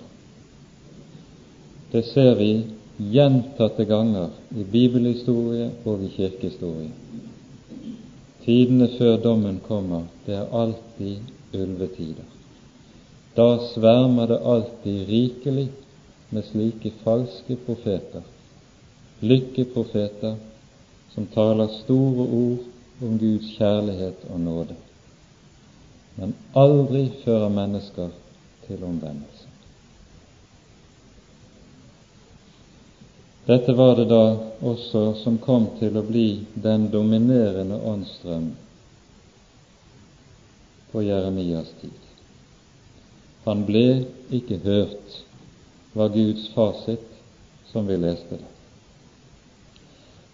det 1.92 2.04
ser 2.04 2.36
vi 2.36 2.52
gjentatte 2.98 3.86
ganger 3.86 4.30
i 4.56 4.64
bibelhistorie 4.64 5.70
og 5.86 6.04
i 6.04 6.10
kirkehistorie. 6.16 6.92
Tidene 8.44 8.90
før 8.98 9.18
dommen 9.24 9.62
kommer, 9.68 10.04
det 10.26 10.36
er 10.36 10.52
alltid 10.54 11.18
ulvetider. 11.54 12.28
Da 13.38 13.48
svermer 13.74 14.28
det 14.28 14.42
alltid 14.44 15.08
rikelig 15.08 15.70
med 16.30 16.46
slike 16.52 16.92
falske 17.04 17.56
profeter, 17.66 18.22
lykkeprofeter, 19.22 20.36
som 21.14 21.28
taler 21.34 21.72
store 21.82 22.26
ord 22.26 22.68
om 23.02 23.18
Guds 23.20 23.54
kjærlighet 23.58 24.28
og 24.30 24.40
nåde, 24.40 24.76
men 26.20 26.36
aldri 26.56 27.08
fører 27.24 27.50
mennesker 27.50 28.10
til 28.68 28.84
omvendelse. 28.84 29.39
Dette 33.50 33.74
var 33.74 33.95
det 33.95 34.06
da 34.06 34.38
også 34.62 35.00
som 35.24 35.39
kom 35.41 35.64
til 35.80 35.95
å 35.97 36.04
bli 36.06 36.43
den 36.54 36.84
dominerende 36.93 37.80
åndsstrøm 37.82 38.52
på 40.91 41.02
Jeremias 41.02 41.72
tid. 41.82 41.95
Han 43.47 43.64
ble 43.66 44.04
ikke 44.38 44.60
hørt, 44.62 45.16
var 45.97 46.12
Guds 46.14 46.43
fasit, 46.54 47.08
som 47.72 47.89
vi 47.89 47.97
leste 47.97 48.38
det. 48.38 48.52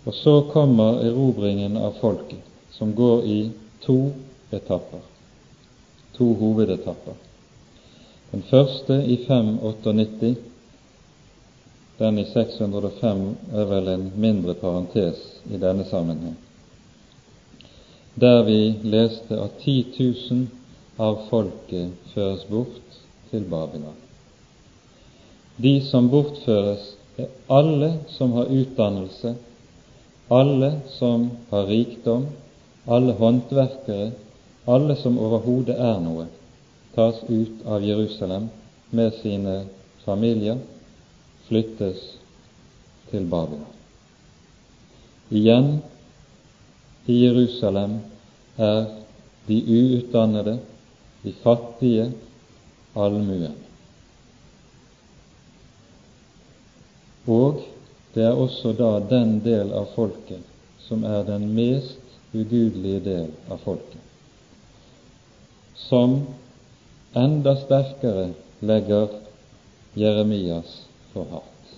Og 0.04 0.18
så 0.20 0.34
kommer 0.52 1.00
erobringen 1.08 1.78
av 1.80 1.96
folket, 2.02 2.44
som 2.76 2.92
går 3.00 3.24
i 3.32 3.38
to 3.86 4.12
etapper, 4.52 5.06
to 6.18 6.34
hovedetapper. 6.42 7.16
Den 8.34 8.44
første 8.52 9.00
i 9.08 9.22
598, 9.24 10.36
den 11.98 12.20
i 12.20 12.26
605 12.34 13.24
er 13.54 13.70
vel 13.70 13.88
en 13.88 14.12
mindre 14.16 14.54
parentes 14.60 15.22
i 15.50 15.60
denne 15.62 15.86
sammenheng, 15.88 16.36
der 18.20 18.44
vi 18.48 18.60
leste 18.84 19.40
at 19.40 19.60
10 19.64 19.86
000 20.00 20.48
av 21.00 21.26
folket 21.30 22.12
føres 22.14 22.44
bort 22.50 23.00
til 23.32 23.48
Babylon. 23.52 23.96
De 25.58 25.80
som 25.88 26.10
bortføres, 26.12 26.94
er 27.18 27.32
alle 27.48 27.94
som 28.12 28.34
har 28.36 28.50
utdannelse, 28.52 29.36
alle 30.32 30.72
som 30.98 31.30
har 31.50 31.70
rikdom, 31.70 32.26
alle 32.88 33.14
håndverkere, 33.16 34.12
alle 34.68 34.98
som 35.00 35.20
overhodet 35.22 35.78
er 35.80 36.02
noe, 36.04 36.26
tas 36.96 37.22
ut 37.30 37.64
av 37.68 37.84
Jerusalem 37.88 38.50
med 38.92 39.16
sine 39.22 39.62
familier, 40.04 40.60
flyttes 41.48 42.02
til 43.10 43.26
Babylon. 43.30 43.72
Igjen 45.30 45.70
i 47.06 47.18
Jerusalem 47.26 48.00
er 48.58 48.86
de 49.48 49.60
uutdannede, 49.78 50.60
de 51.24 51.34
fattige, 51.44 52.12
allmuen. 52.96 53.58
Og 57.28 57.62
det 58.14 58.24
er 58.24 58.38
også 58.38 58.74
da 58.78 58.92
den 59.10 59.40
del 59.44 59.74
av 59.74 59.90
folket 59.96 60.44
som 60.86 61.04
er 61.04 61.24
den 61.26 61.50
mest 61.58 62.02
ugudelige 62.34 63.02
del 63.02 63.30
av 63.50 63.62
folket, 63.66 64.02
som 65.76 66.20
enda 67.18 67.56
sterkere 67.64 68.28
legger 68.62 69.10
Jeremias 69.98 70.85
for 71.16 71.32
hardt. 71.32 71.76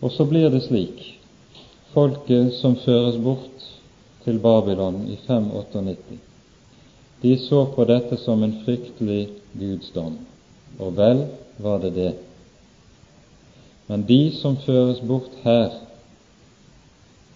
Og 0.00 0.14
så 0.14 0.24
blir 0.24 0.48
det 0.54 0.62
slik 0.64 1.02
folket 1.92 2.54
som 2.60 2.78
føres 2.78 3.18
bort 3.20 3.66
til 4.24 4.38
Babylon 4.38 5.02
i 5.10 5.18
598, 5.26 6.18
de 7.20 7.36
så 7.42 7.64
på 7.74 7.84
dette 7.88 8.16
som 8.22 8.42
en 8.46 8.54
fryktelig 8.64 9.24
gudsdom, 9.58 10.16
og 10.78 10.96
vel 10.96 11.24
var 11.60 11.82
det 11.82 11.94
det. 11.98 12.12
Men 13.90 14.06
de 14.06 14.30
som 14.38 14.56
føres 14.62 15.00
bort 15.02 15.34
her, 15.42 15.74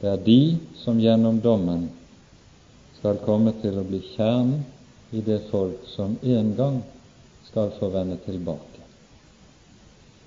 det 0.00 0.12
er 0.12 0.22
de 0.22 0.40
som 0.84 1.00
gjennom 1.02 1.40
dommen 1.42 1.88
skal 3.00 3.18
komme 3.26 3.52
til 3.60 3.80
å 3.80 3.84
bli 3.88 4.00
kjernen 4.14 4.62
i 5.12 5.24
det 5.24 5.42
folk 5.50 5.88
som 5.96 6.14
en 6.22 6.54
gang 6.56 6.78
skal 7.50 7.74
få 7.80 7.90
vende 7.92 8.16
tilbake. 8.24 8.73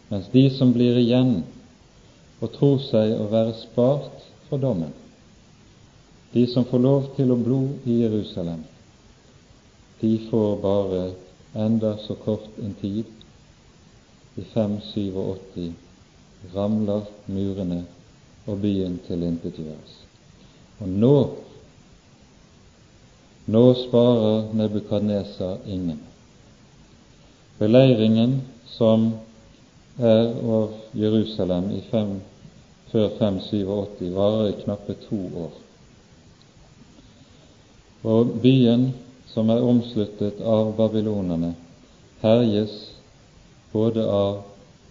Mens 0.10 0.30
de 0.32 0.50
som 0.56 0.72
blir 0.74 0.98
igjen 1.02 1.42
og 2.40 2.54
tror 2.56 2.80
seg 2.86 3.16
å 3.18 3.28
være 3.32 3.58
spart 3.60 4.26
for 4.48 4.62
dommen, 4.62 4.94
de 6.34 6.46
som 6.52 6.68
får 6.68 6.84
lov 6.84 7.12
til 7.18 7.32
å 7.34 7.40
blo 7.40 7.62
i 7.88 8.02
Jerusalem, 8.04 8.62
de 10.00 10.14
får 10.30 10.58
bare 10.62 11.04
enda 11.58 11.96
så 12.06 12.16
kort 12.22 12.60
en 12.62 12.76
tid. 12.82 13.06
I 14.38 14.44
587 14.54 15.72
ramler 16.54 17.08
murene, 17.26 17.82
og 18.48 18.62
byen 18.64 19.00
tilintetgjøres. 19.08 19.96
Og 20.80 20.88
nå 20.88 21.16
nå 23.48 23.64
sparer 23.80 24.54
Nebukadnesar 24.60 25.58
ingen. 25.66 26.00
Beleiringen 27.58 28.42
som 28.76 29.14
er 29.98 30.34
av 30.46 30.74
Jerusalem 30.94 31.72
i 31.72 31.82
fem, 31.92 32.20
før 32.92 33.10
587 33.20 34.12
varer 34.16 34.50
i 34.52 34.60
knappe 34.62 34.96
to 35.08 35.20
år. 35.46 35.56
Og 38.08 38.36
byen, 38.42 38.92
som 39.28 39.50
er 39.50 39.64
omsluttet 39.66 40.40
av 40.42 40.70
babylonerne, 40.78 41.56
herjes 42.22 42.76
både 43.74 44.06
av 44.06 44.44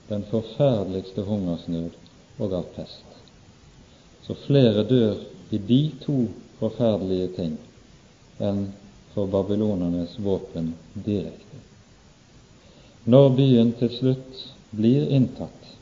den 0.09 0.27
forferdeligste 0.31 1.25
hungersnød 1.27 1.95
og 2.39 2.53
av 2.53 2.67
pest. 2.77 3.07
Så 4.27 4.35
flere 4.47 4.85
dør 4.85 5.23
i 5.51 5.59
de 5.59 5.81
to 6.03 6.27
forferdelige 6.59 7.31
ting 7.39 7.57
enn 8.43 8.67
for 9.15 9.31
babylonernes 9.33 10.19
våpen 10.21 10.75
direkte. 10.95 11.63
Når 13.07 13.31
byen 13.39 13.73
til 13.79 13.93
slutt 13.95 14.43
blir 14.77 15.09
inntatt, 15.09 15.73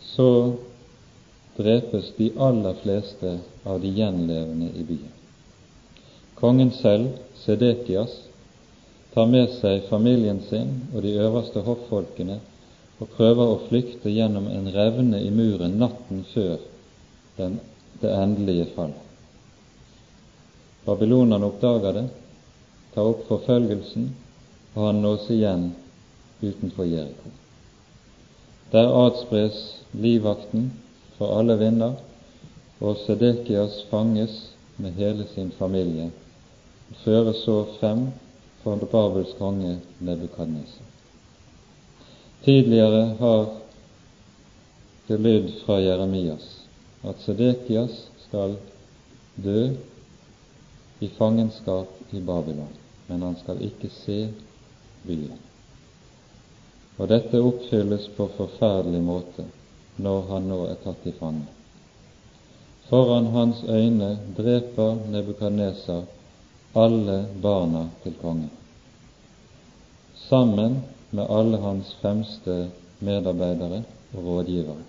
så 0.00 0.28
drepes 1.56 2.12
de 2.16 2.30
aller 2.38 2.74
fleste 2.82 3.38
av 3.64 3.80
de 3.80 3.90
gjenlevende 3.96 4.70
i 4.76 4.84
byen. 4.84 5.14
Kongen 6.36 6.70
selv, 6.70 7.08
Sedekias, 7.34 8.12
tar 9.14 9.26
med 9.26 9.48
seg 9.56 9.86
familien 9.88 10.42
sin 10.48 10.74
og 10.92 11.00
de 11.06 11.14
øverste 11.16 11.62
hoffolkene 11.64 12.36
og 13.00 13.08
prøver 13.16 13.52
å 13.52 13.62
flykte 13.68 14.12
gjennom 14.12 14.48
en 14.52 14.68
revne 14.72 15.22
i 15.24 15.30
muren 15.32 15.78
natten 15.80 16.24
før 16.34 16.58
den, 17.38 17.58
det 18.00 18.12
endelige 18.12 18.68
fall. 18.76 18.92
Babylonerne 20.84 21.48
oppdager 21.48 21.96
det, 21.96 22.04
tar 22.94 23.08
opp 23.08 23.24
forfølgelsen, 23.28 24.10
og 24.76 24.86
han 24.86 25.02
nås 25.02 25.26
igjen 25.32 25.70
utenfor 26.42 26.84
Jeriko. 26.84 27.32
Der 28.72 28.88
adspres 29.06 29.82
livvakten 29.92 30.72
for 31.18 31.38
alle 31.38 31.58
vinder, 31.58 31.92
og 32.80 32.96
Sedekias 33.06 33.84
fanges 33.90 34.50
med 34.76 34.92
hele 34.92 35.26
sin 35.34 35.52
familie 35.58 36.10
og 36.90 36.96
føres 37.04 37.36
så 37.36 37.64
frem 37.80 38.08
for 38.62 38.76
Babels 38.76 39.32
konge 39.38 39.78
Nebukadnesa. 40.00 40.82
Tidligere 42.44 43.14
har 43.20 43.46
det 45.08 45.20
lydd 45.20 45.50
fra 45.64 45.80
Jeremias 45.80 46.66
at 47.06 47.22
Sedekias 47.22 48.10
skal 48.26 48.56
dø 49.44 49.68
i 51.00 51.08
fangenskap 51.18 51.88
i 52.12 52.20
Babylon, 52.20 52.72
men 53.08 53.22
han 53.22 53.36
skal 53.42 53.62
ikke 53.62 53.90
se 54.04 54.28
byen. 55.06 55.38
Og 56.96 57.08
dette 57.08 57.40
oppfylles 57.44 58.08
på 58.16 58.28
forferdelig 58.36 59.02
måte 59.04 59.44
når 60.00 60.26
han 60.30 60.48
nå 60.48 60.58
er 60.70 60.78
tatt 60.84 61.06
i 61.08 61.12
fange. 61.16 61.44
Foran 62.88 63.26
hans 63.34 63.62
øyne 63.68 64.12
dreper 64.36 65.00
Nebukadnesar 65.10 66.04
alle 66.76 67.16
barna 67.42 67.86
til 68.02 68.14
kongen, 68.20 68.50
sammen 70.28 70.82
med 71.10 71.30
alle 71.30 71.58
hans 71.62 71.94
fremste 72.00 72.56
medarbeidere 73.00 73.82
og 74.14 74.28
rådgivere. 74.28 74.84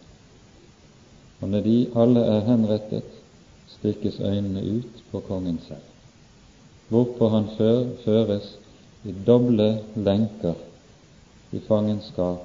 Og 1.41 1.49
når 1.49 1.65
de 1.65 1.77
alle 1.95 2.25
er 2.35 2.45
henrettet, 2.47 3.09
stikkes 3.77 4.19
øynene 4.19 4.63
ut 4.77 5.03
på 5.11 5.23
kongen 5.27 5.59
selv, 5.67 5.83
hvorpå 6.89 7.29
han 7.29 7.49
føres 8.03 8.53
i 9.05 9.15
doble 9.25 9.69
lenker 9.95 10.66
i 11.51 11.59
fangenskap 11.67 12.43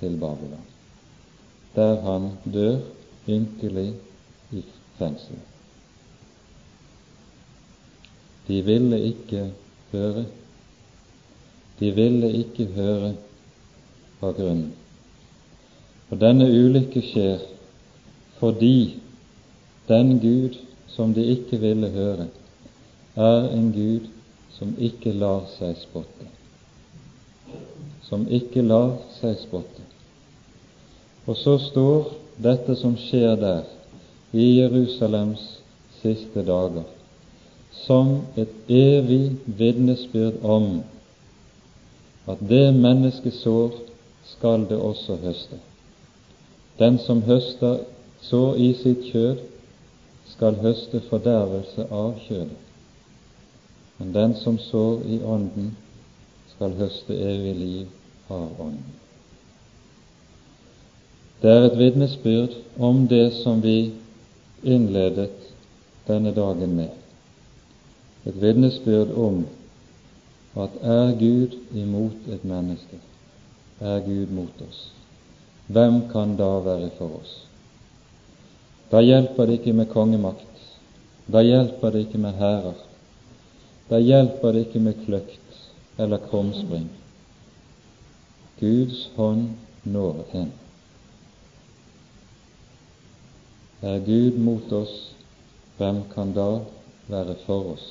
til 0.00 0.18
Babylon, 0.20 0.66
der 1.74 2.00
han 2.00 2.28
dør 2.54 2.78
ynkelig 3.28 3.94
i 4.52 4.64
fengsel. 4.98 5.40
De 8.48 8.62
ville 8.62 9.00
ikke 9.02 9.52
høre. 9.92 10.24
De 11.80 11.90
ville 11.90 12.32
ikke 12.32 12.66
høre 12.74 13.14
av 14.22 14.34
grunnen. 14.36 14.72
Og 16.10 16.20
denne 16.20 16.48
ulykke 16.50 17.02
skjer 17.06 17.46
fordi 18.42 18.98
den 19.88 20.18
Gud 20.20 20.58
som 20.92 21.14
de 21.14 21.24
ikke 21.36 21.56
ville 21.62 21.88
høre, 21.94 22.26
er 23.16 23.48
en 23.54 23.70
Gud 23.72 24.10
som 24.58 24.74
ikke 24.78 25.14
lar 25.16 25.46
seg 25.54 25.78
spotte. 25.80 26.31
Som 28.12 28.26
ikke 28.28 28.60
lar 28.60 28.98
seg 29.16 29.38
spotte. 29.40 29.82
Og 31.24 31.38
så 31.40 31.54
står 31.64 32.10
dette 32.44 32.74
som 32.76 32.92
skjer 33.00 33.38
der, 33.40 33.62
i 34.36 34.58
Jerusalems 34.58 35.40
siste 36.02 36.42
dager, 36.44 36.84
som 37.86 38.10
et 38.36 38.52
evig 38.68 39.38
vitnesbyrd 39.46 40.44
om 40.44 40.82
at 42.28 42.42
det 42.50 42.66
mennesket 42.76 43.38
sår, 43.38 43.78
skal 44.34 44.66
det 44.68 44.76
også 44.76 45.16
høste. 45.24 45.56
Den 46.78 47.00
som 47.00 47.24
høster 47.24 47.80
sår 48.28 48.60
i 48.60 48.68
sitt 48.82 49.08
kjød, 49.08 49.40
skal 50.34 50.60
høste 50.60 51.00
fordervelse 51.08 51.88
av 51.88 52.12
kjødet. 52.28 52.60
Men 53.96 54.12
den 54.12 54.36
som 54.44 54.60
sår 54.68 55.00
i 55.08 55.22
Ånden, 55.24 55.72
skal 56.52 56.76
høste 56.76 57.16
evig 57.16 57.56
liv 57.56 57.98
av 58.28 58.60
Ånden. 58.60 58.98
Det 61.42 61.50
er 61.50 61.64
et 61.66 61.78
vitnesbyrd 61.78 62.54
om 62.78 63.06
det 63.10 63.32
som 63.42 63.60
vi 63.62 63.92
innledet 64.62 65.48
denne 66.06 66.30
dagen 66.34 66.76
med. 66.76 66.90
Et 68.24 68.36
vitnesbyrd 68.38 69.10
om 69.18 69.42
at 70.54 70.76
er 70.82 71.16
Gud 71.18 71.56
imot 71.74 72.28
et 72.30 72.44
menneske, 72.44 73.00
er 73.80 74.04
Gud 74.06 74.30
mot 74.30 74.62
oss. 74.68 74.84
Hvem 75.66 76.02
kan 76.12 76.36
da 76.36 76.52
være 76.62 76.92
for 76.98 77.18
oss? 77.18 77.34
Da 78.92 79.00
hjelper 79.00 79.48
det 79.48 79.58
ikke 79.58 79.72
med 79.72 79.90
kongemakt. 79.90 80.48
Da 81.26 81.40
hjelper 81.42 81.90
det 81.90 82.06
ikke 82.06 82.22
med 82.22 82.38
hærer. 82.38 82.78
Da 83.90 83.98
hjelper 83.98 84.52
det 84.52 84.66
ikke 84.66 84.82
med 84.84 85.06
kløkt 85.06 85.62
eller 85.98 86.22
krumspring. 86.30 86.90
Guds 88.62 89.08
hånd 89.16 89.48
når 89.84 90.20
hen. 90.30 90.52
Er 93.82 93.98
Gud 94.06 94.38
mot 94.38 94.72
oss, 94.78 94.94
hvem 95.80 96.04
kan 96.14 96.30
da 96.36 96.46
være 97.10 97.34
for 97.42 97.72
oss? 97.74 97.88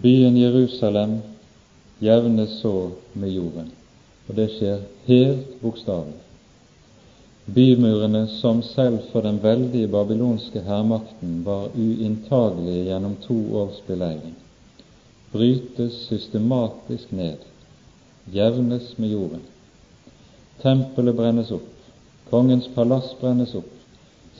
Byen 0.00 0.40
Jerusalem 0.40 1.18
jevnes 2.00 2.56
så 2.62 2.90
med 3.12 3.36
jorden, 3.36 3.68
og 4.28 4.36
det 4.36 4.48
skjer 4.56 4.80
helt 5.06 5.60
bokstavelig. 5.60 6.22
Bymurene, 7.52 8.24
som 8.38 8.62
selv 8.62 9.10
for 9.12 9.20
den 9.20 9.42
veldige 9.42 9.90
babylonske 9.90 10.62
hærmakten 10.62 11.42
var 11.44 11.68
uinntagelige 11.74 12.84
gjennom 12.88 13.16
to 13.26 13.36
års 13.58 13.82
beleiring, 13.86 14.36
brytes 15.32 15.94
systematisk 16.08 17.10
ned, 17.10 17.38
jevnes 18.32 18.98
med 18.98 19.08
jorden. 19.08 19.42
Tempelet 20.62 21.16
brennes 21.16 21.50
opp, 21.50 21.68
kongens 22.30 22.68
palass 22.74 23.14
brennes 23.20 23.54
opp, 23.54 23.70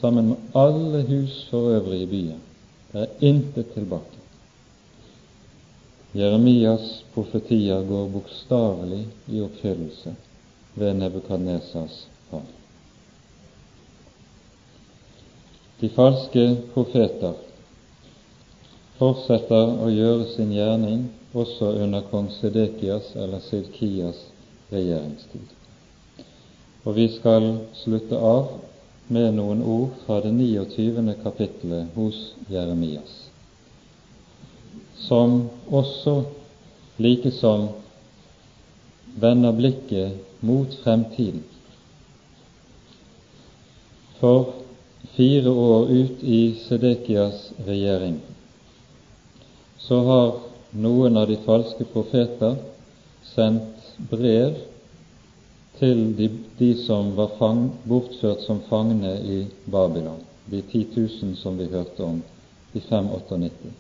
sammen 0.00 0.28
med 0.28 0.56
alle 0.58 1.02
hus 1.08 1.46
for 1.50 1.72
øvrig 1.76 2.02
i 2.02 2.10
byen. 2.10 2.40
Det 2.92 3.00
er 3.00 3.28
intet 3.28 3.72
tilbake. 3.74 4.18
Jeremias 6.12 7.04
profetier 7.14 7.84
går 7.88 8.08
bokstavelig 8.12 9.06
i 9.32 9.40
oppfyllelse 9.40 10.12
ved 10.74 10.94
Nebukadnesas 10.94 12.02
hånd. 12.30 12.50
De 15.80 15.88
falske 15.88 16.44
profeter 16.74 17.32
fortsetter 19.02 19.80
å 19.82 19.88
gjøre 19.90 20.28
sin 20.36 20.52
gjerning 20.54 21.08
også 21.34 21.72
under 21.82 22.04
kong 22.06 22.28
Sedekias 22.36 23.08
eller 23.18 23.42
Sidkias 23.42 24.20
regjeringstid. 24.70 25.48
Og 26.86 26.94
vi 26.94 27.08
skal 27.10 27.48
slutte 27.80 28.18
av 28.18 28.52
med 29.12 29.34
noen 29.34 29.62
ord 29.66 29.96
fra 30.04 30.20
det 30.22 30.30
29. 30.36 31.16
kapittelet 31.22 31.90
hos 31.98 32.20
Jeremias, 32.50 33.10
som 35.02 35.48
også 35.66 36.20
likesom 37.02 37.72
vender 39.18 39.56
blikket 39.58 40.42
mot 40.46 40.78
fremtiden. 40.84 41.42
For 44.20 44.52
fire 45.16 45.50
år 45.50 45.90
ut 45.90 46.22
i 46.22 46.42
Sedekias 46.68 47.48
regjering, 47.66 48.20
så 49.86 50.00
har 50.08 50.28
noen 50.72 51.16
av 51.16 51.28
de 51.28 51.36
falske 51.44 51.84
profeter 51.92 52.56
sendt 53.34 53.94
brev 54.10 54.54
til 55.78 56.02
de, 56.16 56.28
de 56.58 56.70
som 56.84 57.14
var 57.16 57.34
fang, 57.38 57.64
bortført 57.88 58.44
som 58.46 58.62
fangne 58.68 59.16
i 59.20 59.38
Babylon, 59.66 60.20
de 60.46 60.62
10 60.62 60.86
000 60.96 61.36
som 61.40 61.58
vi 61.58 61.68
hørte 61.72 62.04
om 62.04 62.22
i 62.72 62.80
598, 62.80 63.72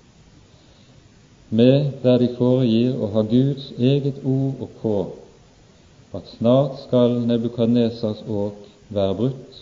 med 1.52 1.90
der 2.02 2.18
de 2.18 2.30
foregir 2.36 2.96
å 2.96 3.10
ha 3.14 3.22
Guds 3.28 3.70
eget 3.78 4.22
ord 4.24 4.62
og 4.64 4.78
på 4.82 4.96
at 6.16 6.28
snart 6.36 6.80
skal 6.86 7.20
Nebukadnesars 7.24 8.20
åk 8.28 8.58
være 8.92 9.16
brutt, 9.16 9.60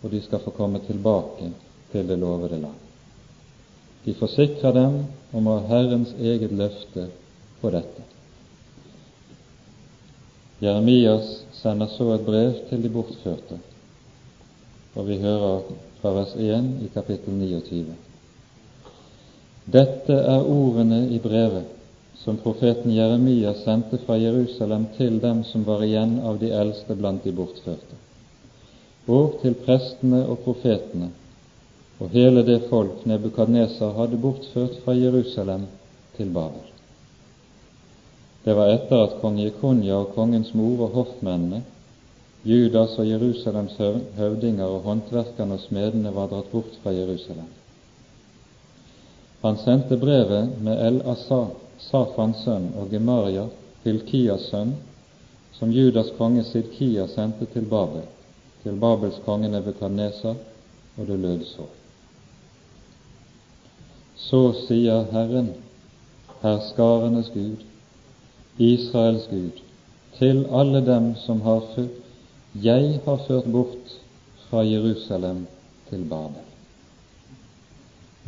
og 0.00 0.12
de 0.14 0.20
skal 0.24 0.40
få 0.44 0.52
komme 0.56 0.80
tilbake 0.86 1.50
til 1.92 2.06
det 2.08 2.16
lovede 2.20 2.60
land. 2.60 2.78
De 4.04 4.14
forsikrer 4.16 4.72
dem 4.72 5.02
om 5.32 5.46
å 5.46 5.56
ha 5.58 5.66
Herrens 5.70 6.12
eget 6.18 6.52
løfte 6.52 7.06
på 7.60 7.70
dette. 7.74 8.04
Jeremias 10.60 11.28
sender 11.56 11.88
så 11.94 12.10
et 12.14 12.26
brev 12.26 12.58
til 12.68 12.82
de 12.84 12.90
bortførte, 12.92 13.60
og 14.94 15.06
vi 15.08 15.20
hører 15.22 15.70
fra 16.00 16.12
vers 16.16 16.34
1 16.36 16.70
i 16.84 16.90
kapittel 16.94 17.36
29. 17.40 17.96
Dette 19.70 20.16
er 20.16 20.50
ordene 20.50 21.06
i 21.14 21.20
brevet 21.22 21.76
som 22.20 22.36
profeten 22.40 22.92
Jeremia 22.92 23.54
sendte 23.62 24.00
fra 24.04 24.18
Jerusalem 24.20 24.90
til 24.98 25.20
dem 25.22 25.44
som 25.48 25.64
var 25.64 25.84
igjen 25.86 26.18
av 26.26 26.40
de 26.42 26.50
eldste 26.52 26.96
blant 26.98 27.24
de 27.24 27.32
bortførte 27.32 28.00
og 29.10 29.40
til 29.42 29.56
prestene 29.64 30.20
og 30.28 30.42
profetene 30.44 31.10
og 32.00 32.08
hele 32.08 32.42
det 32.42 32.62
folk 32.70 33.04
Nebukadnesar 33.06 33.92
hadde 33.98 34.18
bortført 34.20 34.78
fra 34.84 34.94
Jerusalem 34.96 35.66
til 36.16 36.32
Babel. 36.32 36.66
Det 38.44 38.56
var 38.56 38.72
etter 38.72 39.02
at 39.04 39.18
kong 39.20 39.36
Jekonja 39.40 39.98
og 40.00 40.14
kongens 40.14 40.54
mor 40.56 40.86
og 40.86 40.94
hoffmennene, 40.96 41.62
Judas 42.44 42.94
og 42.98 43.04
Jerusalems 43.04 43.74
høvdinger 44.16 44.64
og 44.64 44.86
håndverkerne 44.86 45.58
og 45.58 45.60
smedene 45.60 46.12
var 46.14 46.30
dratt 46.30 46.48
bort 46.52 46.78
fra 46.82 46.94
Jerusalem. 46.96 47.50
Han 49.42 49.58
sendte 49.60 49.96
brevet 50.00 50.56
med 50.60 50.80
El-Asa, 50.86 51.42
Safans 51.80 52.40
sønn, 52.44 52.72
og 52.80 52.88
Gemaria, 52.92 53.44
Hilkias 53.84 54.48
sønn, 54.48 54.72
som 55.58 55.72
Judas 55.72 56.12
konge 56.16 56.44
Sidkia 56.48 57.06
sendte 57.12 57.48
til 57.52 57.68
Babel 57.68 58.08
til 58.62 58.76
Babels 58.80 59.20
konge 59.24 59.48
Nebukadnesar, 59.48 60.34
og 60.96 61.06
det 61.06 61.18
lød 61.18 61.44
så. 61.44 61.68
Så 64.20 64.52
sier 64.66 65.06
Herren, 65.12 65.54
herskarenes 66.42 67.30
Gud, 67.34 67.64
Israels 68.58 69.26
Gud, 69.30 69.62
til 70.18 70.44
alle 70.52 70.84
dem 70.86 71.14
som 71.24 71.40
har 71.46 71.64
ført 71.74 71.98
Jeg 72.54 73.00
har 73.04 73.20
ført 73.28 73.46
bort 73.52 73.92
fra 74.48 74.64
Jerusalem 74.66 75.46
til 75.90 76.04
Babel. 76.10 76.42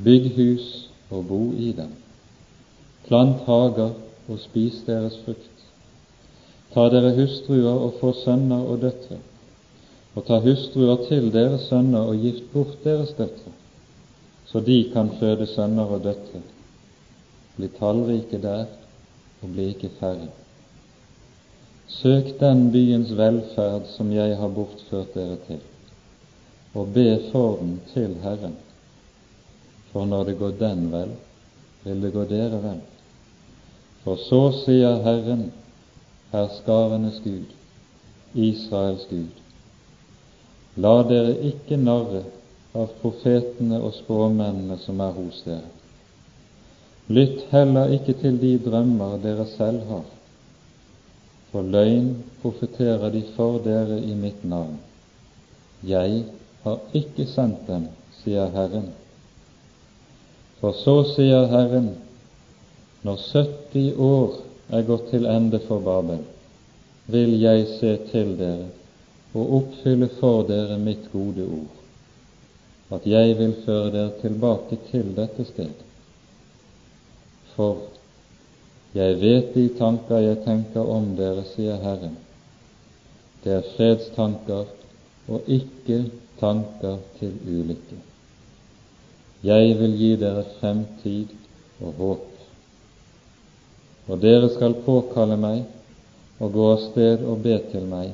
Bygg 0.05 0.31
hus 0.37 0.89
og 1.11 1.27
bo 1.27 1.41
i 1.59 1.73
dem. 1.77 1.91
Plant 3.07 3.43
hager 3.47 3.91
og 4.29 4.39
spis 4.39 4.79
deres 4.87 5.19
frukt. 5.25 5.49
Ta 6.73 6.87
dere 6.95 7.13
hustruer 7.19 7.75
og 7.75 7.99
få 8.01 8.13
sønner 8.23 8.63
og 8.63 8.81
døtre, 8.81 9.19
og 10.15 10.25
ta 10.29 10.39
hustruer 10.41 11.03
til 11.09 11.33
deres 11.35 11.67
sønner 11.69 12.07
og 12.09 12.23
gift 12.23 12.47
bort 12.53 12.79
deres 12.85 13.11
døtre, 13.19 13.53
så 14.53 14.61
de 14.61 14.91
kan 14.93 15.11
føde 15.21 15.47
sønner 15.49 15.89
og 15.97 16.03
døtre. 16.05 16.43
Bli 17.57 17.69
tallrike 17.79 18.41
der 18.43 18.67
og 19.43 19.53
bli 19.53 19.71
ikke 19.73 19.91
færre. 19.99 20.29
Søk 21.89 22.35
den 22.41 22.67
byens 22.73 23.15
velferd 23.17 23.89
som 23.97 24.13
jeg 24.13 24.37
har 24.37 24.53
bortført 24.53 25.15
dere 25.15 25.39
til, 25.47 25.61
og 26.75 26.93
be 26.95 27.07
for 27.31 27.57
den 27.61 27.81
til 27.93 28.15
Herren. 28.23 28.57
For 29.93 30.05
når 30.09 30.25
det 30.25 30.39
går 30.39 30.55
den 30.61 30.87
vel, 30.93 31.17
vil 31.85 32.03
det 32.03 32.13
gå 32.13 32.25
dere 32.29 32.63
vel. 32.63 32.81
For 34.05 34.21
så 34.21 34.43
sier 34.63 35.03
Herren, 35.05 35.51
herskarenes 36.33 37.21
Gud, 37.25 37.51
Israels 38.35 39.05
Gud, 39.11 39.43
la 40.77 40.95
dere 41.09 41.37
ikke 41.53 41.77
narre 41.77 42.25
av 42.73 42.93
profetene 43.03 43.79
og 43.85 43.95
spåmennene 43.99 44.79
som 44.81 45.01
er 45.05 45.15
hos 45.17 45.43
dere. 45.47 45.69
Lytt 47.13 47.49
heller 47.51 47.93
ikke 47.93 48.15
til 48.23 48.39
de 48.41 48.55
drømmer 48.65 49.19
dere 49.23 49.45
selv 49.57 49.83
har, 49.91 50.07
for 51.51 51.67
løgn 51.75 52.15
profeterer 52.41 53.11
de 53.13 53.25
for 53.37 53.59
dere 53.65 53.99
i 54.01 54.15
mitt 54.17 54.45
navn. 54.49 54.79
Jeg 55.85 56.23
har 56.63 56.79
ikke 56.97 57.27
sendt 57.29 57.67
dem, 57.69 57.89
sier 58.23 58.49
Herren. 58.55 58.89
For 60.61 60.79
så 60.79 61.03
sier 61.11 61.51
Herren, 61.51 61.91
når 63.03 63.19
70 63.33 63.99
år 63.99 64.39
er 64.71 64.87
gått 64.87 65.11
til 65.11 65.27
ende 65.27 65.59
for 65.67 65.83
Babel, 65.83 66.23
vil 67.11 67.35
jeg 67.43 67.67
se 67.81 67.97
til 68.13 68.37
dere 68.39 68.71
og 69.35 69.55
oppfylle 69.59 70.09
for 70.21 70.47
dere 70.47 70.79
mitt 70.79 71.09
gode 71.13 71.45
ord, 71.45 71.82
at 72.93 73.07
jeg 73.09 73.37
vil 73.39 73.55
føre 73.65 73.91
dere 73.95 74.13
tilbake 74.21 74.79
til 74.91 75.15
dette 75.17 75.47
sted. 75.49 75.73
For 77.55 77.87
jeg 78.95 79.21
vet 79.21 79.55
de 79.55 79.67
tanker 79.79 80.25
jeg 80.25 80.43
tenker 80.45 80.89
om 80.97 81.13
dere, 81.17 81.47
sier 81.55 81.81
Herren. 81.81 82.19
Det 83.45 83.55
er 83.59 83.71
fredstanker 83.77 84.69
og 85.33 85.49
ikke 85.51 86.05
tanker 86.41 87.01
til 87.19 87.33
ulykke. 87.49 88.01
Jeg 89.43 89.79
vil 89.81 89.97
gi 89.99 90.13
dere 90.21 90.45
fremtid 90.59 91.33
og 91.83 91.97
håp 91.99 92.29
og 94.11 94.21
dere 94.23 94.49
skal 94.51 94.75
påkalle 94.87 95.37
meg 95.39 95.63
og 96.43 96.55
gå 96.55 96.71
av 96.73 96.81
sted 96.89 97.23
og 97.23 97.43
be 97.45 97.55
til 97.71 97.85
meg, 97.87 98.11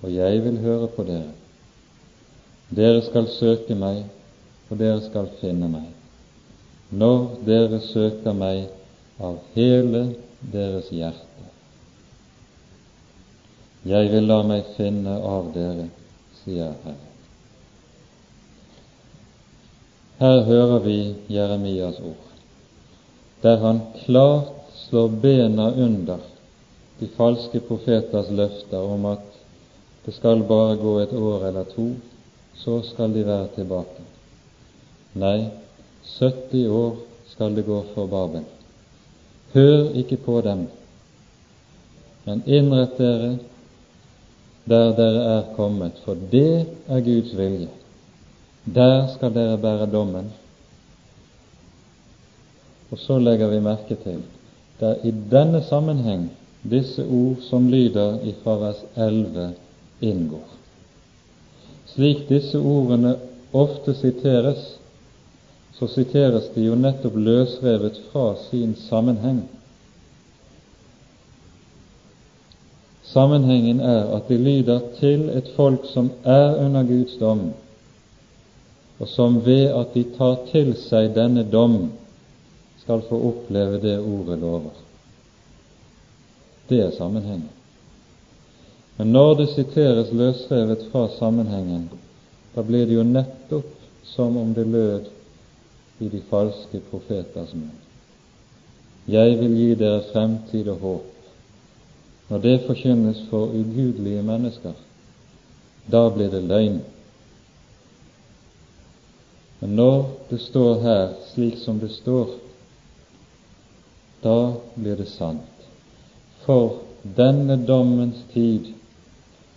og 0.00 0.12
jeg 0.12 0.40
vil 0.44 0.60
høre 0.62 0.88
på 0.92 1.04
dere. 1.08 1.34
Dere 2.74 3.02
skal 3.06 3.28
søke 3.30 3.76
meg, 3.78 4.04
og 4.70 4.78
dere 4.80 4.98
skal 5.04 5.28
finne 5.40 5.68
meg, 5.70 5.86
når 6.90 7.28
dere 7.46 7.78
søker 7.84 8.34
meg 8.34 8.66
av 9.22 9.38
hele 9.54 10.08
deres 10.52 10.90
hjerte. 10.90 11.50
Jeg 13.86 14.10
vil 14.10 14.26
la 14.26 14.40
meg 14.42 14.72
finne 14.74 15.14
av 15.22 15.52
dere, 15.54 15.86
sier 16.42 16.72
Herren. 16.82 17.02
Her 20.16 20.42
hører 20.48 20.80
vi 20.80 20.98
Jeremias 21.28 22.00
ord, 22.00 22.30
der 23.44 23.60
han 23.62 23.82
klart 24.00 24.54
slår 24.86 25.12
bena 25.22 25.68
under 25.70 26.24
de 26.98 27.08
falske 27.18 27.60
profeters 27.68 28.30
løfter 28.32 28.80
om 28.80 29.04
at 29.12 29.24
det 30.06 30.14
skal 30.16 30.42
bare 30.48 30.78
gå 30.80 30.94
et 31.02 31.12
år 31.12 31.44
eller 31.50 31.68
to, 31.74 31.90
så 32.58 32.80
skal 32.82 33.14
de 33.14 33.24
være 33.26 33.48
tilbake. 33.54 34.04
Nei, 35.14 35.48
70 36.18 36.68
år 36.68 36.96
skal 37.32 37.56
det 37.56 37.66
gå 37.66 37.80
for 37.94 38.06
Babel. 38.06 38.44
Hør 39.54 39.90
ikke 39.96 40.16
på 40.16 40.40
dem, 40.44 40.66
men 42.26 42.42
innrett 42.46 42.98
dere 42.98 43.36
der 44.66 44.96
dere 44.98 45.26
er 45.36 45.42
kommet, 45.54 46.00
for 46.04 46.18
det 46.30 46.66
er 46.90 47.00
Guds 47.06 47.36
vilje. 47.38 47.68
Der 48.74 49.06
skal 49.14 49.34
dere 49.34 49.58
bære 49.62 49.86
dommen. 49.92 50.32
Og 52.90 52.98
så 52.98 53.18
legger 53.18 53.48
vi 53.52 53.60
merke 53.62 53.94
til 54.02 54.24
det 54.80 54.88
er 54.88 55.06
i 55.08 55.12
denne 55.30 55.62
sammenheng 55.64 56.26
disse 56.70 57.04
ord 57.04 57.40
som 57.46 57.68
lyder 57.72 58.18
i 58.28 58.34
vers 58.44 58.82
11, 58.96 59.54
inngår. 60.00 60.48
Slik 61.96 62.26
disse 62.28 62.58
ordene 62.60 63.14
ofte 63.56 63.94
siteres, 63.96 64.74
så 65.78 65.88
siteres 65.88 66.50
de 66.52 66.66
jo 66.66 66.74
nettopp 66.76 67.16
løsrevet 67.16 67.96
fra 68.10 68.34
sin 68.50 68.74
sammenheng. 68.76 69.46
Sammenhengen 73.06 73.80
er 73.80 74.12
at 74.12 74.28
de 74.28 74.36
lyder 74.36 74.84
til 75.00 75.30
et 75.32 75.48
folk 75.56 75.88
som 75.88 76.12
er 76.20 76.60
under 76.60 76.84
Guds 76.84 77.16
dom, 77.16 77.46
og 79.00 79.08
som 79.08 79.40
ved 79.46 79.72
at 79.72 79.96
de 79.96 80.04
tar 80.18 80.42
til 80.52 80.74
seg 80.76 81.14
denne 81.16 81.48
dom, 81.48 81.78
skal 82.84 83.00
få 83.08 83.24
oppleve 83.32 83.80
det 83.80 83.98
ordet 83.98 84.36
lover. 84.44 84.82
Det 86.68 86.84
er 86.84 86.92
sammenhengen. 86.92 87.55
Men 88.96 89.12
når 89.12 89.34
det 89.34 89.48
siteres 89.52 90.12
løsrevet 90.12 90.86
fra 90.92 91.08
sammenhengen, 91.18 91.88
da 92.54 92.62
blir 92.64 92.86
det 92.86 92.96
jo 92.96 93.04
nettopp 93.04 93.72
som 94.04 94.36
om 94.40 94.54
det 94.56 94.64
lød 94.66 95.10
i 95.98 96.08
de 96.08 96.20
falske 96.30 96.80
profeters 96.90 97.52
munn. 97.52 97.74
Jeg 99.06 99.36
vil 99.38 99.52
gi 99.56 99.74
dere 99.78 100.02
fremtid 100.12 100.68
og 100.72 100.80
håp. 100.82 101.12
Når 102.28 102.42
det 102.42 102.56
forkynnes 102.66 103.20
for 103.30 103.52
ugudelige 103.54 104.22
mennesker, 104.22 104.72
da 105.92 106.08
blir 106.10 106.32
det 106.32 106.42
løgn. 106.42 106.80
Men 109.60 109.76
når 109.76 110.08
det 110.30 110.40
står 110.42 110.80
her 110.82 111.04
slik 111.28 111.60
som 111.62 111.78
det 111.78 111.92
står, 111.94 112.32
da 114.24 114.56
blir 114.74 114.98
det 114.98 115.08
sant. 115.12 115.68
For 116.46 116.80
denne 117.16 117.56
dommens 117.66 118.18
tid, 118.32 118.72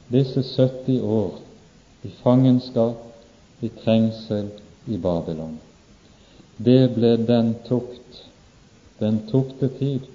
disse 0.10 0.44
70 0.44 1.02
år 1.02 1.32
i 2.02 2.12
fangenskap, 2.24 3.06
i 3.60 3.70
trengsel 3.70 4.48
i 4.88 4.98
Babylon, 4.98 5.58
det 6.58 6.96
ble 6.96 7.16
den 7.28 7.54
tukt, 7.68 8.24
den 9.00 9.20
tuktetid, 9.32 10.08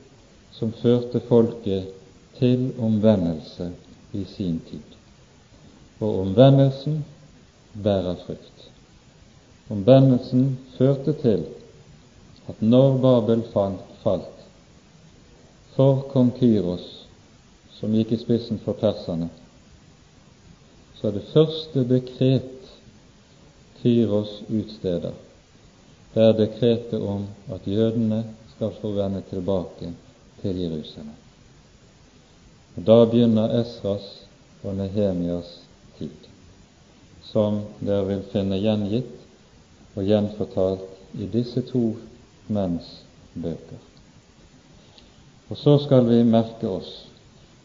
som 0.53 0.73
førte 0.73 1.21
folket 1.29 1.93
til 2.39 2.71
omvendelse 2.81 3.71
i 4.13 4.25
sin 4.25 4.61
tid. 4.71 4.97
Og 6.01 6.21
omvendelsen 6.21 7.05
bærer 7.83 8.17
frukt. 8.27 8.69
Omvendelsen 9.71 10.59
førte 10.79 11.15
til 11.23 11.47
at 12.49 12.61
når 12.63 12.99
Babel 13.03 13.43
falt, 14.03 14.31
for 15.75 16.05
kong 16.13 16.31
Kyros, 16.39 16.85
som 17.81 17.95
gikk 17.97 18.13
i 18.15 18.21
spissen 18.21 18.61
for 18.63 18.77
perserne, 18.79 19.31
så 20.99 21.09
er 21.09 21.19
det 21.19 21.29
første 21.33 21.85
dekret 21.89 22.51
Kyros 23.83 24.41
utsteder, 24.49 25.13
det 26.15 26.23
er 26.23 26.39
dekretet 26.39 27.03
om 27.03 27.27
at 27.53 27.67
jødene 27.67 28.23
skal 28.55 28.73
få 28.81 28.93
vende 28.95 29.23
tilbake 29.31 29.91
til 30.43 30.61
Jerusalem. 30.61 31.17
Og 32.77 32.87
Da 32.87 33.05
begynner 33.05 33.61
Esras 33.61 34.07
og 34.63 34.75
Nehemias 34.75 35.61
tid, 35.99 36.29
som 37.23 37.61
dere 37.81 38.07
vil 38.07 38.23
finne 38.33 38.59
gjengitt 38.59 39.15
og 39.95 40.05
gjenfortalt 40.05 41.19
i 41.19 41.27
disse 41.31 41.63
to 41.71 41.95
menns 42.49 43.03
bøker. 43.35 43.83
Og 45.51 45.57
så 45.57 45.79
skal 45.85 46.09
vi 46.09 46.23
merke 46.25 46.69
oss 46.69 46.93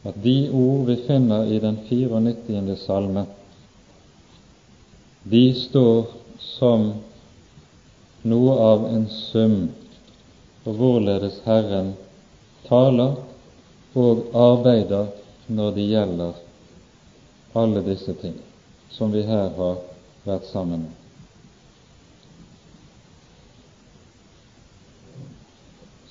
at 0.03 0.15
de 0.23 0.49
ord 0.53 0.85
vi 0.87 0.95
finner 1.07 1.45
i 1.45 1.59
den 1.59 1.77
94. 1.89 2.77
salme, 2.77 3.25
de 5.23 5.43
står 5.53 6.05
som 6.39 6.93
noe 8.21 8.53
av 8.63 8.85
en 8.87 9.07
sum 9.11 9.57
og 10.63 10.75
hvorledes 10.75 11.41
Herren 11.45 11.93
taler 12.67 13.17
og 13.99 14.23
arbeider 14.35 15.11
når 15.49 15.75
det 15.75 15.89
gjelder 15.89 16.39
alle 17.59 17.83
disse 17.83 18.15
ting 18.21 18.37
som 18.93 19.11
vi 19.11 19.25
her 19.27 19.51
har 19.57 19.83
vært 20.27 20.47
sammen 20.51 20.87
om. 20.87 20.95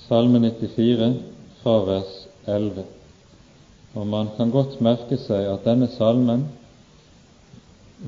Salme 0.09 0.39
94 0.41 1.11
fra 1.61 1.75
vers 1.85 2.15
11. 2.49 2.98
Og 3.99 4.07
man 4.07 4.29
kan 4.37 4.51
godt 4.53 4.77
merke 4.85 5.17
seg 5.19 5.49
at 5.51 5.65
denne 5.67 5.89
salmen 5.91 6.45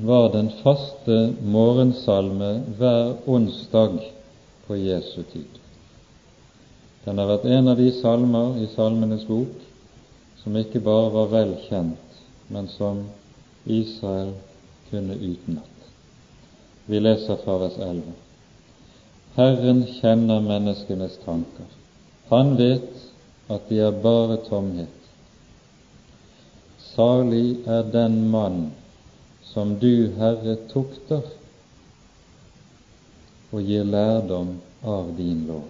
var 0.08 0.30
den 0.32 0.48
faste 0.62 1.18
morgensalme 1.44 2.52
hver 2.80 3.18
onsdag 3.28 3.98
på 4.68 4.78
Jesu 4.80 5.26
tid. 5.34 5.60
Den 7.04 7.18
har 7.20 7.28
vært 7.28 7.50
en 7.50 7.68
av 7.74 7.82
de 7.82 7.90
salmer 7.98 8.62
i 8.62 8.70
Salmenes 8.72 9.26
bok 9.28 9.68
som 10.44 10.56
ikke 10.58 10.80
bare 10.86 11.10
var 11.14 11.28
vel 11.34 11.56
kjent, 11.66 12.22
men 12.48 12.70
som 12.72 13.04
Israel 13.66 14.32
kunne 14.92 15.18
utenat. 15.18 15.90
Vi 16.86 17.02
leser 17.02 17.42
fra 17.44 17.58
vers 17.66 17.78
11. 17.82 18.16
Herren 19.36 19.84
kjenner 20.00 20.42
menneskenes 20.46 21.20
tanker. 21.26 21.68
Han 22.32 22.56
vet 22.58 22.90
at 23.52 23.68
de 23.70 23.84
er 23.84 24.02
bare 24.04 24.40
tomhet. 24.48 25.01
Salig 26.92 27.62
er 27.68 27.84
den 27.92 28.30
mann 28.30 28.72
som 29.52 29.76
du, 29.80 30.12
Herre, 30.18 30.58
tukter 30.72 31.28
og 33.52 33.62
gir 33.68 33.84
lærdom 33.88 34.58
av 34.88 35.14
din 35.18 35.46
lov 35.48 35.70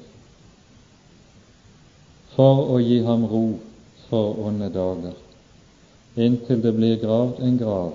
for 2.36 2.72
å 2.74 2.80
gi 2.80 3.02
ham 3.04 3.26
ro 3.28 3.44
for 4.08 4.40
onde 4.46 4.70
dager, 4.72 5.16
inntil 6.16 6.62
det 6.64 6.72
blir 6.78 7.00
gravd 7.02 7.42
en 7.44 7.60
grav 7.60 7.92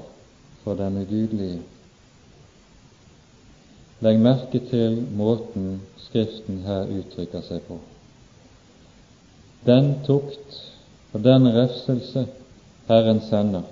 for 0.65 0.79
den 0.79 1.01
ugudelige. 1.03 1.63
Legg 4.05 4.21
merke 4.21 4.61
til 4.71 4.99
måten 5.17 5.79
Skriften 6.07 6.61
her 6.63 6.87
uttrykker 6.93 7.43
seg 7.43 7.65
på. 7.67 7.81
Den 9.67 9.89
tukt 10.07 10.61
og 11.11 11.25
den 11.25 11.49
refselse 11.51 12.23
Herren 12.87 13.21
sender, 13.21 13.63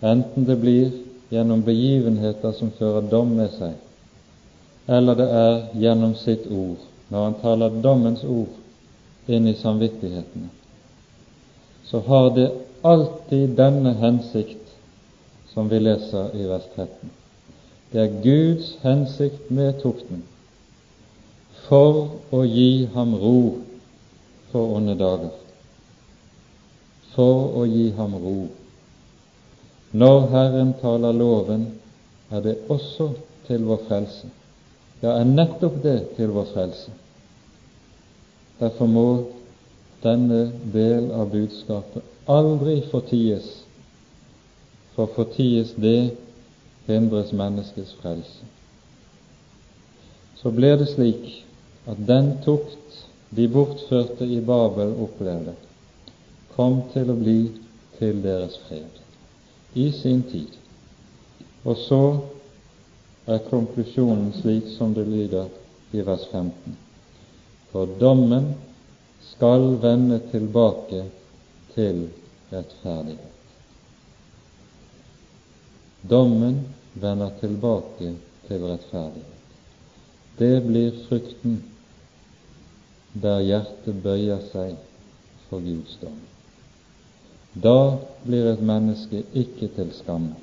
enten 0.00 0.44
det 0.44 0.56
blir 0.60 0.90
gjennom 1.32 1.62
begivenheter 1.64 2.52
som 2.52 2.72
fører 2.78 3.06
dom 3.10 3.32
med 3.38 3.52
seg, 3.56 3.78
eller 4.86 5.16
det 5.16 5.28
er 5.30 5.54
gjennom 5.80 6.12
sitt 6.20 6.44
ord, 6.52 6.82
når 7.08 7.24
han 7.24 7.38
taler 7.40 7.80
dommens 7.84 8.24
ord 8.24 9.32
inn 9.32 9.48
i 9.48 9.56
samvittighetene, 9.56 10.50
så 11.88 12.00
har 12.08 12.30
det 12.36 12.50
alltid 12.84 13.56
denne 13.56 13.94
hensikt 14.00 14.74
som 15.54 15.68
vi 15.68 15.78
leser 15.80 16.34
i 16.36 16.44
vers 16.48 16.66
13. 16.74 17.12
Det 17.92 18.00
er 18.02 18.16
Guds 18.24 18.74
hensikt 18.82 19.50
med 19.54 19.78
tukten 19.80 20.24
for 21.68 22.18
å 22.34 22.42
gi 22.44 22.88
ham 22.92 23.14
ro 23.16 23.38
for 24.50 24.74
onde 24.76 24.96
dager. 24.98 25.32
For 27.14 27.58
å 27.60 27.64
gi 27.70 27.90
ham 27.96 28.16
ro. 28.18 28.38
Når 29.94 30.26
Herren 30.32 30.72
taler 30.80 31.14
loven, 31.14 31.68
er 32.30 32.42
det 32.42 32.56
også 32.68 33.12
til 33.46 33.66
vår 33.68 33.84
frelse. 33.88 34.30
Ja, 35.02 35.12
er 35.20 35.28
nettopp 35.28 35.82
det 35.84 35.98
til 36.16 36.32
vår 36.34 36.48
frelse. 36.54 36.90
Derfor 38.58 38.90
må 38.90 39.06
denne 40.02 40.48
del 40.72 41.10
av 41.14 41.30
budskapet 41.32 42.02
aldri 42.30 42.80
forties, 42.90 43.46
for 44.94 45.10
forties 45.14 45.74
det 45.80 46.14
hindres 46.86 47.32
menneskets 47.36 47.94
frelse. 48.00 48.50
Så 50.40 50.52
ble 50.54 50.74
det 50.80 50.90
slik 50.92 51.30
at 51.88 52.00
den 52.08 52.34
tukt 52.44 53.04
de 53.34 53.46
bortførte 53.50 54.26
i 54.28 54.40
Babel 54.44 54.92
opplevde, 55.06 55.54
kom 56.54 56.80
til 56.92 57.10
å 57.10 57.18
bli 57.18 57.40
til 57.98 58.22
deres 58.24 58.56
fred 58.68 59.02
i 59.74 59.90
sin 59.92 60.22
tid. 60.30 60.54
Og 61.64 61.76
så 61.88 62.02
er 63.26 63.44
konklusjonen 63.50 64.32
slik 64.40 64.70
som 64.76 64.94
det 64.94 65.06
lyder 65.08 65.48
i 65.94 66.02
vers 66.04 66.26
15 66.30 66.80
for 67.74 67.86
dommen 67.98 68.52
skal 69.34 69.64
vende 69.82 70.20
tilbake 70.30 71.00
til 71.74 72.04
rettferdighet. 72.52 73.32
Dommen 76.10 76.60
vender 76.94 77.32
tilbake 77.40 78.12
til 78.46 78.62
rettferdighet. 78.68 79.58
Det 80.38 80.52
blir 80.68 81.02
frykten 81.08 81.58
der 83.26 83.42
hjertet 83.42 83.98
bøyer 84.06 84.46
seg 84.52 84.78
for 85.48 85.66
Guds 85.66 85.98
dom. 85.98 86.22
Da 87.54 87.98
blir 88.24 88.50
et 88.52 88.62
menneske 88.62 89.22
ikke 89.34 89.68
til 89.76 89.92
skamme. 89.94 90.34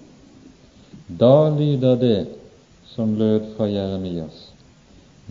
Da 1.20 1.50
lyder 1.50 1.96
det 2.00 2.28
som 2.94 3.16
lød 3.20 3.54
fra 3.58 3.68
Jeremias 3.68 4.52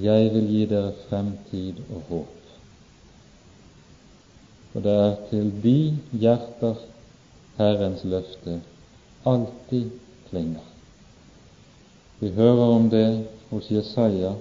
jeg 0.01 0.31
vil 0.33 0.47
gi 0.49 0.67
dere 0.71 0.93
fremtid 1.09 1.81
og 1.91 2.03
håp. 2.09 2.37
Og 4.75 4.85
det 4.85 4.93
er 4.93 5.17
til 5.31 5.51
de 5.63 5.79
hjerter 6.23 6.79
Herrens 7.59 8.05
løfte 8.05 8.61
alltid 9.27 9.91
klinger. 10.31 10.65
Vi 12.21 12.31
hører 12.37 12.77
om 12.77 12.89
det 12.91 13.27
hos 13.51 13.71
Jesaja 13.71 14.35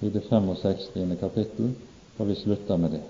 i 0.00 0.10
det 0.10 0.24
65. 0.30 0.88
kapittel, 1.20 1.74
og 2.18 2.28
vi 2.28 2.34
slutter 2.34 2.76
med 2.76 2.96
det. 2.96 3.02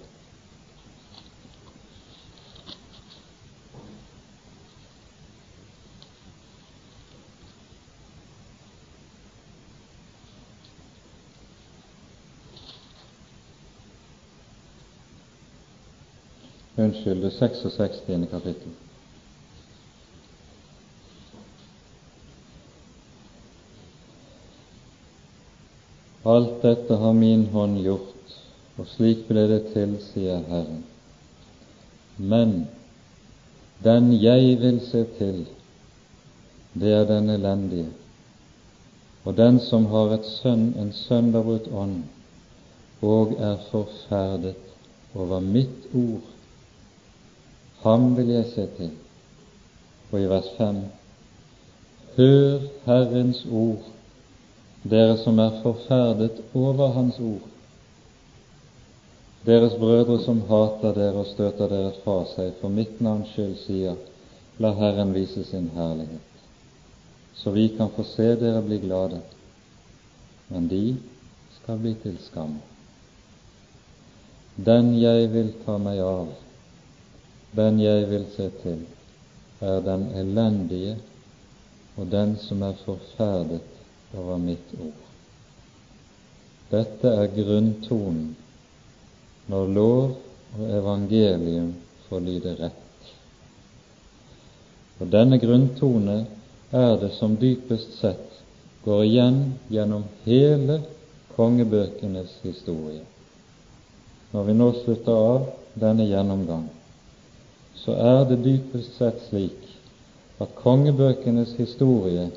Unnskyld, 16.77 17.23
det 17.23 17.31
66. 17.31 18.31
kapittel. 18.31 18.73
Alt 26.25 26.63
dette 26.63 26.95
har 26.95 27.13
min 27.13 27.47
hånd 27.53 27.83
gjort, 27.85 28.37
og 28.81 28.87
slik 28.89 29.27
ble 29.29 29.45
det 29.51 29.61
til, 29.75 29.99
sier 30.07 30.41
Herren. 30.49 30.81
Men 32.17 32.55
den 33.85 34.09
jeg 34.23 34.57
vil 34.63 34.81
se 34.87 35.05
til, 35.19 35.45
det 36.73 36.95
er 36.97 37.05
den 37.11 37.29
elendige, 37.31 37.91
og 39.25 39.37
den 39.37 39.61
som 39.61 39.87
har 39.93 40.17
et 40.17 40.27
sønn, 40.27 40.71
en 40.81 40.93
sønderbrutt 40.97 41.69
ånd, 41.69 42.01
og 43.05 43.37
er 43.37 43.61
forferdet 43.69 44.57
over 45.15 45.45
mitt 45.45 45.93
ord 45.93 46.34
Ham 47.85 48.15
vil 48.16 48.31
jeg 48.32 48.44
se 48.55 48.69
til. 48.78 48.93
Og 50.11 50.20
i 50.20 50.28
vers 50.28 50.47
5.: 50.56 50.77
Hør 52.16 52.61
Herrens 52.86 53.47
ord, 53.52 53.90
dere 54.90 55.19
som 55.20 55.39
er 55.39 55.59
forferdet 55.62 56.40
over 56.55 56.93
Hans 56.93 57.19
ord. 57.19 57.51
Deres 59.47 59.74
brødre 59.78 60.16
som 60.24 60.40
hater 60.48 60.94
dere 60.97 61.20
og 61.20 61.27
støter 61.27 61.69
dere 61.69 61.90
fra 62.05 62.23
seg 62.31 62.55
for 62.61 62.73
mitt 62.73 63.01
navns 63.05 63.35
skyld, 63.35 63.56
sier, 63.66 63.98
la 64.59 64.70
Herren 64.78 65.12
vise 65.12 65.44
sin 65.44 65.66
herlighet, 65.74 66.39
så 67.36 67.52
vi 67.52 67.66
kan 67.77 67.90
få 67.97 68.06
se 68.09 68.31
dere 68.40 68.62
bli 68.65 68.78
glade. 68.86 69.20
Men 70.48 70.69
de 70.69 70.97
skal 71.59 71.78
bli 71.82 71.93
til 72.02 72.16
skam. 72.24 72.56
Den 74.56 74.94
jeg 75.02 75.28
vil 75.32 75.52
ta 75.66 75.77
meg 75.82 76.01
av, 76.01 76.32
den 77.55 77.81
jeg 77.81 78.09
vil 78.11 78.27
se 78.37 78.51
til, 78.63 78.81
er 79.61 79.81
den 79.81 80.09
elendige 80.19 80.97
og 81.97 82.11
den 82.11 82.37
som 82.43 82.63
er 82.63 82.75
forferdet 82.85 83.63
over 84.17 84.39
mitt 84.43 84.75
ord. 84.81 85.03
Dette 86.73 87.09
er 87.09 87.31
grunntonen 87.37 88.35
når 89.47 89.75
lov 89.77 90.17
og 90.59 90.71
evangelium 90.79 91.75
får 92.09 92.25
lyde 92.25 92.55
rett. 92.59 93.11
Og 95.01 95.11
denne 95.11 95.39
grunntone 95.43 96.21
er 96.75 96.95
det 97.01 97.13
som 97.19 97.37
dypest 97.39 97.99
sett 98.01 98.41
går 98.85 99.03
igjen 99.07 99.41
gjennom 99.73 100.07
hele 100.25 100.81
kongebøkenes 101.37 102.39
historie. 102.43 103.03
når 104.35 104.43
vi 104.43 104.55
nå 104.59 104.67
slutter 104.83 105.13
av 105.15 105.43
denne 105.79 106.09
gjennomgang, 106.11 106.65
så 107.77 107.93
er 107.93 108.25
det 108.29 108.43
dypest 108.45 108.97
sett 108.99 109.21
slik 109.29 109.65
at 110.43 110.55
kongebøkenes 110.59 111.55
historie 111.59 112.31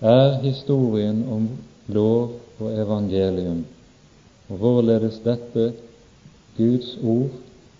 er 0.00 0.40
historien 0.44 1.24
om 1.28 1.48
lov 1.92 2.36
og 2.60 2.72
evangelium, 2.72 3.64
og 4.48 4.56
hvorledes 4.56 5.20
dette 5.24 5.72
Guds 6.56 6.96
ord 7.04 7.36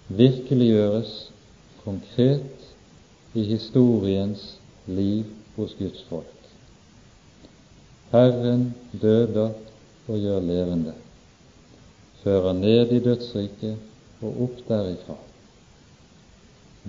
virkeliggjøres 0.08 1.14
konkret 1.84 2.68
i 3.34 3.44
historiens 3.44 4.42
liv 4.86 5.24
hos 5.56 5.74
Guds 5.78 6.04
folk. 6.08 6.36
Herren 8.10 8.74
døder 9.02 9.52
og 10.08 10.18
gjør 10.18 10.40
levende, 10.40 10.94
fører 12.24 12.52
ned 12.52 12.92
i 12.92 13.02
dødsriket 13.04 13.76
og 14.22 14.46
opp 14.46 14.62
derifra. 14.68 15.16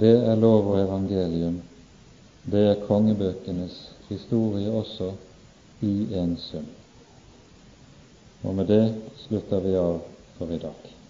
Det 0.01 0.15
er 0.25 0.35
lov 0.35 0.71
og 0.73 0.79
evangelium. 0.81 1.59
Det 2.51 2.61
er 2.67 2.85
kongebøkenes 2.87 3.75
historie 4.09 4.71
også 4.71 5.11
i 5.85 5.93
en 6.17 6.37
sum. 6.41 6.65
Og 8.43 8.55
med 8.55 8.65
det 8.65 8.85
slutter 9.27 9.61
vi 9.61 9.75
av 9.77 10.01
for 10.39 10.49
i 10.49 10.57
dag. 10.57 11.00